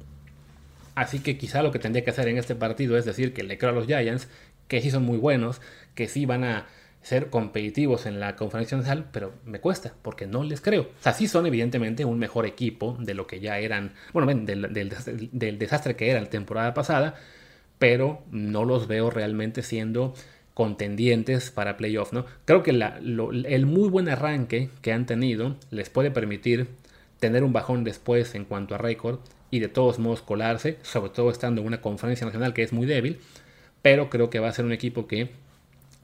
Así 0.94 1.20
que 1.20 1.38
quizá 1.38 1.62
lo 1.62 1.70
que 1.70 1.78
tendría 1.78 2.04
que 2.04 2.10
hacer 2.10 2.28
en 2.28 2.38
este 2.38 2.54
partido 2.54 2.96
es 2.96 3.04
decir 3.04 3.32
que 3.32 3.42
le 3.42 3.58
creo 3.58 3.70
a 3.70 3.74
los 3.74 3.86
Giants, 3.86 4.28
que 4.66 4.80
sí 4.80 4.90
son 4.90 5.04
muy 5.04 5.18
buenos, 5.18 5.60
que 5.94 6.08
sí 6.08 6.26
van 6.26 6.44
a 6.44 6.66
ser 7.02 7.30
competitivos 7.30 8.06
en 8.06 8.18
la 8.18 8.34
conferencia 8.34 8.76
nacional, 8.76 9.08
pero 9.12 9.32
me 9.44 9.60
cuesta 9.60 9.94
porque 10.02 10.26
no 10.26 10.42
les 10.42 10.60
creo. 10.60 10.82
O 10.82 11.02
sea, 11.02 11.12
sí 11.12 11.28
son 11.28 11.46
evidentemente 11.46 12.04
un 12.04 12.18
mejor 12.18 12.46
equipo 12.46 12.96
de 12.98 13.14
lo 13.14 13.26
que 13.26 13.40
ya 13.40 13.58
eran, 13.58 13.94
bueno, 14.12 14.26
del, 14.34 14.72
del 15.32 15.58
desastre 15.58 15.94
que 15.96 16.10
era 16.10 16.20
la 16.20 16.28
temporada 16.28 16.74
pasada, 16.74 17.14
pero 17.78 18.22
no 18.30 18.64
los 18.64 18.88
veo 18.88 19.10
realmente 19.10 19.62
siendo 19.62 20.14
contendientes 20.58 21.52
para 21.52 21.76
playoff, 21.76 22.12
¿no? 22.12 22.26
Creo 22.44 22.64
que 22.64 22.72
el 22.72 23.66
muy 23.66 23.88
buen 23.88 24.08
arranque 24.08 24.70
que 24.82 24.92
han 24.92 25.06
tenido 25.06 25.54
les 25.70 25.88
puede 25.88 26.10
permitir 26.10 26.66
tener 27.20 27.44
un 27.44 27.52
bajón 27.52 27.84
después 27.84 28.34
en 28.34 28.44
cuanto 28.44 28.74
a 28.74 28.78
récord 28.78 29.20
y 29.52 29.60
de 29.60 29.68
todos 29.68 30.00
modos 30.00 30.20
colarse, 30.20 30.76
sobre 30.82 31.10
todo 31.10 31.30
estando 31.30 31.60
en 31.60 31.68
una 31.68 31.80
conferencia 31.80 32.26
nacional 32.26 32.54
que 32.54 32.64
es 32.64 32.72
muy 32.72 32.88
débil, 32.88 33.20
pero 33.82 34.10
creo 34.10 34.30
que 34.30 34.40
va 34.40 34.48
a 34.48 34.52
ser 34.52 34.64
un 34.64 34.72
equipo 34.72 35.06
que 35.06 35.30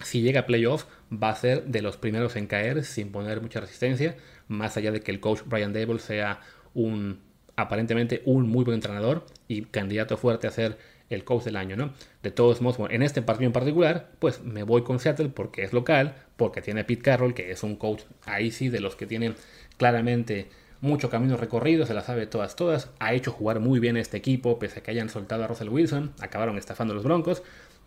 si 0.04 0.22
llega 0.22 0.42
a 0.42 0.46
playoff 0.46 0.84
va 1.12 1.30
a 1.30 1.34
ser 1.34 1.64
de 1.64 1.82
los 1.82 1.96
primeros 1.96 2.36
en 2.36 2.46
caer 2.46 2.84
sin 2.84 3.10
poner 3.10 3.40
mucha 3.40 3.58
resistencia, 3.58 4.14
más 4.46 4.76
allá 4.76 4.92
de 4.92 5.00
que 5.00 5.10
el 5.10 5.18
coach 5.18 5.40
Brian 5.46 5.72
Dable 5.72 5.98
sea 5.98 6.38
un 6.74 7.18
aparentemente 7.56 8.22
un 8.24 8.48
muy 8.48 8.64
buen 8.64 8.76
entrenador 8.76 9.26
y 9.48 9.62
candidato 9.62 10.16
fuerte 10.16 10.46
a 10.46 10.52
ser 10.52 10.78
el 11.10 11.24
coach 11.24 11.44
del 11.44 11.56
año, 11.56 11.76
¿no? 11.76 11.92
De 12.22 12.30
todos 12.30 12.60
modos, 12.60 12.90
en 12.90 13.02
este 13.02 13.22
partido 13.22 13.46
en 13.46 13.52
particular, 13.52 14.10
pues 14.18 14.42
me 14.42 14.62
voy 14.62 14.82
con 14.82 14.98
Seattle 14.98 15.28
porque 15.28 15.62
es 15.62 15.72
local, 15.72 16.14
porque 16.36 16.62
tiene 16.62 16.80
a 16.80 16.86
Pete 16.86 17.02
Carroll, 17.02 17.34
que 17.34 17.50
es 17.50 17.62
un 17.62 17.76
coach 17.76 18.02
ahí 18.24 18.50
sí 18.50 18.68
de 18.68 18.80
los 18.80 18.96
que 18.96 19.06
tienen 19.06 19.34
claramente 19.76 20.48
mucho 20.80 21.08
camino 21.10 21.36
recorrido, 21.36 21.86
se 21.86 21.94
la 21.94 22.02
sabe 22.02 22.26
todas, 22.26 22.56
todas. 22.56 22.90
Ha 22.98 23.14
hecho 23.14 23.32
jugar 23.32 23.60
muy 23.60 23.80
bien 23.80 23.96
este 23.96 24.16
equipo, 24.16 24.58
pese 24.58 24.80
a 24.80 24.82
que 24.82 24.90
hayan 24.90 25.08
soltado 25.08 25.44
a 25.44 25.46
Russell 25.46 25.68
Wilson, 25.68 26.12
acabaron 26.20 26.58
estafando 26.58 26.94
los 26.94 27.04
Broncos. 27.04 27.42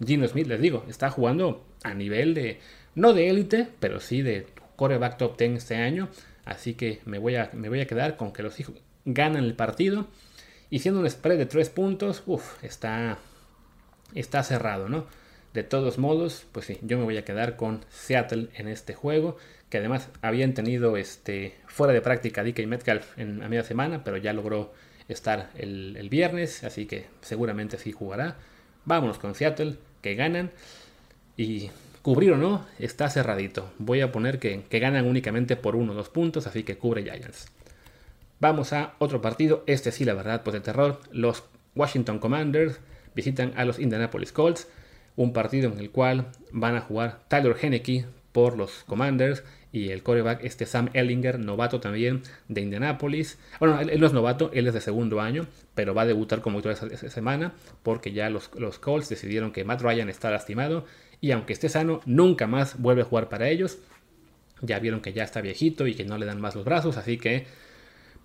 Gino 0.06 0.28
Smith, 0.28 0.48
les 0.48 0.62
digo, 0.62 0.86
está 0.88 1.10
jugando 1.10 1.66
a 1.84 1.94
nivel 1.94 2.34
de, 2.34 2.60
no 2.96 3.14
de 3.14 3.30
élite, 3.30 3.68
pero 3.80 4.00
sí 4.00 4.22
de 4.22 4.48
coreback 4.76 5.18
top 5.18 5.38
10 5.38 5.54
este 5.54 5.76
año. 5.76 6.10
Así 6.46 6.74
que 6.76 7.02
me 7.06 7.20
voy 7.20 7.36
a, 7.36 7.50
me 7.54 7.70
voy 7.70 7.82
a 7.82 7.88
quedar 7.88 8.16
con 8.16 8.32
que 8.32 8.44
los 8.44 8.60
hijos 8.60 8.76
ganan 9.06 9.44
el 9.44 9.54
partido 9.54 10.08
y 10.70 10.80
siendo 10.80 11.00
un 11.00 11.10
spread 11.10 11.38
de 11.38 11.46
3 11.46 11.70
puntos, 11.70 12.24
uff, 12.26 12.64
está, 12.64 13.18
está 14.14 14.44
cerrado, 14.44 14.90
¿no? 14.90 15.06
De 15.54 15.64
todos 15.64 15.98
modos, 15.98 16.46
pues 16.52 16.66
sí, 16.66 16.78
yo 16.82 16.98
me 16.98 17.04
voy 17.04 17.18
a 17.18 17.26
quedar 17.26 17.56
con 17.56 17.86
Seattle 17.90 18.50
en 18.56 18.68
este 18.68 18.94
juego, 18.94 19.38
que 19.70 19.78
además 19.78 20.10
habían 20.22 20.54
tenido 20.54 20.98
este, 20.98 21.56
fuera 21.68 21.94
de 21.94 22.02
práctica 22.02 22.44
DK 22.44 22.68
Metcalf 22.68 23.18
en, 23.18 23.42
a 23.42 23.50
media 23.50 23.64
semana, 23.64 24.04
pero 24.04 24.18
ya 24.18 24.34
logró 24.34 24.74
estar 25.08 25.50
el, 25.56 26.08
viernes, 26.10 26.64
así 26.64 26.86
que 26.86 27.06
seguramente 27.22 27.78
sí 27.78 27.92
jugará. 27.92 28.38
Vámonos 28.86 29.20
con 29.20 29.36
Seattle, 29.36 29.78
que 30.02 30.16
ganan. 30.16 30.52
Y 31.38 31.70
cubrir 32.02 32.34
o 32.34 32.38
no, 32.38 32.66
está 32.80 33.10
cerradito. 33.10 33.72
Voy 33.78 34.02
a 34.02 34.12
poner 34.12 34.40
que, 34.40 34.64
que 34.70 34.80
ganan 34.80 35.06
únicamente 35.06 35.56
por 35.56 35.76
uno 35.76 35.94
o 35.94 35.96
dos 35.96 36.10
puntos, 36.10 36.48
así 36.48 36.64
que 36.64 36.78
cubre 36.78 37.04
Giants. 37.04 37.52
Vamos 38.40 38.72
a 38.74 38.94
otro 39.00 39.22
partido, 39.22 39.64
este 39.66 39.92
sí 39.92 40.06
la 40.06 40.14
verdad, 40.14 40.44
pues 40.44 40.54
de 40.54 40.60
terror. 40.60 41.00
Los 41.12 41.44
Washington 41.76 42.20
Commanders 42.20 42.80
visitan 43.16 43.52
a 43.56 43.66
los 43.66 43.80
Indianapolis 43.80 44.32
Colts, 44.32 44.68
un 45.16 45.34
partido 45.34 45.72
en 45.72 45.80
el 45.80 45.90
cual 45.90 46.28
van 46.52 46.76
a 46.76 46.82
jugar 46.82 47.22
Tyler 47.28 47.56
Henneke 47.60 48.06
por 48.32 48.56
los 48.56 48.84
Commanders 48.86 49.44
y 49.72 49.90
el 49.90 50.04
coreback 50.04 50.44
este 50.44 50.68
Sam 50.68 50.90
Ellinger, 50.94 51.40
novato 51.40 51.80
también 51.80 52.22
de 52.48 52.62
Indianapolis. 52.62 53.40
Bueno, 53.60 53.80
él, 53.80 54.00
no 54.00 54.06
es 54.06 54.14
novato, 54.14 54.52
él 54.54 54.68
es 54.68 54.76
de 54.76 54.82
segundo 54.82 55.20
año, 55.20 55.48
pero 55.74 55.96
va 55.96 56.04
a 56.04 56.06
debutar 56.06 56.42
como 56.42 56.60
titular 56.60 56.78
esa, 56.92 57.10
semana 57.10 57.54
porque 57.82 58.12
ya 58.12 58.30
los, 58.30 58.52
los 58.56 58.78
Colts 58.78 59.10
decidieron 59.10 59.52
que 59.52 59.64
Matt 59.64 59.82
Ryan 59.82 60.10
está 60.10 60.30
lastimado 60.30 60.86
y 61.20 61.32
aunque 61.32 61.54
esté 61.54 61.70
sano, 61.70 62.02
nunca 62.06 62.46
más 62.46 62.80
vuelve 62.80 63.02
a 63.02 63.06
jugar 63.06 63.30
para 63.30 63.50
ellos. 63.50 63.80
Ya 64.62 64.78
vieron 64.80 65.02
que 65.02 65.14
ya 65.14 65.24
está 65.24 65.42
viejito 65.42 65.88
y 65.88 65.96
que 65.96 66.06
no 66.06 66.20
le 66.20 66.28
dan 66.28 66.40
más 66.40 66.56
los 66.56 66.66
brazos, 66.66 66.98
así 66.98 67.18
que 67.18 67.48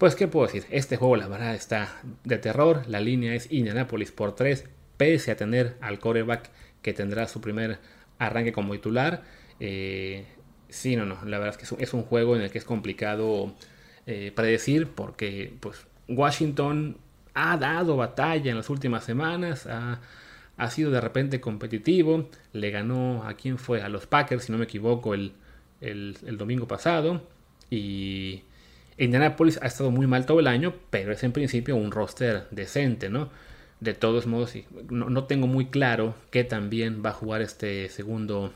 pues, 0.03 0.17
¿qué 0.17 0.27
puedo 0.27 0.49
decir? 0.49 0.65
Este 0.73 0.97
juego, 0.97 1.15
la 1.15 1.29
verdad, 1.29 1.55
está 1.55 2.01
de 2.25 2.37
terror. 2.37 2.83
La 2.89 2.99
línea 2.99 3.37
es 3.37 3.53
Indianapolis 3.53 4.11
por 4.11 4.35
3, 4.35 4.65
pese 4.97 5.31
a 5.31 5.37
tener 5.37 5.77
al 5.81 6.01
coreback 6.01 6.51
que 6.83 6.93
tendrá 6.93 7.29
su 7.29 7.41
primer 7.41 7.79
arranque 8.19 8.53
como 8.53 8.73
titular. 8.73 9.23
Eh, 9.61 10.27
sí, 10.69 10.97
no, 10.97 11.07
no. 11.07 11.25
La 11.25 11.39
verdad 11.39 11.57
es 11.57 11.69
que 11.69 11.85
es 11.85 11.95
un 11.95 12.03
juego 12.03 12.35
en 12.35 12.43
el 12.43 12.51
que 12.51 12.59
es 12.59 12.65
complicado 12.65 13.55
eh, 14.09 14.33
predecir 14.35 14.89
porque, 14.89 15.55
pues, 15.61 15.87
Washington 16.09 16.97
ha 17.35 17.57
dado 17.57 17.97
batalla 17.97 18.51
en 18.51 18.57
las 18.57 18.71
últimas 18.71 19.05
semanas. 19.05 19.69
Ha, 19.69 20.01
sido 20.69 20.91
de 20.91 21.01
repente 21.01 21.41
competitivo. 21.41 22.29
Le 22.53 22.73
ganó 22.73 23.23
a 23.25 23.35
quién 23.35 23.57
fue, 23.57 23.83
a 23.83 23.89
los 23.89 24.09
Packers, 24.09 24.47
si 24.47 24.51
no 24.51 24.59
me 24.59 24.65
equivoco, 24.65 25.15
el, 25.15 25.35
el 25.81 26.37
domingo 26.37 26.67
pasado. 26.67 27.23
Y 27.71 28.43
Indianapolis 28.99 29.59
ha 29.63 29.67
estado 29.67 29.91
muy 29.91 30.07
mal 30.07 30.27
todo 30.27 30.41
el 30.41 30.47
año, 30.47 30.75
pero 30.91 31.13
es 31.13 31.23
en 31.25 31.33
principio 31.33 31.77
un 31.77 31.91
roster 31.91 32.47
decente, 32.51 33.09
¿no? 33.09 33.31
De 33.81 33.95
todos 33.95 34.27
modos, 34.27 34.55
no, 34.91 35.25
tengo 35.25 35.47
muy 35.47 35.67
claro 35.67 36.15
qué 36.31 36.45
también 36.45 37.03
va 37.05 37.11
a 37.11 37.15
jugar 37.15 37.43
este 37.43 37.89
segundo 37.89 38.53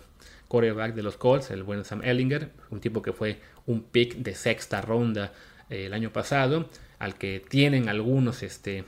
quarterback 0.48 0.94
de 0.94 1.02
los 1.02 1.16
Colts, 1.16 1.50
el 1.50 1.64
buen 1.64 1.84
Sam 1.84 2.02
Ellinger, 2.04 2.50
un 2.70 2.80
tipo 2.80 3.02
que 3.02 3.12
fue 3.12 3.40
un 3.66 3.82
pick 3.82 4.16
de 4.16 4.34
sexta 4.34 4.80
ronda 4.80 5.32
eh, 5.68 5.86
el 5.86 5.94
año 5.94 6.12
pasado, 6.12 6.68
al 7.00 7.16
que 7.16 7.44
tienen 7.48 7.88
algunos 7.88 8.44
este, 8.44 8.84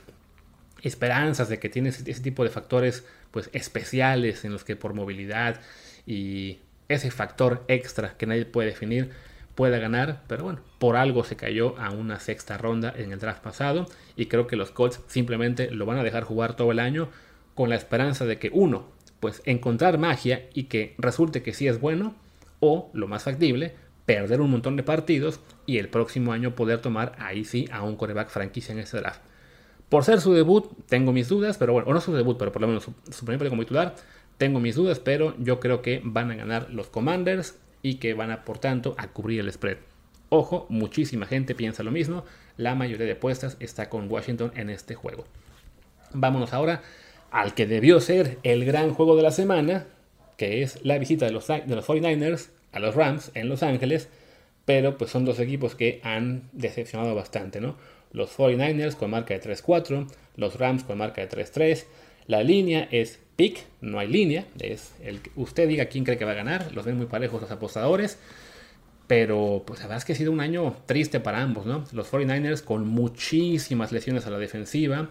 esperanzas 0.81 1.49
de 1.49 1.59
que 1.59 1.67
tiene 1.67 1.89
ese, 1.89 2.09
ese, 2.09 2.21
tipo 2.21 2.45
de 2.45 2.49
factores 2.49 3.03
pues, 3.31 3.49
especiales 3.51 4.45
en 4.45 4.53
los 4.53 4.63
que 4.63 4.77
por 4.77 4.93
movilidad 4.93 5.59
y 6.07 6.59
ese 6.87 7.11
factor 7.11 7.65
extra 7.67 8.15
que 8.17 8.25
nadie 8.25 8.45
puede 8.45 8.69
definir, 8.69 9.11
pueda 9.59 9.77
ganar, 9.77 10.21
pero 10.27 10.45
bueno, 10.45 10.61
por 10.77 10.95
algo 10.95 11.25
se 11.25 11.35
cayó 11.35 11.77
a 11.79 11.91
una 11.91 12.21
sexta 12.21 12.57
ronda 12.57 12.93
en 12.95 13.11
el 13.11 13.19
draft 13.19 13.43
pasado 13.43 13.87
y 14.15 14.27
creo 14.27 14.47
que 14.47 14.55
los 14.55 14.71
Colts 14.71 15.01
simplemente 15.07 15.69
lo 15.69 15.85
van 15.85 15.97
a 15.97 16.03
dejar 16.03 16.23
jugar 16.23 16.55
todo 16.55 16.71
el 16.71 16.79
año 16.79 17.09
con 17.55 17.69
la 17.69 17.75
esperanza 17.75 18.23
de 18.23 18.39
que 18.39 18.51
uno, 18.53 18.85
pues 19.19 19.41
encontrar 19.43 19.97
magia 19.97 20.47
y 20.53 20.63
que 20.69 20.95
resulte 20.97 21.43
que 21.43 21.53
sí 21.53 21.67
es 21.67 21.81
bueno, 21.81 22.15
o 22.61 22.89
lo 22.93 23.09
más 23.09 23.23
factible, 23.23 23.75
perder 24.05 24.39
un 24.39 24.51
montón 24.51 24.77
de 24.77 24.83
partidos 24.83 25.41
y 25.65 25.77
el 25.77 25.89
próximo 25.89 26.31
año 26.31 26.55
poder 26.55 26.79
tomar 26.79 27.17
ahí 27.19 27.43
sí 27.43 27.67
a 27.69 27.83
un 27.83 27.97
coreback 27.97 28.29
franquicia 28.29 28.71
en 28.71 28.79
ese 28.79 28.95
draft. 28.95 29.19
Por 29.89 30.05
ser 30.05 30.21
su 30.21 30.31
debut, 30.33 30.71
tengo 30.87 31.11
mis 31.11 31.27
dudas, 31.27 31.57
pero 31.57 31.73
bueno, 31.73 31.89
o 31.89 31.93
no 31.93 31.99
su 31.99 32.13
debut, 32.13 32.37
pero 32.37 32.53
por 32.53 32.61
lo 32.61 32.69
menos 32.69 32.83
su, 32.85 32.93
primer 33.25 33.39
partido 33.39 33.49
como 33.49 33.63
titular, 33.63 33.93
tengo 34.37 34.61
mis 34.61 34.75
dudas, 34.75 35.01
pero 35.01 35.35
yo 35.37 35.59
creo 35.59 35.81
que 35.81 35.99
van 36.01 36.31
a 36.31 36.35
ganar 36.35 36.69
los 36.69 36.87
Commanders 36.87 37.59
y 37.81 37.95
que 37.95 38.13
van 38.13 38.31
a, 38.31 38.45
por 38.45 38.59
tanto, 38.59 38.95
a 38.97 39.07
cubrir 39.07 39.39
el 39.39 39.51
spread. 39.51 39.77
Ojo, 40.29 40.67
muchísima 40.69 41.25
gente 41.25 41.55
piensa 41.55 41.83
lo 41.83 41.91
mismo, 41.91 42.23
la 42.57 42.75
mayoría 42.75 43.05
de 43.05 43.13
apuestas 43.13 43.57
está 43.59 43.89
con 43.89 44.11
Washington 44.11 44.51
en 44.55 44.69
este 44.69 44.95
juego. 44.95 45.25
Vámonos 46.13 46.53
ahora 46.53 46.81
al 47.31 47.53
que 47.53 47.65
debió 47.65 47.99
ser 47.99 48.37
el 48.43 48.65
gran 48.65 48.93
juego 48.93 49.15
de 49.15 49.23
la 49.23 49.31
semana, 49.31 49.87
que 50.37 50.61
es 50.61 50.83
la 50.83 50.97
visita 50.97 51.25
de 51.25 51.31
los, 51.31 51.47
de 51.47 51.63
los 51.67 51.87
49ers 51.87 52.49
a 52.71 52.79
los 52.79 52.95
Rams 52.95 53.31
en 53.33 53.49
Los 53.49 53.63
Ángeles, 53.63 54.09
pero 54.65 54.97
pues 54.97 55.09
son 55.11 55.25
dos 55.25 55.39
equipos 55.39 55.75
que 55.75 55.99
han 56.03 56.43
decepcionado 56.51 57.15
bastante, 57.15 57.59
¿no? 57.59 57.75
Los 58.11 58.37
49ers 58.37 58.95
con 58.95 59.11
marca 59.11 59.33
de 59.33 59.41
3-4, 59.41 60.07
los 60.35 60.59
Rams 60.59 60.83
con 60.83 60.97
marca 60.97 61.21
de 61.21 61.29
3-3. 61.29 61.85
La 62.29 62.43
línea 62.43 62.87
es 62.91 63.19
pick, 63.35 63.65
no 63.81 63.97
hay 63.97 64.07
línea, 64.07 64.45
es 64.59 64.93
el 65.03 65.19
que 65.19 65.31
usted 65.35 65.67
diga 65.67 65.87
quién 65.87 66.03
cree 66.03 66.17
que 66.19 66.25
va 66.25 66.31
a 66.31 66.35
ganar, 66.35 66.71
los 66.75 66.85
ven 66.85 66.95
muy 66.95 67.07
parejos 67.07 67.41
los 67.41 67.49
apostadores. 67.49 68.19
Pero 69.07 69.63
pues 69.65 69.83
la 69.83 69.99
que 69.99 70.13
ha 70.13 70.15
sido 70.15 70.31
un 70.31 70.39
año 70.39 70.75
triste 70.85 71.19
para 71.19 71.41
ambos, 71.41 71.65
¿no? 71.65 71.83
Los 71.91 72.11
49ers 72.11 72.63
con 72.63 72.87
muchísimas 72.87 73.91
lesiones 73.91 74.27
a 74.27 74.29
la 74.29 74.37
defensiva, 74.37 75.09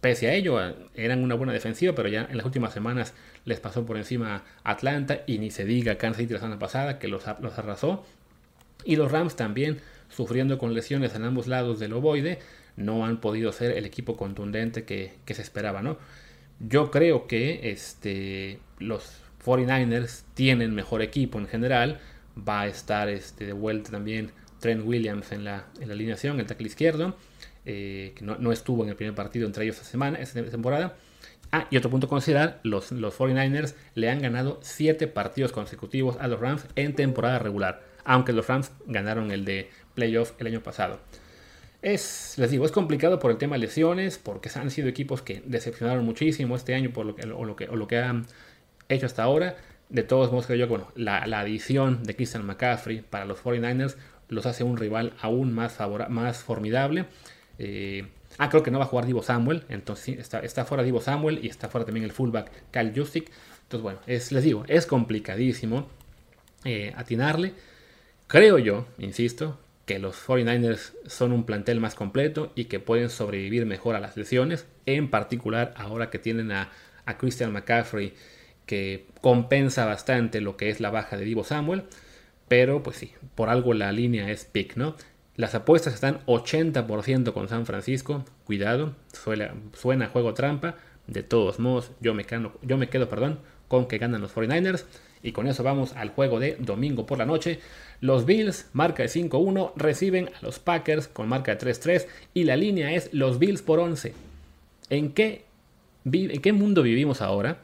Pese 0.00 0.28
a 0.28 0.34
ello, 0.34 0.58
eran 0.94 1.22
una 1.22 1.34
buena 1.34 1.52
defensiva, 1.52 1.94
pero 1.94 2.08
ya 2.08 2.26
en 2.30 2.38
las 2.38 2.46
últimas 2.46 2.72
semanas 2.72 3.12
les 3.44 3.60
pasó 3.60 3.84
por 3.84 3.98
encima 3.98 4.44
Atlanta 4.64 5.24
y 5.26 5.38
ni 5.38 5.50
se 5.50 5.66
diga 5.66 5.98
Kansas 5.98 6.22
City 6.22 6.32
la 6.32 6.38
semana 6.38 6.58
pasada 6.58 6.98
que 6.98 7.06
los, 7.06 7.24
los 7.40 7.58
arrasó. 7.58 8.06
Y 8.84 8.96
los 8.96 9.12
Rams 9.12 9.36
también, 9.36 9.80
sufriendo 10.08 10.56
con 10.56 10.72
lesiones 10.72 11.14
en 11.14 11.24
ambos 11.24 11.48
lados 11.48 11.78
del 11.80 11.92
ovoide, 11.92 12.38
no 12.76 13.04
han 13.04 13.20
podido 13.20 13.52
ser 13.52 13.72
el 13.72 13.84
equipo 13.84 14.16
contundente 14.16 14.84
que, 14.84 15.12
se 15.26 15.42
esperaba, 15.42 15.82
¿no? 15.82 15.98
Yo 16.60 16.90
creo 16.90 17.26
que 17.26 17.70
este, 17.70 18.60
los 18.78 19.20
49ers 19.44 20.22
tienen 20.34 20.74
mejor 20.74 21.02
equipo 21.02 21.38
en 21.38 21.48
general. 21.48 22.00
Va 22.36 22.62
a 22.62 22.66
estar 22.66 23.08
este, 23.08 23.46
de 23.46 23.52
vuelta 23.52 23.90
también 23.90 24.32
Trent 24.60 24.86
Williams 24.86 25.32
en 25.32 25.44
la, 25.44 25.66
en 25.80 25.88
la 25.88 25.94
alineación, 25.94 26.38
el 26.38 26.46
tackle 26.46 26.66
izquierdo. 26.66 27.16
Eh, 27.66 28.12
que 28.14 28.24
no, 28.24 28.52
estuvo 28.52 28.82
en 28.84 28.90
el 28.90 28.96
primer 28.96 29.14
partido 29.14 29.46
entre 29.46 29.64
ellos 29.64 29.76
esta 29.76 29.88
semana, 29.88 30.18
esta 30.18 30.42
temporada. 30.44 30.96
Ah, 31.52 31.66
y 31.70 31.76
otro 31.76 31.90
punto 31.90 32.06
a 32.06 32.10
considerar, 32.10 32.60
los, 32.62 32.92
los 32.92 33.18
49ers 33.18 33.74
le 33.94 34.08
han 34.08 34.20
ganado 34.20 34.60
7 34.62 35.08
partidos 35.08 35.52
consecutivos 35.52 36.16
a 36.20 36.28
los 36.28 36.38
Rams 36.40 36.66
en 36.76 36.94
temporada 36.94 37.38
regular, 37.38 37.82
aunque 38.04 38.32
los 38.32 38.46
Rams 38.46 38.70
ganaron 38.86 39.30
el 39.30 39.44
de 39.44 39.68
playoff 39.94 40.32
el 40.38 40.46
año 40.46 40.62
pasado. 40.62 41.00
Es, 41.82 42.34
les 42.36 42.50
digo, 42.50 42.66
es 42.66 42.72
complicado 42.72 43.18
por 43.18 43.30
el 43.30 43.38
tema 43.38 43.56
de 43.56 43.60
lesiones, 43.60 44.18
porque 44.18 44.50
han 44.54 44.70
sido 44.70 44.88
equipos 44.88 45.22
que 45.22 45.42
decepcionaron 45.46 46.04
muchísimo 46.04 46.56
este 46.56 46.74
año 46.74 46.92
por 46.92 47.06
lo 47.06 47.14
que, 47.14 47.26
o, 47.26 47.44
lo 47.44 47.56
que, 47.56 47.68
o 47.68 47.76
lo 47.76 47.88
que 47.88 47.98
han 47.98 48.26
hecho 48.88 49.06
hasta 49.06 49.22
ahora. 49.22 49.56
De 49.88 50.02
todos 50.02 50.30
modos, 50.30 50.46
creo 50.46 50.58
yo, 50.58 50.68
bueno, 50.68 50.88
la, 50.94 51.26
la 51.26 51.40
adición 51.40 52.02
de 52.04 52.14
Christian 52.14 52.44
McCaffrey 52.44 53.00
para 53.00 53.24
los 53.24 53.42
49ers 53.42 53.96
los 54.28 54.46
hace 54.46 54.64
un 54.64 54.76
rival 54.76 55.14
aún 55.20 55.52
más, 55.52 55.78
más 56.08 56.38
formidable. 56.38 57.06
Eh, 57.58 58.06
ah, 58.38 58.48
creo 58.48 58.62
que 58.62 58.70
no 58.70 58.78
va 58.78 58.84
a 58.84 58.88
jugar 58.88 59.06
Divo 59.06 59.22
Samuel. 59.22 59.64
Entonces 59.68 60.18
está, 60.18 60.40
está 60.40 60.64
fuera 60.64 60.82
Divo 60.82 61.00
Samuel 61.00 61.40
y 61.42 61.48
está 61.48 61.68
fuera 61.68 61.84
también 61.84 62.04
el 62.04 62.12
fullback 62.12 62.50
Cal 62.70 62.92
Jusic. 62.94 63.30
Entonces, 63.62 63.82
bueno, 63.82 64.00
es, 64.06 64.32
les 64.32 64.44
digo, 64.44 64.64
es 64.68 64.86
complicadísimo 64.86 65.88
eh, 66.64 66.92
atinarle. 66.96 67.52
Creo 68.26 68.58
yo, 68.58 68.86
insisto, 68.98 69.58
que 69.90 69.98
los 69.98 70.24
49ers 70.24 70.92
son 71.08 71.32
un 71.32 71.42
plantel 71.42 71.80
más 71.80 71.96
completo 71.96 72.52
y 72.54 72.66
que 72.66 72.78
pueden 72.78 73.10
sobrevivir 73.10 73.66
mejor 73.66 73.96
a 73.96 73.98
las 73.98 74.16
lesiones. 74.16 74.68
En 74.86 75.10
particular, 75.10 75.74
ahora 75.76 76.10
que 76.10 76.20
tienen 76.20 76.52
a, 76.52 76.70
a 77.06 77.18
Christian 77.18 77.52
McCaffrey, 77.52 78.14
que 78.66 79.08
compensa 79.20 79.86
bastante 79.86 80.40
lo 80.40 80.56
que 80.56 80.70
es 80.70 80.78
la 80.78 80.90
baja 80.90 81.16
de 81.16 81.24
Divo 81.24 81.42
Samuel. 81.42 81.82
Pero, 82.46 82.84
pues 82.84 82.98
sí, 82.98 83.14
por 83.34 83.48
algo 83.48 83.74
la 83.74 83.90
línea 83.90 84.30
es 84.30 84.44
pick, 84.44 84.76
¿no? 84.76 84.94
Las 85.34 85.56
apuestas 85.56 85.94
están 85.94 86.24
80% 86.26 87.32
con 87.32 87.48
San 87.48 87.66
Francisco. 87.66 88.24
Cuidado, 88.44 88.94
suena, 89.12 90.06
juego 90.06 90.34
trampa. 90.34 90.76
De 91.08 91.24
todos 91.24 91.58
modos, 91.58 91.90
yo 92.00 92.14
me, 92.14 92.26
quedo, 92.26 92.52
yo 92.62 92.78
me 92.78 92.88
quedo 92.88 93.08
perdón, 93.08 93.40
con 93.66 93.88
que 93.88 93.98
ganan 93.98 94.20
los 94.20 94.32
49ers. 94.36 94.84
Y 95.22 95.32
con 95.32 95.46
eso 95.46 95.62
vamos 95.62 95.94
al 95.96 96.10
juego 96.10 96.40
de 96.40 96.56
domingo 96.58 97.06
por 97.06 97.18
la 97.18 97.26
noche. 97.26 97.60
Los 98.00 98.24
Bills, 98.24 98.70
marca 98.72 99.02
de 99.02 99.08
5-1, 99.08 99.72
reciben 99.76 100.28
a 100.28 100.44
los 100.44 100.58
Packers 100.58 101.08
con 101.08 101.28
marca 101.28 101.54
de 101.54 101.72
3-3. 101.72 102.06
Y 102.32 102.44
la 102.44 102.56
línea 102.56 102.92
es 102.92 103.12
los 103.12 103.38
Bills 103.38 103.62
por 103.62 103.80
11. 103.80 104.14
¿En 104.88 105.12
qué, 105.12 105.44
¿En 106.04 106.40
qué 106.40 106.52
mundo 106.52 106.82
vivimos 106.82 107.20
ahora? 107.20 107.58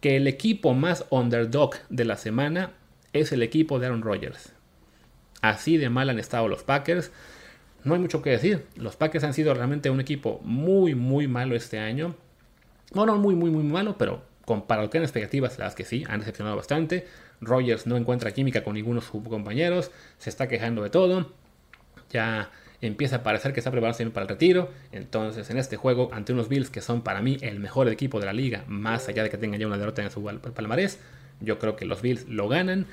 Que 0.00 0.16
el 0.16 0.28
equipo 0.28 0.74
más 0.74 1.04
underdog 1.10 1.74
de 1.88 2.04
la 2.04 2.16
semana 2.16 2.72
es 3.12 3.32
el 3.32 3.42
equipo 3.42 3.78
de 3.78 3.86
Aaron 3.86 4.02
Rodgers. 4.02 4.52
Así 5.40 5.76
de 5.76 5.90
mal 5.90 6.10
han 6.10 6.18
estado 6.18 6.48
los 6.48 6.62
Packers. 6.62 7.10
No 7.82 7.94
hay 7.94 8.00
mucho 8.00 8.22
que 8.22 8.30
decir. 8.30 8.64
Los 8.76 8.96
Packers 8.96 9.24
han 9.24 9.34
sido 9.34 9.52
realmente 9.52 9.90
un 9.90 10.00
equipo 10.00 10.40
muy, 10.44 10.94
muy 10.94 11.26
malo 11.26 11.56
este 11.56 11.78
año. 11.78 12.14
No, 12.94 13.04
no 13.04 13.16
muy, 13.16 13.34
muy, 13.34 13.50
muy 13.50 13.64
malo, 13.64 13.96
pero 13.98 14.22
comparado 14.44 14.90
con 14.90 15.02
expectativas, 15.02 15.58
las 15.58 15.74
que 15.74 15.84
sí, 15.84 16.04
han 16.08 16.20
decepcionado 16.20 16.56
bastante. 16.56 17.06
Rogers 17.40 17.86
no 17.86 17.96
encuentra 17.96 18.32
química 18.32 18.62
con 18.62 18.74
ninguno 18.74 19.00
de 19.00 19.06
sus 19.06 19.22
compañeros. 19.28 19.90
Se 20.18 20.30
está 20.30 20.48
quejando 20.48 20.82
de 20.82 20.90
todo. 20.90 21.32
Ya 22.10 22.50
empieza 22.80 23.16
a 23.16 23.22
parecer 23.22 23.52
que 23.52 23.60
está 23.60 23.70
preparándose 23.70 24.08
para 24.10 24.24
el 24.24 24.28
retiro. 24.28 24.70
Entonces, 24.92 25.50
en 25.50 25.58
este 25.58 25.76
juego, 25.76 26.10
ante 26.12 26.32
unos 26.32 26.48
Bills 26.48 26.70
que 26.70 26.80
son 26.80 27.02
para 27.02 27.22
mí 27.22 27.38
el 27.40 27.60
mejor 27.60 27.88
equipo 27.88 28.20
de 28.20 28.26
la 28.26 28.32
liga, 28.32 28.64
más 28.68 29.08
allá 29.08 29.22
de 29.22 29.30
que 29.30 29.38
tengan 29.38 29.60
ya 29.60 29.66
una 29.66 29.78
derrota 29.78 30.02
en 30.02 30.10
su 30.10 30.22
palmarés, 30.22 30.98
yo 31.40 31.58
creo 31.58 31.76
que 31.76 31.84
los 31.84 32.02
Bills 32.02 32.28
lo 32.28 32.48
ganan. 32.48 32.86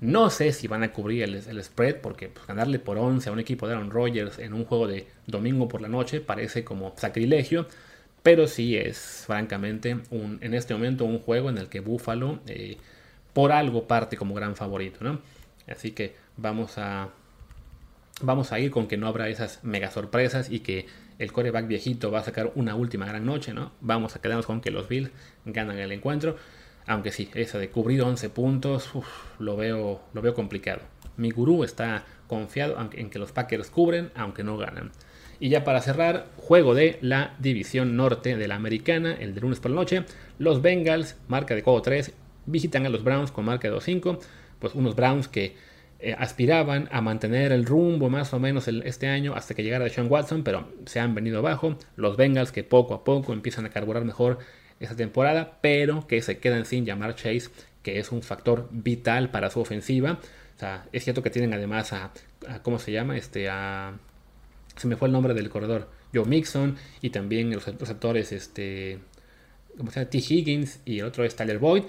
No 0.00 0.28
sé 0.28 0.52
si 0.52 0.66
van 0.68 0.82
a 0.82 0.92
cubrir 0.92 1.22
el, 1.22 1.64
spread 1.64 1.96
porque 2.02 2.28
pues, 2.28 2.46
ganarle 2.46 2.78
por 2.78 2.98
11 2.98 3.30
a 3.30 3.32
un 3.32 3.40
equipo 3.40 3.66
de 3.66 3.74
Aaron 3.74 3.90
Rodgers 3.90 4.38
en 4.38 4.52
un 4.52 4.66
juego 4.66 4.86
de 4.86 5.06
domingo 5.26 5.68
por 5.68 5.80
la 5.80 5.88
noche 5.88 6.20
parece 6.20 6.64
como 6.64 6.92
sacrilegio. 6.96 7.66
Pero 8.26 8.48
sí 8.48 8.76
es 8.76 9.22
francamente 9.24 9.98
un, 10.10 10.40
en 10.40 10.52
este 10.52 10.74
momento 10.74 11.04
un 11.04 11.20
juego 11.20 11.48
en 11.48 11.58
el 11.58 11.68
que 11.68 11.78
Buffalo 11.78 12.40
eh, 12.48 12.76
por 13.32 13.52
algo 13.52 13.86
parte 13.86 14.16
como 14.16 14.34
gran 14.34 14.56
favorito. 14.56 14.98
¿no? 15.04 15.20
Así 15.68 15.92
que 15.92 16.16
vamos 16.36 16.76
a, 16.76 17.10
vamos 18.22 18.50
a 18.50 18.58
ir 18.58 18.72
con 18.72 18.88
que 18.88 18.96
no 18.96 19.06
habrá 19.06 19.28
esas 19.28 19.62
mega 19.62 19.92
sorpresas 19.92 20.50
y 20.50 20.58
que 20.58 20.86
el 21.20 21.30
coreback 21.30 21.68
viejito 21.68 22.10
va 22.10 22.18
a 22.18 22.24
sacar 22.24 22.50
una 22.56 22.74
última 22.74 23.06
gran 23.06 23.24
noche. 23.24 23.54
¿no? 23.54 23.70
Vamos 23.80 24.16
a 24.16 24.20
quedarnos 24.20 24.46
con 24.46 24.60
que 24.60 24.72
los 24.72 24.88
Bills 24.88 25.12
ganan 25.44 25.78
el 25.78 25.92
encuentro. 25.92 26.36
Aunque 26.88 27.12
sí, 27.12 27.30
eso 27.34 27.60
de 27.60 27.70
cubrir 27.70 28.02
11 28.02 28.28
puntos, 28.30 28.90
lo, 29.38 29.56
veo, 29.56 30.00
lo 30.12 30.20
veo 30.20 30.34
complicado. 30.34 30.80
Mi 31.16 31.30
gurú 31.30 31.62
está 31.62 32.04
confiado 32.26 32.76
en 32.92 33.08
que 33.08 33.20
los 33.20 33.30
Packers 33.30 33.70
cubren, 33.70 34.10
aunque 34.16 34.42
no 34.42 34.56
ganan. 34.56 34.90
Y 35.38 35.48
ya 35.48 35.64
para 35.64 35.82
cerrar, 35.82 36.26
juego 36.36 36.74
de 36.74 36.98
la 37.00 37.34
división 37.38 37.96
norte 37.96 38.36
de 38.36 38.48
la 38.48 38.54
americana, 38.54 39.14
el 39.14 39.34
de 39.34 39.40
lunes 39.40 39.60
por 39.60 39.70
la 39.70 39.76
noche. 39.76 40.04
Los 40.38 40.62
Bengals, 40.62 41.16
marca 41.28 41.54
de 41.54 41.62
codo 41.62 41.82
3, 41.82 42.12
visitan 42.46 42.86
a 42.86 42.88
los 42.88 43.04
Browns 43.04 43.32
con 43.32 43.44
marca 43.44 43.68
de 43.68 43.76
2-5. 43.76 44.18
Pues 44.58 44.74
unos 44.74 44.96
Browns 44.96 45.28
que 45.28 45.54
eh, 45.98 46.14
aspiraban 46.18 46.88
a 46.92 47.00
mantener 47.00 47.52
el 47.52 47.64
rumbo 47.64 48.10
más 48.10 48.34
o 48.34 48.38
menos 48.38 48.68
este 48.68 49.08
año 49.08 49.34
hasta 49.34 49.54
que 49.54 49.62
llegara 49.62 49.88
Sean 49.88 50.10
Watson, 50.10 50.42
pero 50.42 50.68
se 50.84 51.00
han 51.00 51.14
venido 51.14 51.38
abajo. 51.38 51.78
Los 51.96 52.16
Bengals 52.16 52.52
que 52.52 52.64
poco 52.64 52.94
a 52.94 53.04
poco 53.04 53.32
empiezan 53.32 53.66
a 53.66 53.70
carburar 53.70 54.04
mejor 54.04 54.38
esta 54.78 54.96
temporada, 54.96 55.58
pero 55.62 56.06
que 56.06 56.20
se 56.20 56.38
quedan 56.38 56.66
sin 56.66 56.84
llamar 56.84 57.14
Chase, 57.14 57.48
que 57.82 57.98
es 57.98 58.12
un 58.12 58.22
factor 58.22 58.68
vital 58.70 59.30
para 59.30 59.50
su 59.50 59.60
ofensiva. 59.60 60.18
O 60.56 60.58
sea, 60.58 60.86
es 60.92 61.04
cierto 61.04 61.22
que 61.22 61.30
tienen 61.30 61.54
además 61.54 61.92
a, 61.92 62.12
¿cómo 62.62 62.78
se 62.78 62.92
llama? 62.92 63.16
Este, 63.16 63.48
a, 63.48 63.94
se 64.76 64.86
me 64.86 64.96
fue 64.96 65.08
el 65.08 65.12
nombre 65.12 65.34
del 65.34 65.48
corredor, 65.48 65.88
Joe 66.14 66.24
Mixon, 66.24 66.76
y 67.00 67.10
también 67.10 67.50
los 67.50 67.66
receptores, 67.66 68.32
este, 68.32 68.98
¿cómo 69.76 69.90
se? 69.90 70.04
T. 70.06 70.18
Higgins, 70.18 70.80
y 70.84 71.00
el 71.00 71.06
otro 71.06 71.24
es 71.24 71.34
Tyler 71.36 71.58
Boyd, 71.58 71.84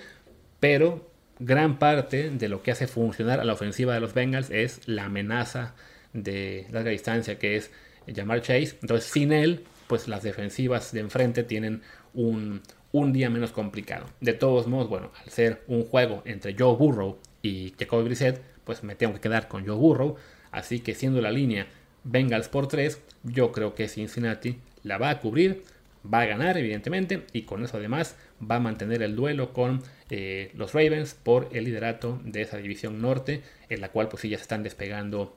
pero 0.59 1.09
gran 1.39 1.77
parte 1.79 2.29
de 2.29 2.49
lo 2.49 2.63
que 2.63 2.71
hace 2.71 2.87
funcionar 2.87 3.39
a 3.39 3.45
la 3.45 3.53
ofensiva 3.53 3.93
de 3.93 3.99
los 3.99 4.13
Bengals 4.13 4.49
es 4.49 4.87
la 4.87 5.05
amenaza 5.05 5.75
de 6.13 6.65
larga 6.71 6.91
distancia, 6.91 7.37
que 7.37 7.57
es 7.57 7.71
llamar 8.07 8.41
Chase. 8.41 8.77
Entonces, 8.81 9.09
sin 9.09 9.31
él, 9.31 9.65
pues 9.87 10.07
las 10.07 10.23
defensivas 10.23 10.91
de 10.91 11.01
enfrente 11.01 11.43
tienen 11.43 11.81
un, 12.13 12.61
un 12.91 13.13
día 13.13 13.29
menos 13.29 13.51
complicado. 13.51 14.05
De 14.21 14.33
todos 14.33 14.67
modos, 14.67 14.89
bueno, 14.89 15.11
al 15.23 15.29
ser 15.29 15.63
un 15.67 15.83
juego 15.83 16.23
entre 16.25 16.55
Joe 16.57 16.75
Burrow 16.75 17.19
y 17.41 17.73
Jacoby 17.77 18.05
Brissett, 18.05 18.41
pues 18.63 18.83
me 18.83 18.95
tengo 18.95 19.13
que 19.13 19.21
quedar 19.21 19.47
con 19.47 19.65
Joe 19.65 19.75
Burrow. 19.75 20.15
Así 20.51 20.79
que 20.79 20.95
siendo 20.95 21.21
la 21.21 21.31
línea 21.31 21.67
Bengals 22.07 22.47
por 22.47 22.67
3, 22.67 23.01
yo 23.23 23.51
creo 23.51 23.75
que 23.75 23.89
Cincinnati 23.89 24.57
la 24.83 24.97
va 24.97 25.09
a 25.09 25.19
cubrir, 25.19 25.63
va 26.11 26.21
a 26.21 26.25
ganar, 26.25 26.57
evidentemente, 26.57 27.25
y 27.33 27.41
con 27.41 27.63
eso 27.63 27.77
además 27.77 28.15
va 28.39 28.55
a 28.55 28.59
mantener 28.59 29.01
el 29.01 29.15
duelo 29.15 29.51
con 29.51 29.83
eh, 30.09 30.51
los 30.55 30.73
Ravens 30.73 31.15
por 31.15 31.49
el 31.51 31.65
liderato 31.65 32.21
de 32.23 32.41
esa 32.41 32.57
división 32.57 33.01
norte, 33.01 33.43
en 33.69 33.81
la 33.81 33.89
cual 33.89 34.07
pues 34.07 34.21
sí 34.21 34.29
ya 34.29 34.37
se 34.37 34.43
están 34.43 34.63
despegando 34.63 35.35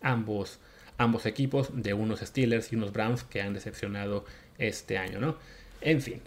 ambos, 0.00 0.60
ambos 0.96 1.26
equipos 1.26 1.70
de 1.72 1.92
unos 1.92 2.20
Steelers 2.20 2.72
y 2.72 2.76
unos 2.76 2.92
Browns 2.92 3.24
que 3.24 3.42
han 3.42 3.54
decepcionado 3.54 4.24
este 4.58 4.96
año, 4.96 5.18
¿no? 5.18 5.38
En 5.80 6.00
fin, 6.00 6.20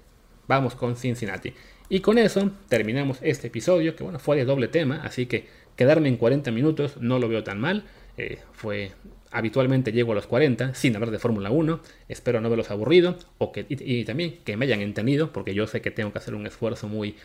vamos 0.47 0.75
con 0.75 0.97
Cincinnati. 0.97 1.53
Y 1.87 2.01
con 2.01 2.17
eso 2.17 2.51
terminamos 2.67 3.19
este 3.21 3.47
episodio, 3.47 3.95
que 3.95 4.03
bueno, 4.03 4.19
fue 4.19 4.35
de 4.35 4.45
doble 4.45 4.67
tema, 4.67 5.01
así 5.03 5.25
que 5.25 5.47
quedarme 5.77 6.09
en 6.09 6.17
40 6.17 6.51
minutos 6.51 6.97
no 6.99 7.19
lo 7.19 7.29
veo 7.29 7.43
tan 7.43 7.59
mal. 7.59 7.85
Eh, 8.17 8.39
fue 8.51 8.91
habitualmente 9.33 9.91
llego 9.91 10.11
a 10.11 10.15
los 10.15 10.27
40 10.27 10.75
sin 10.75 10.95
hablar 10.95 11.11
de 11.11 11.19
Fórmula 11.19 11.49
1. 11.49 11.81
Espero 12.07 12.39
no 12.39 12.49
verlos 12.49 12.71
aburrido 12.71 13.17
o 13.39 13.51
que, 13.51 13.65
y, 13.67 14.05
también 14.05 14.39
que 14.45 14.55
me 14.55 14.65
hayan 14.65 14.81
entendido, 14.81 15.33
porque 15.33 15.53
yo 15.53 15.67
sé 15.67 15.81
que 15.81 15.91
tengo 15.91 16.11
que 16.13 16.19
hacer 16.19 16.35
un 16.35 16.45
esfuerzo 16.45 16.87
muy, 16.87 17.15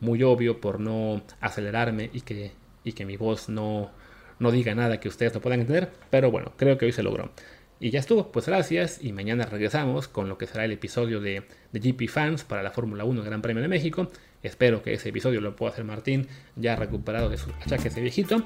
muy 0.00 0.22
obvio 0.22 0.60
por 0.60 0.78
no 0.78 1.22
acelerarme 1.40 2.10
y 2.12 2.20
que, 2.20 2.52
y 2.84 2.92
que 2.92 3.06
mi 3.06 3.16
voz 3.16 3.48
no, 3.48 3.90
no 4.38 4.52
diga 4.52 4.74
nada 4.74 5.00
que 5.00 5.08
ustedes 5.08 5.34
no 5.34 5.40
puedan 5.40 5.60
entender. 5.60 5.90
Pero 6.10 6.30
bueno, 6.30 6.52
creo 6.56 6.76
que 6.76 6.84
hoy 6.84 6.92
se 6.92 7.02
logró. 7.02 7.32
Y 7.80 7.90
ya 7.90 8.00
estuvo, 8.00 8.32
pues 8.32 8.46
gracias 8.46 9.02
y 9.02 9.12
mañana 9.12 9.46
regresamos 9.46 10.08
con 10.08 10.28
lo 10.28 10.38
que 10.38 10.46
será 10.46 10.64
el 10.64 10.72
episodio 10.72 11.20
de, 11.20 11.42
de 11.72 11.80
GP 11.80 12.08
Fans 12.08 12.44
para 12.44 12.62
la 12.62 12.70
Fórmula 12.70 13.04
1 13.04 13.22
Gran 13.22 13.42
Premio 13.42 13.62
de 13.62 13.68
México. 13.68 14.10
Espero 14.42 14.82
que 14.82 14.94
ese 14.94 15.08
episodio 15.08 15.40
lo 15.40 15.56
pueda 15.56 15.72
hacer 15.72 15.84
Martín 15.84 16.28
ya 16.56 16.76
recuperado 16.76 17.28
de 17.28 17.38
sus 17.38 17.52
achaques 17.64 17.94
de 17.94 18.02
viejito. 18.02 18.42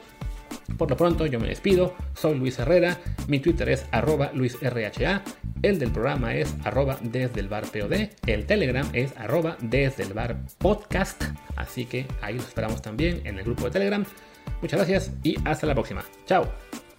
Por 0.76 0.91
lo 0.91 0.97
pronto 0.97 1.26
yo 1.26 1.38
me 1.38 1.49
despido, 1.49 1.95
soy 2.14 2.38
Luis 2.38 2.59
Herrera, 2.59 2.99
mi 3.28 3.38
Twitter 3.38 3.68
es 3.68 3.86
arroba 3.93 4.32
luisrha, 4.32 5.22
el 5.62 5.78
del 5.78 5.93
programa 5.93 6.34
es 6.34 6.55
arroba 6.64 6.99
desde 7.03 7.41
el 7.41 7.49
bar 7.49 7.64
el 8.26 8.47
Telegram 8.47 8.88
es 8.93 9.16
arroba 9.16 9.57
desde 9.61 10.03
el 10.03 10.12
bar 10.12 10.41
podcast, 10.59 11.22
así 11.57 11.84
que 11.84 12.07
ahí 12.20 12.34
los 12.34 12.49
esperamos 12.49 12.82
también 12.82 13.20
en 13.24 13.38
el 13.38 13.45
grupo 13.45 13.64
de 13.64 13.70
Telegram. 13.70 14.05
Muchas 14.61 14.78
gracias 14.78 15.12
y 15.22 15.36
hasta 15.45 15.66
la 15.66 15.74
próxima. 15.74 16.05
Chao. 16.26 16.89